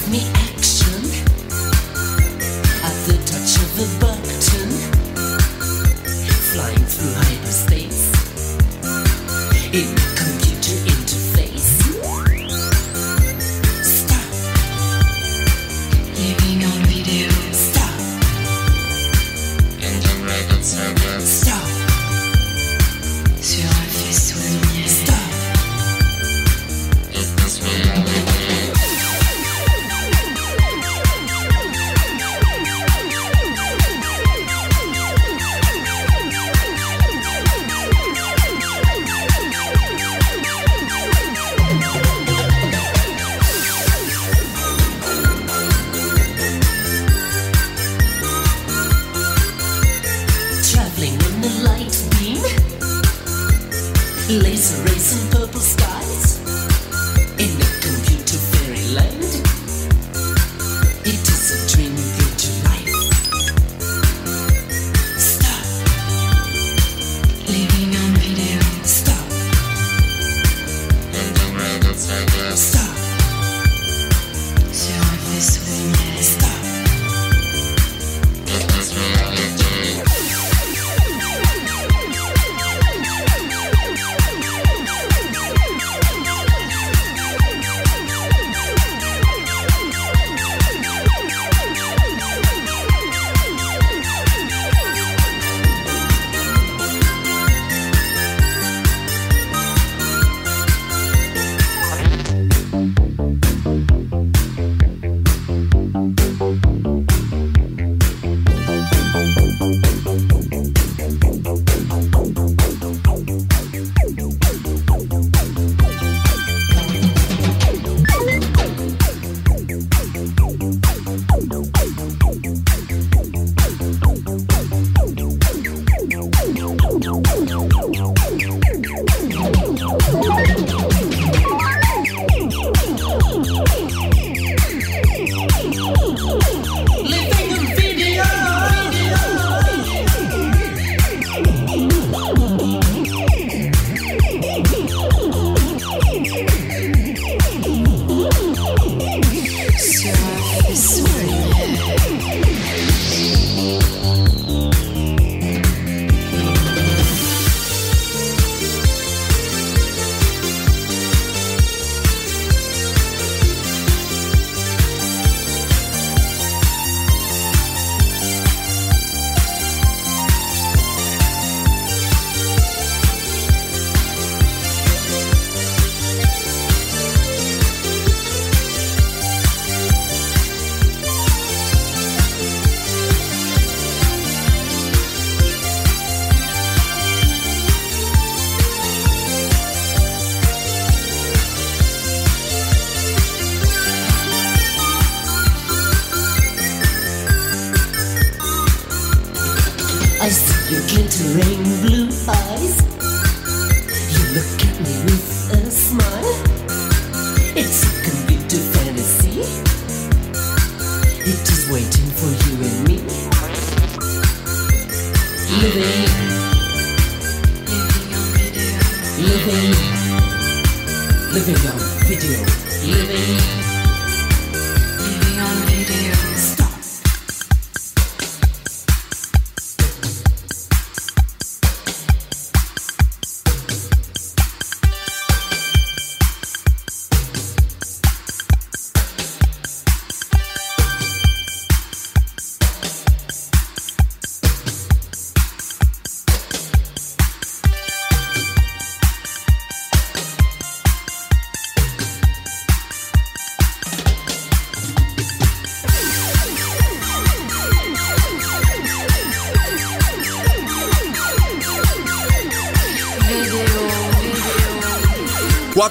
in 9.74 10.03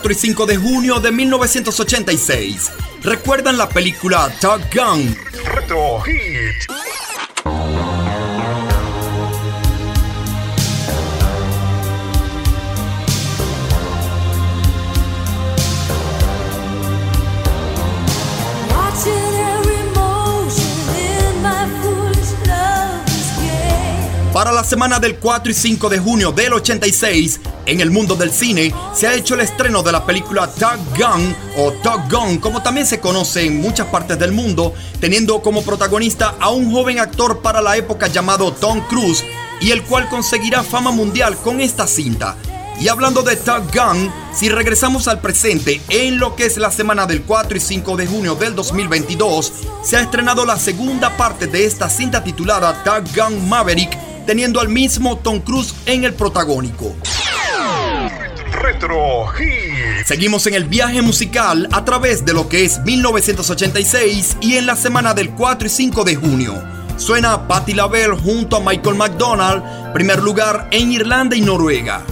4 0.02 0.12
y 0.12 0.14
5 0.16 0.46
de 0.46 0.56
junio 0.56 0.98
de 0.98 1.12
1986. 1.12 2.72
¿Recuerdan 3.04 3.56
la 3.56 3.68
película 3.68 4.28
Top 4.40 4.60
Gun? 4.74 5.16
Retro 5.44 6.00
Hit. 6.00 6.72
Para 24.32 24.50
la 24.50 24.64
semana 24.64 24.98
del 24.98 25.16
4 25.16 25.52
y 25.52 25.54
5 25.54 25.88
de 25.90 25.98
junio 26.00 26.32
del 26.32 26.54
86, 26.54 27.38
en 27.66 27.80
el 27.80 27.90
mundo 27.90 28.16
del 28.16 28.32
cine 28.32 28.74
se 28.94 29.06
ha 29.06 29.14
hecho 29.14 29.34
el 29.34 29.40
estreno 29.40 29.82
de 29.82 29.92
la 29.92 30.04
película 30.04 30.46
Top 30.46 30.78
Gun 30.96 31.34
o 31.56 31.72
Top 31.82 32.10
Gun, 32.10 32.38
como 32.38 32.62
también 32.62 32.86
se 32.86 33.00
conoce 33.00 33.46
en 33.46 33.60
muchas 33.60 33.86
partes 33.86 34.18
del 34.18 34.32
mundo, 34.32 34.74
teniendo 35.00 35.40
como 35.42 35.62
protagonista 35.62 36.34
a 36.40 36.50
un 36.50 36.72
joven 36.72 36.98
actor 36.98 37.40
para 37.40 37.62
la 37.62 37.76
época 37.76 38.08
llamado 38.08 38.52
Tom 38.52 38.80
Cruise 38.88 39.24
y 39.60 39.70
el 39.70 39.82
cual 39.84 40.08
conseguirá 40.08 40.62
fama 40.62 40.90
mundial 40.90 41.36
con 41.36 41.60
esta 41.60 41.86
cinta. 41.86 42.36
Y 42.80 42.88
hablando 42.88 43.22
de 43.22 43.36
Top 43.36 43.72
Gun, 43.72 44.12
si 44.34 44.48
regresamos 44.48 45.06
al 45.06 45.20
presente, 45.20 45.80
en 45.88 46.18
lo 46.18 46.34
que 46.34 46.46
es 46.46 46.56
la 46.56 46.72
semana 46.72 47.06
del 47.06 47.22
4 47.22 47.56
y 47.56 47.60
5 47.60 47.96
de 47.96 48.06
junio 48.06 48.34
del 48.34 48.56
2022, 48.56 49.52
se 49.84 49.96
ha 49.96 50.00
estrenado 50.00 50.44
la 50.44 50.58
segunda 50.58 51.16
parte 51.16 51.46
de 51.46 51.64
esta 51.64 51.88
cinta 51.88 52.24
titulada 52.24 52.82
Top 52.82 53.06
Gun 53.14 53.48
Maverick, 53.48 53.96
teniendo 54.26 54.58
al 54.58 54.68
mismo 54.68 55.18
Tom 55.18 55.40
Cruise 55.40 55.74
en 55.86 56.04
el 56.04 56.14
protagónico. 56.14 56.96
Seguimos 60.04 60.46
en 60.46 60.54
el 60.54 60.64
viaje 60.64 61.02
musical 61.02 61.68
a 61.72 61.84
través 61.84 62.24
de 62.24 62.32
lo 62.32 62.48
que 62.48 62.64
es 62.64 62.80
1986 62.80 64.36
y 64.40 64.56
en 64.56 64.66
la 64.66 64.76
semana 64.76 65.14
del 65.14 65.30
4 65.30 65.66
y 65.66 65.70
5 65.70 66.04
de 66.04 66.16
junio. 66.16 66.62
Suena 66.96 67.48
Patti 67.48 67.74
LaBelle 67.74 68.16
junto 68.16 68.56
a 68.56 68.60
Michael 68.60 68.96
McDonald, 68.96 69.92
primer 69.92 70.22
lugar 70.22 70.68
en 70.70 70.92
Irlanda 70.92 71.36
y 71.36 71.40
Noruega. 71.40 72.02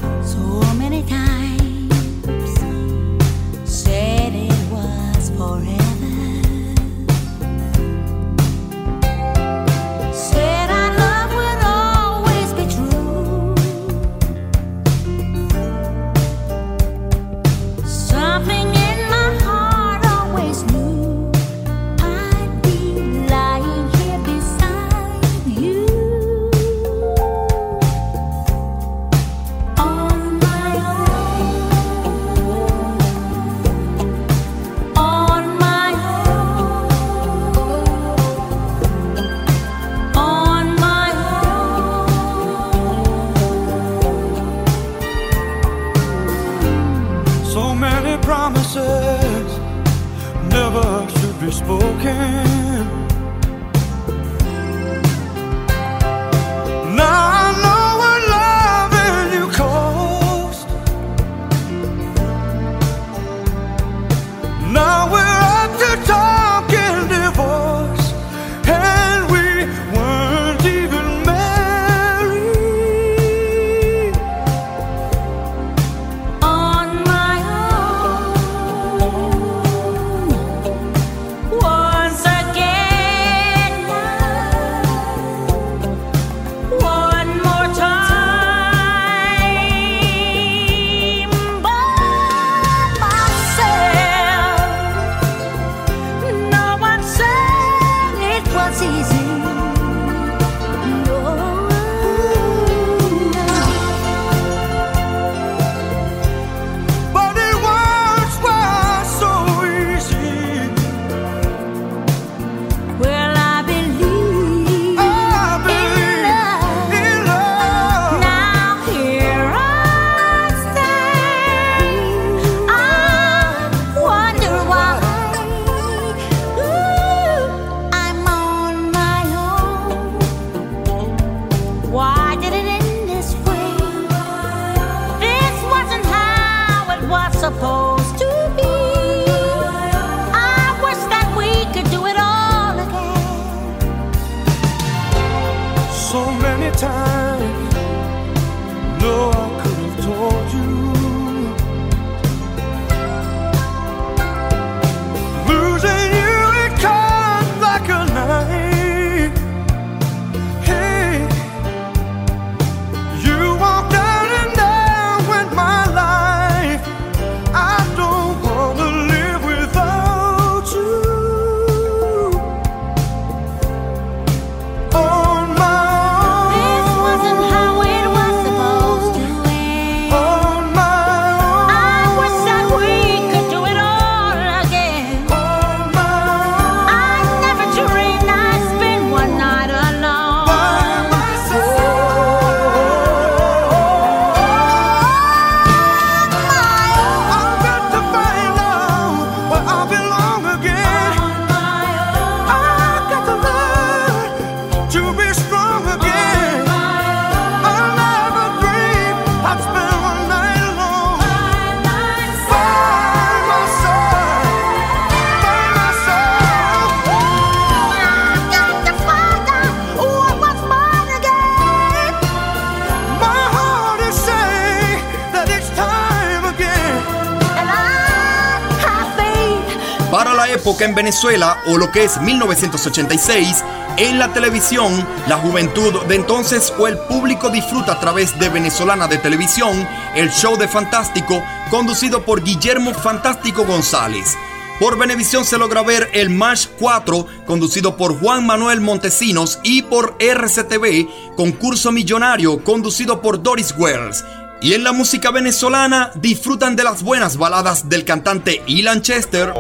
Época 230.81 230.85
en 230.85 230.95
Venezuela, 230.95 231.59
o 231.67 231.77
lo 231.77 231.91
que 231.91 232.05
es 232.05 232.21
1986, 232.21 233.65
en 233.99 234.19
la 234.19 234.33
televisión, 234.33 235.07
la 235.29 235.37
juventud 235.37 236.03
de 236.07 236.15
entonces 236.15 236.73
o 236.79 236.87
el 236.87 236.97
público 236.97 237.51
disfruta 237.51 237.93
a 237.93 238.01
través 238.01 238.39
de 238.39 238.49
Venezolana 238.49 239.07
de 239.07 239.19
Televisión 239.19 239.87
el 240.15 240.31
show 240.31 240.57
de 240.57 240.69
Fantástico, 240.69 241.43
conducido 241.71 242.25
por 242.25 242.43
Guillermo 242.43 242.95
Fantástico 242.95 243.65
González. 243.65 244.37
Por 244.79 244.97
Venevisión 244.99 245.45
se 245.45 245.59
logra 245.59 245.83
ver 245.83 246.09
el 246.15 246.31
March 246.31 246.71
4, 246.79 247.27
conducido 247.47 247.97
por 247.97 248.19
Juan 248.19 248.47
Manuel 248.47 248.81
Montesinos, 248.81 249.59
y 249.63 249.83
por 249.83 250.17
RCTV, 250.19 251.35
Concurso 251.37 251.93
Millonario, 251.93 252.65
conducido 252.65 253.21
por 253.21 253.43
Doris 253.43 253.75
Wells. 253.77 254.25
Y 254.63 254.75
en 254.75 254.85
la 254.85 254.93
música 254.93 255.31
venezolana 255.31 256.13
disfrutan 256.17 256.77
de 256.77 256.85
las 256.85 257.03
buenas 257.03 257.39
baladas 257.39 257.89
del 257.89 258.05
cantante 258.05 258.63
Ilan 258.67 259.01
Chester. 259.01 259.53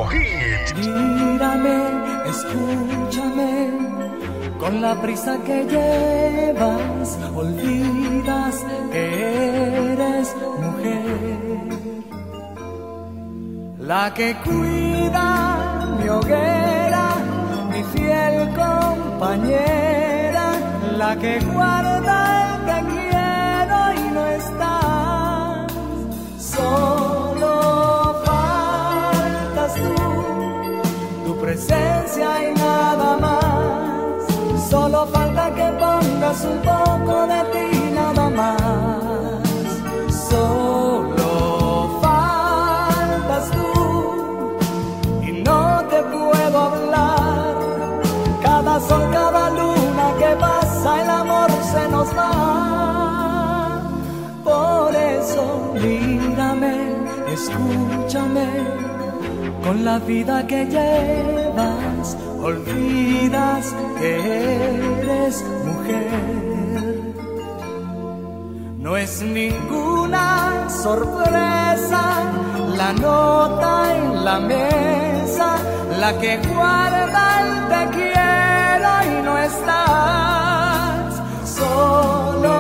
Escúchame, 2.51 3.70
con 4.59 4.81
la 4.81 5.01
prisa 5.01 5.39
que 5.44 5.64
llevas, 5.64 7.18
olvidas 7.35 8.56
que 8.93 9.93
eres 9.93 10.36
mujer. 10.60 11.39
La 13.78 14.12
que 14.14 14.36
cuida 14.44 15.97
mi 15.98 16.09
hoguera, 16.09 17.16
mi 17.70 17.82
fiel 17.85 18.48
compañera, 18.55 20.47
la 20.97 21.16
que 21.16 21.40
guarda 21.40 21.99
presencia 31.51 32.28
y 32.48 32.55
nada 32.55 33.16
más. 33.16 34.70
Solo 34.70 35.05
falta 35.06 35.52
que 35.52 35.66
pongas 35.82 36.44
un 36.44 36.59
poco 36.70 37.27
de 37.32 37.40
ti 37.52 37.68
nada 37.93 38.31
más. 38.31 39.43
Solo 40.31 41.98
faltas 42.02 43.51
tú 43.56 43.70
y 45.28 45.32
no 45.48 45.62
te 45.90 46.01
puedo 46.14 46.59
hablar. 46.70 47.55
Cada 48.43 48.78
sol, 48.89 49.05
cada 49.12 49.51
luna 49.51 50.06
que 50.20 50.31
pasa, 50.47 51.02
el 51.02 51.10
amor 51.10 51.51
se 51.72 51.85
nos 51.94 52.09
va. 52.16 53.82
Por 54.44 54.94
eso 54.94 55.72
mírame, 55.74 56.77
escúchame 57.36 58.80
con 59.70 59.84
la 59.84 60.01
vida 60.01 60.44
que 60.48 60.66
llevas, 60.66 62.16
olvidas 62.42 63.72
que 64.01 64.10
eres 64.98 65.44
mujer. 65.64 67.14
No 68.78 68.97
es 68.97 69.22
ninguna 69.22 70.68
sorpresa 70.68 72.02
la 72.80 72.92
nota 72.94 73.70
en 73.97 74.24
la 74.24 74.40
mesa, 74.40 75.48
la 76.01 76.18
que 76.18 76.32
guarda 76.52 77.22
el 77.42 77.51
te 77.72 77.82
quiero 77.97 78.90
y 79.09 79.22
no 79.22 79.38
estás. 79.38 81.10
Solo 81.44 82.56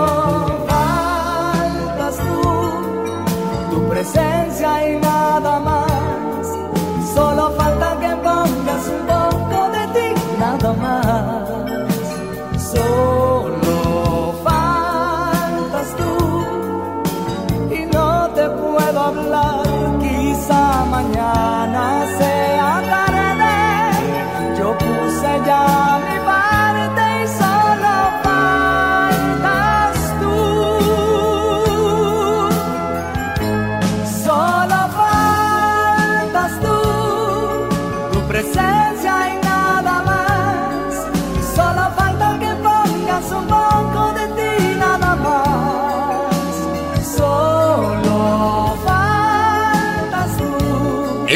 faltas 0.68 2.16
tú, 2.26 3.72
tu 3.72 3.88
presencia 3.88 4.70
y 4.92 4.96
nada 5.00 5.58
más. 5.58 5.89
Solo 7.14 7.50
falta 7.56 7.98
que 8.00 8.08
pongas 8.16 8.84
un 8.88 9.02
poco 9.06 9.68
de 9.70 9.84
ti, 9.94 10.08
nada 10.38 10.72
más. 10.72 11.48
Solo 12.72 13.39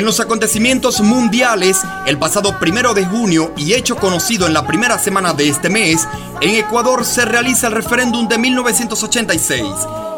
En 0.05 0.07
los 0.07 0.21
acontecimientos 0.21 1.01
mundiales, 1.01 1.81
el 2.05 2.19
pasado 2.19 2.59
primero 2.59 2.93
de 2.93 3.07
junio 3.07 3.55
y 3.57 3.73
hecho 3.73 3.97
conocido 3.97 4.47
en 4.47 4.53
la 4.53 4.67
primera 4.67 4.99
semana 4.99 5.33
de 5.33 5.49
este 5.49 5.71
mes, 5.71 6.07
en 6.43 6.57
Ecuador 6.57 7.07
se 7.07 7.25
realiza 7.25 7.69
el 7.69 7.73
referéndum 7.73 8.29
de 8.29 8.37
1986. 8.37 9.65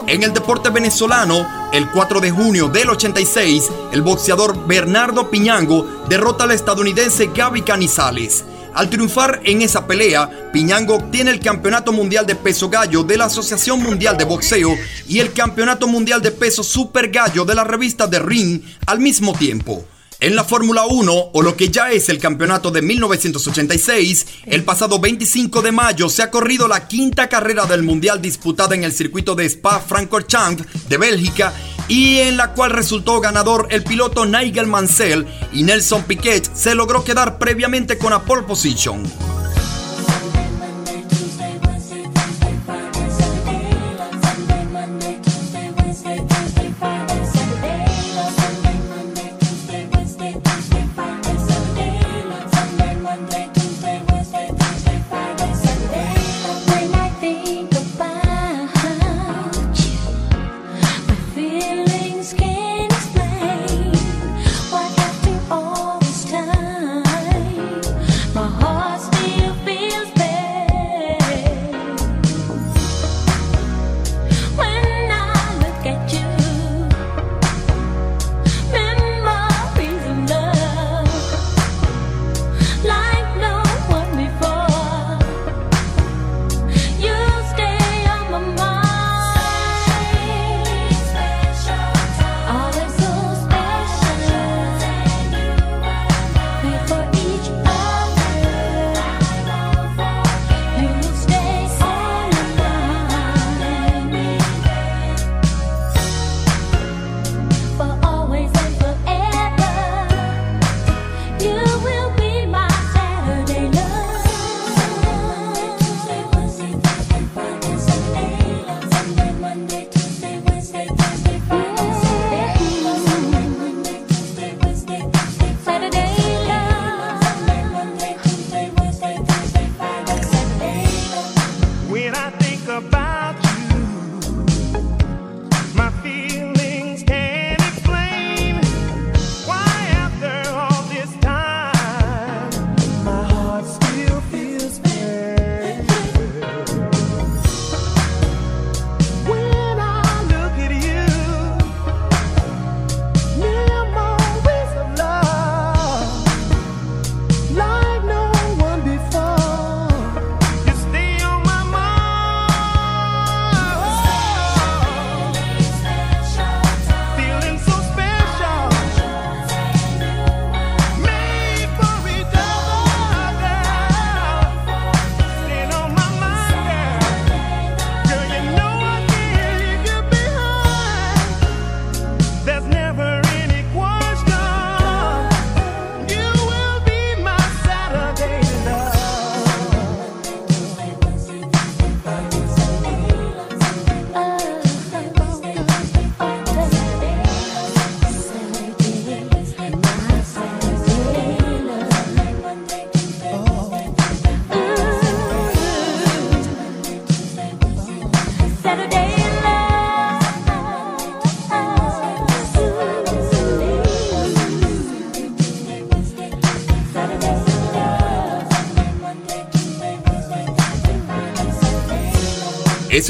En 0.09 0.25
el 0.25 0.33
deporte 0.33 0.71
venezolano, 0.71 1.47
el 1.73 1.89
4 1.89 2.19
de 2.19 2.33
junio 2.33 2.67
del 2.67 2.91
86, 2.91 3.71
el 3.93 4.03
boxeador 4.03 4.67
Bernardo 4.67 5.31
Piñango 5.31 5.87
derrota 6.09 6.43
al 6.43 6.51
estadounidense 6.51 7.31
Gaby 7.33 7.63
Canizales. 7.63 8.45
Al 8.77 8.91
triunfar 8.91 9.41
en 9.45 9.63
esa 9.63 9.87
pelea, 9.87 10.51
Piñango 10.53 10.97
obtiene 10.97 11.31
el 11.31 11.41
Campeonato 11.41 11.93
Mundial 11.93 12.27
de 12.27 12.37
Peso 12.37 12.69
Gallo 12.69 13.05
de 13.05 13.17
la 13.17 13.25
Asociación 13.25 13.83
Mundial 13.83 14.19
de 14.19 14.25
Boxeo 14.25 14.77
y 15.09 15.21
el 15.21 15.33
Campeonato 15.33 15.89
Mundial 15.89 16.21
de 16.21 16.31
Peso 16.31 16.63
Super 16.63 17.09
Gallo 17.09 17.47
de 17.47 17.55
la 17.55 17.65
revista 17.65 18.09
The 18.09 18.19
Ring 18.19 18.61
al 18.85 19.01
mismo 19.01 19.33
tiempo. 19.33 19.87
En 20.21 20.37
la 20.37 20.45
Fórmula 20.45 20.85
1, 20.85 21.13
o 21.33 21.43
lo 21.43 21.57
que 21.57 21.71
ya 21.71 21.91
es 21.91 22.11
el 22.11 22.19
campeonato 22.19 22.71
de 22.71 22.83
1986, 22.83 24.27
el 24.45 24.63
pasado 24.63 24.99
25 24.99 25.63
de 25.63 25.73
mayo 25.73 26.11
se 26.11 26.23
ha 26.23 26.31
corrido 26.31 26.69
la 26.69 26.87
quinta 26.87 27.31
carrera 27.31 27.65
del 27.65 27.83
Mundial 27.83 28.21
disputada 28.21 28.75
en 28.75 28.85
el 28.85 28.93
circuito 28.93 29.35
de 29.35 29.47
Spa-Francorchamps 29.47 30.65
de 30.87 30.99
Bélgica 30.99 31.55
y 31.89 32.19
en 32.19 32.37
la 32.37 32.53
cual 32.53 32.71
resultó 32.71 33.21
ganador 33.21 33.69
el 33.71 33.85
piloto 33.85 34.27
Nigel 34.27 34.67
Mansell 34.67 35.27
y 35.53 35.63
Nelson 35.63 36.05
Piquet 36.05 36.51
se 36.55 36.75
logró 36.75 37.05
quedar 37.05 37.39
previamente 37.39 37.99
con 37.99 38.11
la 38.11 38.23
pole 38.23 38.43
position. 38.43 39.03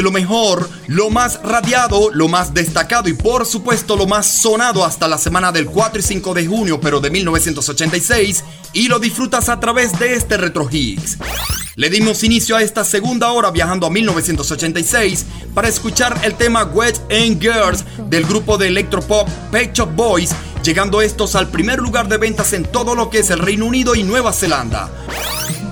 Lo 0.02 0.10
mejor, 0.10 0.68
lo 0.86 1.10
más 1.10 1.40
radiado, 1.42 2.10
lo 2.12 2.28
más 2.28 2.54
destacado 2.54 3.08
y 3.08 3.12
por 3.12 3.46
supuesto 3.46 3.96
lo 3.96 4.06
más 4.06 4.26
sonado 4.26 4.84
hasta 4.84 5.08
la 5.08 5.18
semana 5.18 5.52
del 5.52 5.66
4 5.66 6.00
y 6.00 6.02
5 6.02 6.34
de 6.34 6.46
junio 6.46 6.80
pero 6.80 7.00
de 7.00 7.10
1986 7.10 8.44
y 8.72 8.88
lo 8.88 8.98
disfrutas 8.98 9.48
a 9.48 9.60
través 9.60 9.98
de 9.98 10.14
este 10.14 10.36
Retro 10.36 10.68
Hits. 10.70 11.18
Le 11.76 11.90
dimos 11.90 12.24
inicio 12.24 12.56
a 12.56 12.62
esta 12.62 12.84
segunda 12.84 13.32
hora 13.32 13.50
viajando 13.50 13.86
a 13.86 13.90
1986 13.90 15.26
para 15.54 15.68
escuchar 15.68 16.18
el 16.24 16.34
tema 16.34 16.64
Wet 16.64 16.98
and 17.10 17.40
Girls 17.40 17.84
del 18.08 18.24
grupo 18.24 18.56
de 18.56 18.68
electropop 18.68 19.28
Pet 19.50 19.74
Shop 19.74 19.90
Boys, 19.94 20.30
llegando 20.62 21.02
estos 21.02 21.34
al 21.34 21.48
primer 21.48 21.78
lugar 21.78 22.08
de 22.08 22.16
ventas 22.16 22.54
en 22.54 22.64
todo 22.64 22.94
lo 22.94 23.10
que 23.10 23.18
es 23.18 23.30
el 23.30 23.40
Reino 23.40 23.66
Unido 23.66 23.94
y 23.94 24.02
Nueva 24.02 24.32
Zelanda. 24.32 24.90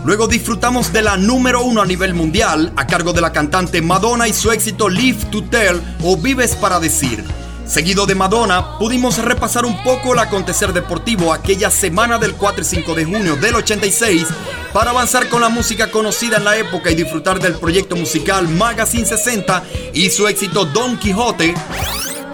Luego 0.04 0.28
disfrutamos 0.28 0.92
de 0.92 1.00
la 1.00 1.16
número 1.16 1.62
uno 1.62 1.80
a 1.80 1.86
nivel 1.86 2.12
mundial 2.12 2.74
a 2.76 2.86
cargo 2.86 3.14
de 3.14 3.22
la 3.22 3.32
cantante 3.32 3.80
Madonna 3.80 4.28
y 4.28 4.34
su 4.34 4.52
éxito 4.52 4.90
Live 4.90 5.30
to 5.30 5.42
Tell 5.44 5.80
o 6.02 6.18
Vives 6.18 6.54
para 6.56 6.78
decir. 6.78 7.24
Seguido 7.66 8.04
de 8.04 8.14
Madonna, 8.14 8.78
pudimos 8.78 9.16
repasar 9.16 9.64
un 9.64 9.82
poco 9.82 10.12
el 10.12 10.18
acontecer 10.18 10.74
deportivo 10.74 11.32
aquella 11.32 11.70
semana 11.70 12.18
del 12.18 12.34
4 12.34 12.60
y 12.60 12.64
5 12.66 12.94
de 12.94 13.04
junio 13.06 13.36
del 13.36 13.54
86 13.54 14.26
para 14.74 14.90
avanzar 14.90 15.30
con 15.30 15.40
la 15.40 15.48
música 15.48 15.90
conocida 15.90 16.36
en 16.36 16.44
la 16.44 16.58
época 16.58 16.90
y 16.90 16.96
disfrutar 16.96 17.40
del 17.40 17.54
proyecto 17.54 17.96
musical 17.96 18.46
Magazine 18.46 19.06
60 19.06 19.64
y 19.94 20.10
su 20.10 20.28
éxito 20.28 20.66
Don 20.66 20.98
Quijote. 20.98 21.54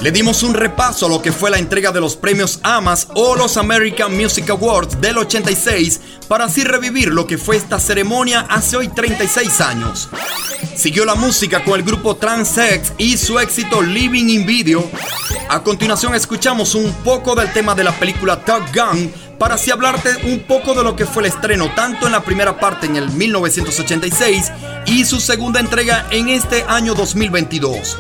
Le 0.01 0.11
dimos 0.11 0.43
un 0.43 0.55
repaso 0.55 1.05
a 1.05 1.09
lo 1.11 1.21
que 1.21 1.31
fue 1.31 1.51
la 1.51 1.59
entrega 1.59 1.93
de 1.93 2.01
los 2.01 2.17
premios 2.17 2.59
AMAS 2.63 3.09
o 3.15 3.37
los 3.37 3.59
American 3.59 4.17
Music 4.17 4.49
Awards 4.49 4.99
del 4.99 5.19
86 5.19 6.01
para 6.27 6.47
así 6.47 6.65
revivir 6.65 7.09
lo 7.09 7.27
que 7.27 7.37
fue 7.37 7.57
esta 7.57 7.79
ceremonia 7.79 8.47
hace 8.49 8.79
hoy 8.79 8.89
36 8.89 9.61
años. 9.61 10.09
Siguió 10.75 11.05
la 11.05 11.17
música 11.17 11.63
con 11.63 11.79
el 11.79 11.85
grupo 11.85 12.17
Transex 12.17 12.95
y 12.97 13.19
su 13.19 13.39
éxito 13.39 13.83
Living 13.83 14.31
in 14.31 14.47
Video. 14.47 14.91
A 15.51 15.63
continuación 15.63 16.15
escuchamos 16.15 16.75
un 16.75 16.91
poco 17.05 17.35
del 17.35 17.53
tema 17.53 17.75
de 17.75 17.85
la 17.85 17.93
película 17.93 18.43
Top 18.43 18.63
Gun 18.75 19.13
para 19.39 19.57
así 19.57 19.71
hablarte 19.71 20.17
un 20.25 20.41
poco 20.41 20.73
de 20.73 20.83
lo 20.83 20.97
que 20.97 21.05
fue 21.05 21.25
el 21.25 21.29
estreno 21.29 21.75
tanto 21.75 22.07
en 22.07 22.13
la 22.13 22.23
primera 22.23 22.59
parte 22.59 22.87
en 22.87 22.97
el 22.97 23.11
1986 23.11 24.51
y 24.87 25.05
su 25.05 25.21
segunda 25.21 25.61
entrega 25.61 26.07
en 26.11 26.31
este 26.31 26.65
año 26.67 26.95
2022. 26.95 27.99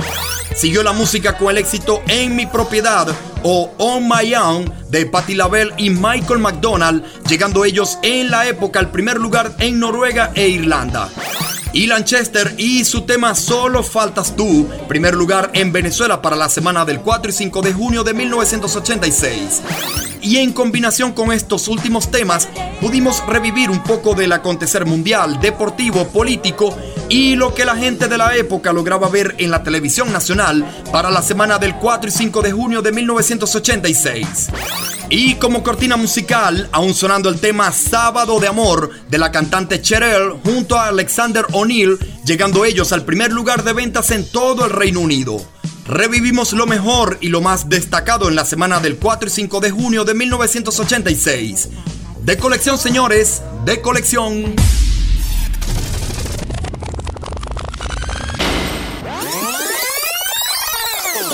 Siguió 0.60 0.82
la 0.82 0.92
música 0.92 1.38
con 1.38 1.48
el 1.48 1.56
éxito 1.56 2.02
En 2.06 2.36
mi 2.36 2.44
propiedad 2.44 3.08
o 3.42 3.72
On 3.78 4.06
My 4.06 4.34
Own 4.34 4.70
de 4.90 5.06
Patti 5.06 5.32
LaBelle 5.32 5.72
y 5.78 5.88
Michael 5.88 6.38
McDonald, 6.38 7.02
llegando 7.26 7.64
ellos 7.64 7.98
en 8.02 8.30
la 8.30 8.46
época 8.46 8.78
al 8.78 8.90
primer 8.90 9.16
lugar 9.16 9.54
en 9.58 9.80
Noruega 9.80 10.32
e 10.34 10.48
Irlanda. 10.48 11.08
Y 11.72 11.86
Lanchester 11.86 12.54
y 12.58 12.84
su 12.84 13.06
tema 13.06 13.34
Solo 13.34 13.82
Faltas 13.82 14.36
Tú, 14.36 14.68
primer 14.86 15.14
lugar 15.14 15.50
en 15.54 15.72
Venezuela 15.72 16.20
para 16.20 16.36
la 16.36 16.50
semana 16.50 16.84
del 16.84 17.00
4 17.00 17.30
y 17.30 17.32
5 17.32 17.62
de 17.62 17.72
junio 17.72 18.04
de 18.04 18.12
1986. 18.12 19.62
Y 20.20 20.36
en 20.36 20.52
combinación 20.52 21.12
con 21.12 21.32
estos 21.32 21.68
últimos 21.68 22.10
temas, 22.10 22.48
pudimos 22.80 23.24
revivir 23.26 23.70
un 23.70 23.82
poco 23.82 24.14
del 24.14 24.32
acontecer 24.32 24.86
mundial, 24.86 25.40
deportivo, 25.40 26.08
político 26.08 26.76
y 27.08 27.36
lo 27.36 27.54
que 27.54 27.64
la 27.64 27.76
gente 27.76 28.08
de 28.08 28.18
la 28.18 28.34
época 28.36 28.72
lograba 28.72 29.08
ver 29.08 29.34
en 29.38 29.50
la 29.50 29.62
televisión 29.62 30.12
nacional 30.12 30.64
para 30.90 31.10
la 31.10 31.22
semana 31.22 31.58
del 31.58 31.74
4 31.76 32.08
y 32.08 32.12
5 32.12 32.42
de 32.42 32.52
junio 32.52 32.82
de 32.82 32.92
1986. 32.92 34.48
Y 35.10 35.34
como 35.34 35.64
cortina 35.64 35.96
musical, 35.96 36.68
aún 36.70 36.94
sonando 36.94 37.28
el 37.28 37.40
tema 37.40 37.72
Sábado 37.72 38.38
de 38.38 38.46
Amor 38.46 38.90
de 39.08 39.18
la 39.18 39.32
cantante 39.32 39.82
Cheryl 39.82 40.40
junto 40.44 40.76
a 40.76 40.86
Alexander 40.86 41.44
O'Neill, 41.52 41.98
llegando 42.24 42.64
ellos 42.64 42.92
al 42.92 43.04
primer 43.04 43.32
lugar 43.32 43.64
de 43.64 43.72
ventas 43.72 44.12
en 44.12 44.24
todo 44.24 44.64
el 44.64 44.70
Reino 44.70 45.00
Unido. 45.00 45.40
Revivimos 45.86 46.52
lo 46.52 46.66
mejor 46.66 47.18
y 47.20 47.28
lo 47.28 47.40
más 47.40 47.68
destacado 47.68 48.28
en 48.28 48.36
la 48.36 48.44
semana 48.44 48.78
del 48.78 48.96
4 48.96 49.28
y 49.28 49.32
5 49.32 49.58
de 49.58 49.70
junio 49.72 50.04
de 50.04 50.14
1986. 50.14 51.68
De 52.22 52.36
colección, 52.36 52.76
señores, 52.76 53.42
de 53.64 53.80
colección. 53.80 54.54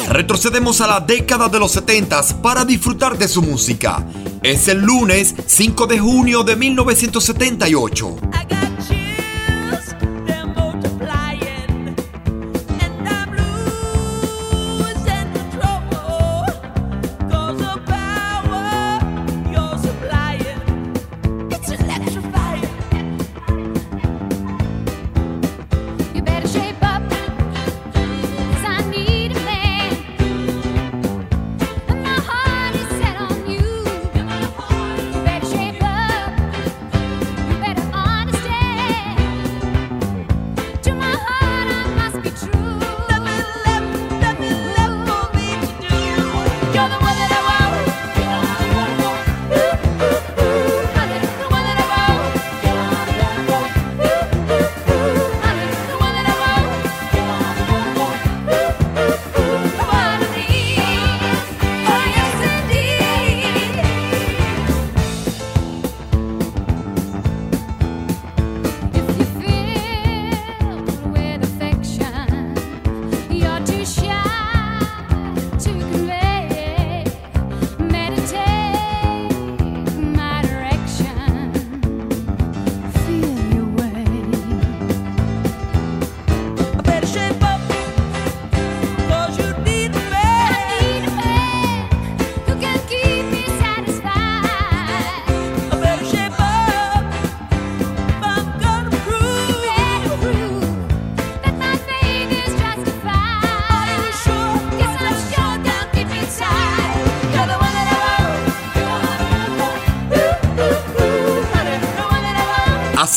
Retrocedemos 0.08 0.80
a 0.80 0.86
la 0.86 1.00
década 1.00 1.48
de 1.48 1.58
los 1.58 1.72
70 1.72 2.40
para 2.40 2.64
disfrutar 2.64 3.18
de 3.18 3.26
su 3.26 3.42
música. 3.42 4.06
Es 4.42 4.68
el 4.68 4.80
lunes 4.80 5.34
5 5.46 5.86
de 5.88 5.98
junio 5.98 6.44
de 6.44 6.54
1978. 6.54 8.25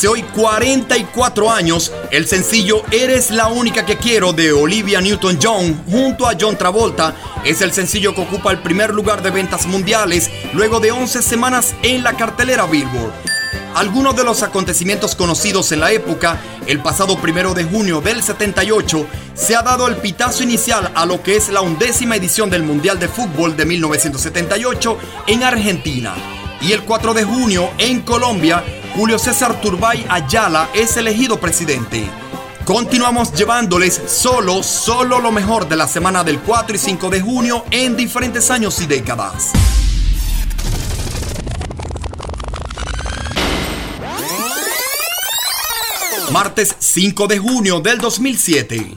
Hace 0.00 0.08
hoy 0.08 0.22
44 0.22 1.52
años, 1.52 1.92
el 2.10 2.26
sencillo 2.26 2.82
Eres 2.90 3.30
la 3.30 3.48
única 3.48 3.84
que 3.84 3.98
quiero 3.98 4.32
de 4.32 4.50
Olivia 4.50 4.98
Newton-John 5.02 5.84
junto 5.90 6.26
a 6.26 6.32
John 6.40 6.56
Travolta 6.56 7.14
es 7.44 7.60
el 7.60 7.70
sencillo 7.70 8.14
que 8.14 8.22
ocupa 8.22 8.50
el 8.50 8.62
primer 8.62 8.94
lugar 8.94 9.22
de 9.22 9.30
ventas 9.30 9.66
mundiales 9.66 10.30
luego 10.54 10.80
de 10.80 10.90
11 10.90 11.20
semanas 11.20 11.74
en 11.82 12.02
la 12.02 12.14
cartelera 12.14 12.64
Billboard. 12.64 13.12
Algunos 13.74 14.16
de 14.16 14.24
los 14.24 14.42
acontecimientos 14.42 15.14
conocidos 15.14 15.70
en 15.70 15.80
la 15.80 15.92
época, 15.92 16.40
el 16.66 16.80
pasado 16.80 17.18
primero 17.18 17.52
de 17.52 17.64
junio 17.64 18.00
del 18.00 18.22
78, 18.22 19.06
se 19.34 19.54
ha 19.54 19.60
dado 19.60 19.86
el 19.86 19.96
pitazo 19.96 20.42
inicial 20.42 20.90
a 20.94 21.04
lo 21.04 21.22
que 21.22 21.36
es 21.36 21.50
la 21.50 21.60
undécima 21.60 22.16
edición 22.16 22.48
del 22.48 22.62
Mundial 22.62 22.98
de 22.98 23.08
Fútbol 23.08 23.54
de 23.54 23.66
1978 23.66 24.98
en 25.26 25.42
Argentina. 25.42 26.14
Y 26.62 26.72
el 26.72 26.84
4 26.84 27.12
de 27.12 27.24
junio 27.24 27.70
en 27.76 28.00
Colombia, 28.00 28.64
Julio 28.96 29.18
César 29.18 29.60
Turbay 29.60 30.04
Ayala 30.08 30.68
es 30.74 30.96
elegido 30.96 31.38
presidente. 31.38 32.08
Continuamos 32.64 33.32
llevándoles 33.32 34.00
solo, 34.06 34.62
solo 34.62 35.20
lo 35.20 35.32
mejor 35.32 35.68
de 35.68 35.76
la 35.76 35.88
semana 35.88 36.24
del 36.24 36.40
4 36.40 36.74
y 36.74 36.78
5 36.78 37.10
de 37.10 37.20
junio 37.20 37.64
en 37.70 37.96
diferentes 37.96 38.50
años 38.50 38.80
y 38.80 38.86
décadas. 38.86 39.52
Martes 46.32 46.76
5 46.78 47.26
de 47.26 47.38
junio 47.38 47.80
del 47.80 47.98
2007. 47.98 48.96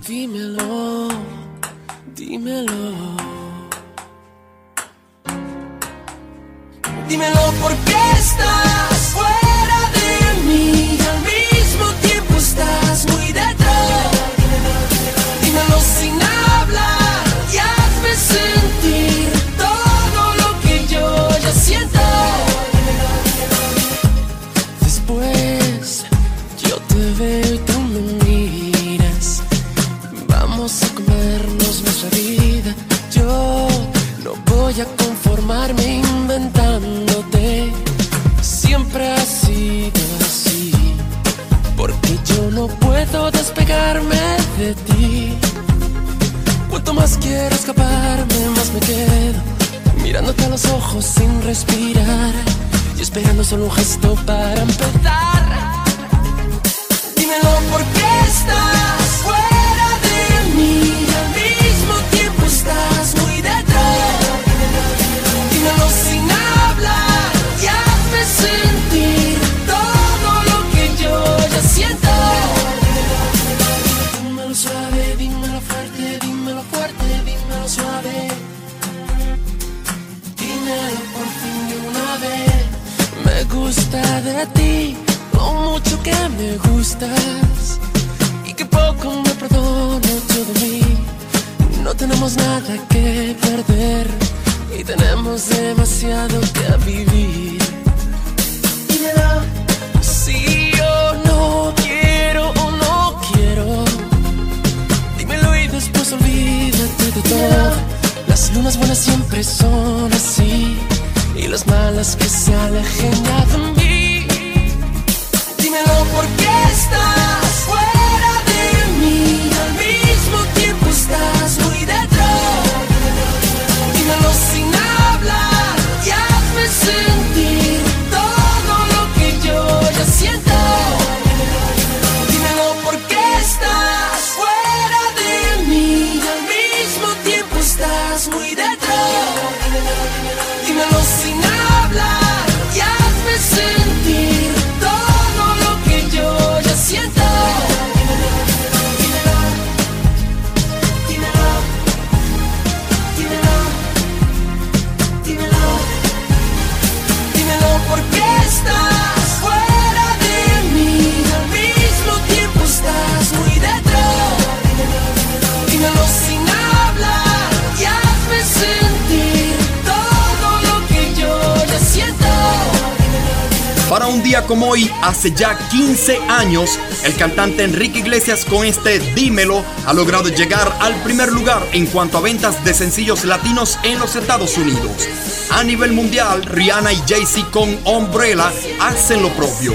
Hace 175.24 175.32
ya 175.38 175.58
15 175.70 176.18
años, 176.28 176.78
el 177.06 177.16
cantante 177.16 177.64
Enrique 177.64 178.00
Iglesias 178.00 178.44
con 178.44 178.66
este 178.66 179.00
Dímelo 179.16 179.64
ha 179.86 179.94
logrado 179.94 180.28
llegar 180.28 180.70
al 180.82 180.94
primer 181.04 181.32
lugar 181.32 181.66
en 181.72 181.86
cuanto 181.86 182.18
a 182.18 182.22
ventas 182.22 182.62
de 182.66 182.74
sencillos 182.74 183.24
latinos 183.24 183.80
en 183.84 184.00
los 184.00 184.18
Estados 184.18 184.58
Unidos. 184.58 185.08
A 185.52 185.64
nivel 185.64 185.94
mundial, 185.94 186.44
Rihanna 186.44 186.92
y 186.92 187.02
Jay-Z 187.08 187.52
con 187.52 187.70
Umbrella 187.86 188.52
hacen 188.82 189.22
lo 189.22 189.30
propio. 189.30 189.74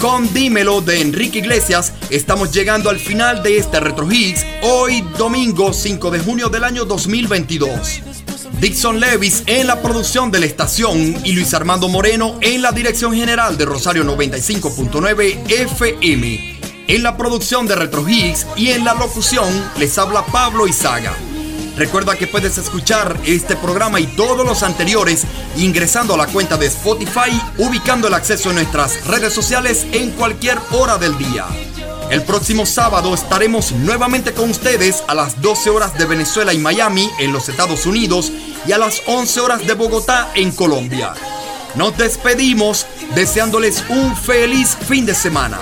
Con 0.00 0.32
Dímelo 0.34 0.80
de 0.80 1.02
Enrique 1.02 1.38
Iglesias, 1.38 1.92
estamos 2.10 2.50
llegando 2.50 2.90
al 2.90 2.98
final 2.98 3.44
de 3.44 3.58
este 3.58 3.78
Retro 3.78 4.10
Hits, 4.10 4.44
hoy 4.62 5.02
domingo 5.16 5.72
5 5.72 6.10
de 6.10 6.18
junio 6.18 6.48
del 6.48 6.64
año 6.64 6.84
2022. 6.84 8.03
Dixon 8.64 8.98
Levis 8.98 9.42
en 9.44 9.66
la 9.66 9.82
producción 9.82 10.30
de 10.30 10.40
la 10.40 10.46
estación 10.46 11.20
y 11.22 11.32
Luis 11.32 11.52
Armando 11.52 11.86
Moreno 11.90 12.38
en 12.40 12.62
la 12.62 12.72
dirección 12.72 13.14
general 13.14 13.58
de 13.58 13.66
Rosario 13.66 14.04
95.9 14.04 15.50
FM. 15.50 16.58
En 16.88 17.02
la 17.02 17.14
producción 17.14 17.66
de 17.66 17.74
Retro 17.74 18.08
Hits 18.08 18.46
y 18.56 18.70
en 18.70 18.86
la 18.86 18.94
locución 18.94 19.50
les 19.78 19.98
habla 19.98 20.24
Pablo 20.24 20.66
Izaga. 20.66 21.12
Recuerda 21.76 22.16
que 22.16 22.26
puedes 22.26 22.56
escuchar 22.56 23.20
este 23.26 23.54
programa 23.54 24.00
y 24.00 24.06
todos 24.06 24.46
los 24.46 24.62
anteriores 24.62 25.26
ingresando 25.58 26.14
a 26.14 26.16
la 26.16 26.26
cuenta 26.28 26.56
de 26.56 26.64
Spotify, 26.64 27.38
ubicando 27.58 28.08
el 28.08 28.14
acceso 28.14 28.48
en 28.48 28.56
nuestras 28.56 29.06
redes 29.06 29.34
sociales 29.34 29.86
en 29.92 30.12
cualquier 30.12 30.58
hora 30.70 30.96
del 30.96 31.18
día. 31.18 31.44
El 32.10 32.22
próximo 32.22 32.64
sábado 32.64 33.12
estaremos 33.12 33.72
nuevamente 33.72 34.32
con 34.32 34.48
ustedes 34.48 35.02
a 35.06 35.14
las 35.14 35.42
12 35.42 35.68
horas 35.68 35.98
de 35.98 36.06
Venezuela 36.06 36.54
y 36.54 36.58
Miami 36.58 37.10
en 37.18 37.32
los 37.32 37.48
Estados 37.50 37.84
Unidos 37.84 38.32
y 38.66 38.72
a 38.72 38.78
las 38.78 39.02
11 39.06 39.40
horas 39.40 39.66
de 39.66 39.74
Bogotá 39.74 40.30
en 40.34 40.52
Colombia. 40.52 41.14
Nos 41.74 41.96
despedimos 41.96 42.86
deseándoles 43.14 43.84
un 43.88 44.16
feliz 44.16 44.76
fin 44.88 45.06
de 45.06 45.14
semana. 45.14 45.58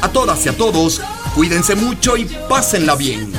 A 0.00 0.08
todas 0.08 0.44
y 0.46 0.48
a 0.48 0.56
todos, 0.56 1.00
cuídense 1.34 1.74
mucho 1.74 2.16
y 2.16 2.24
pásenla 2.48 2.94
bien. 2.94 3.37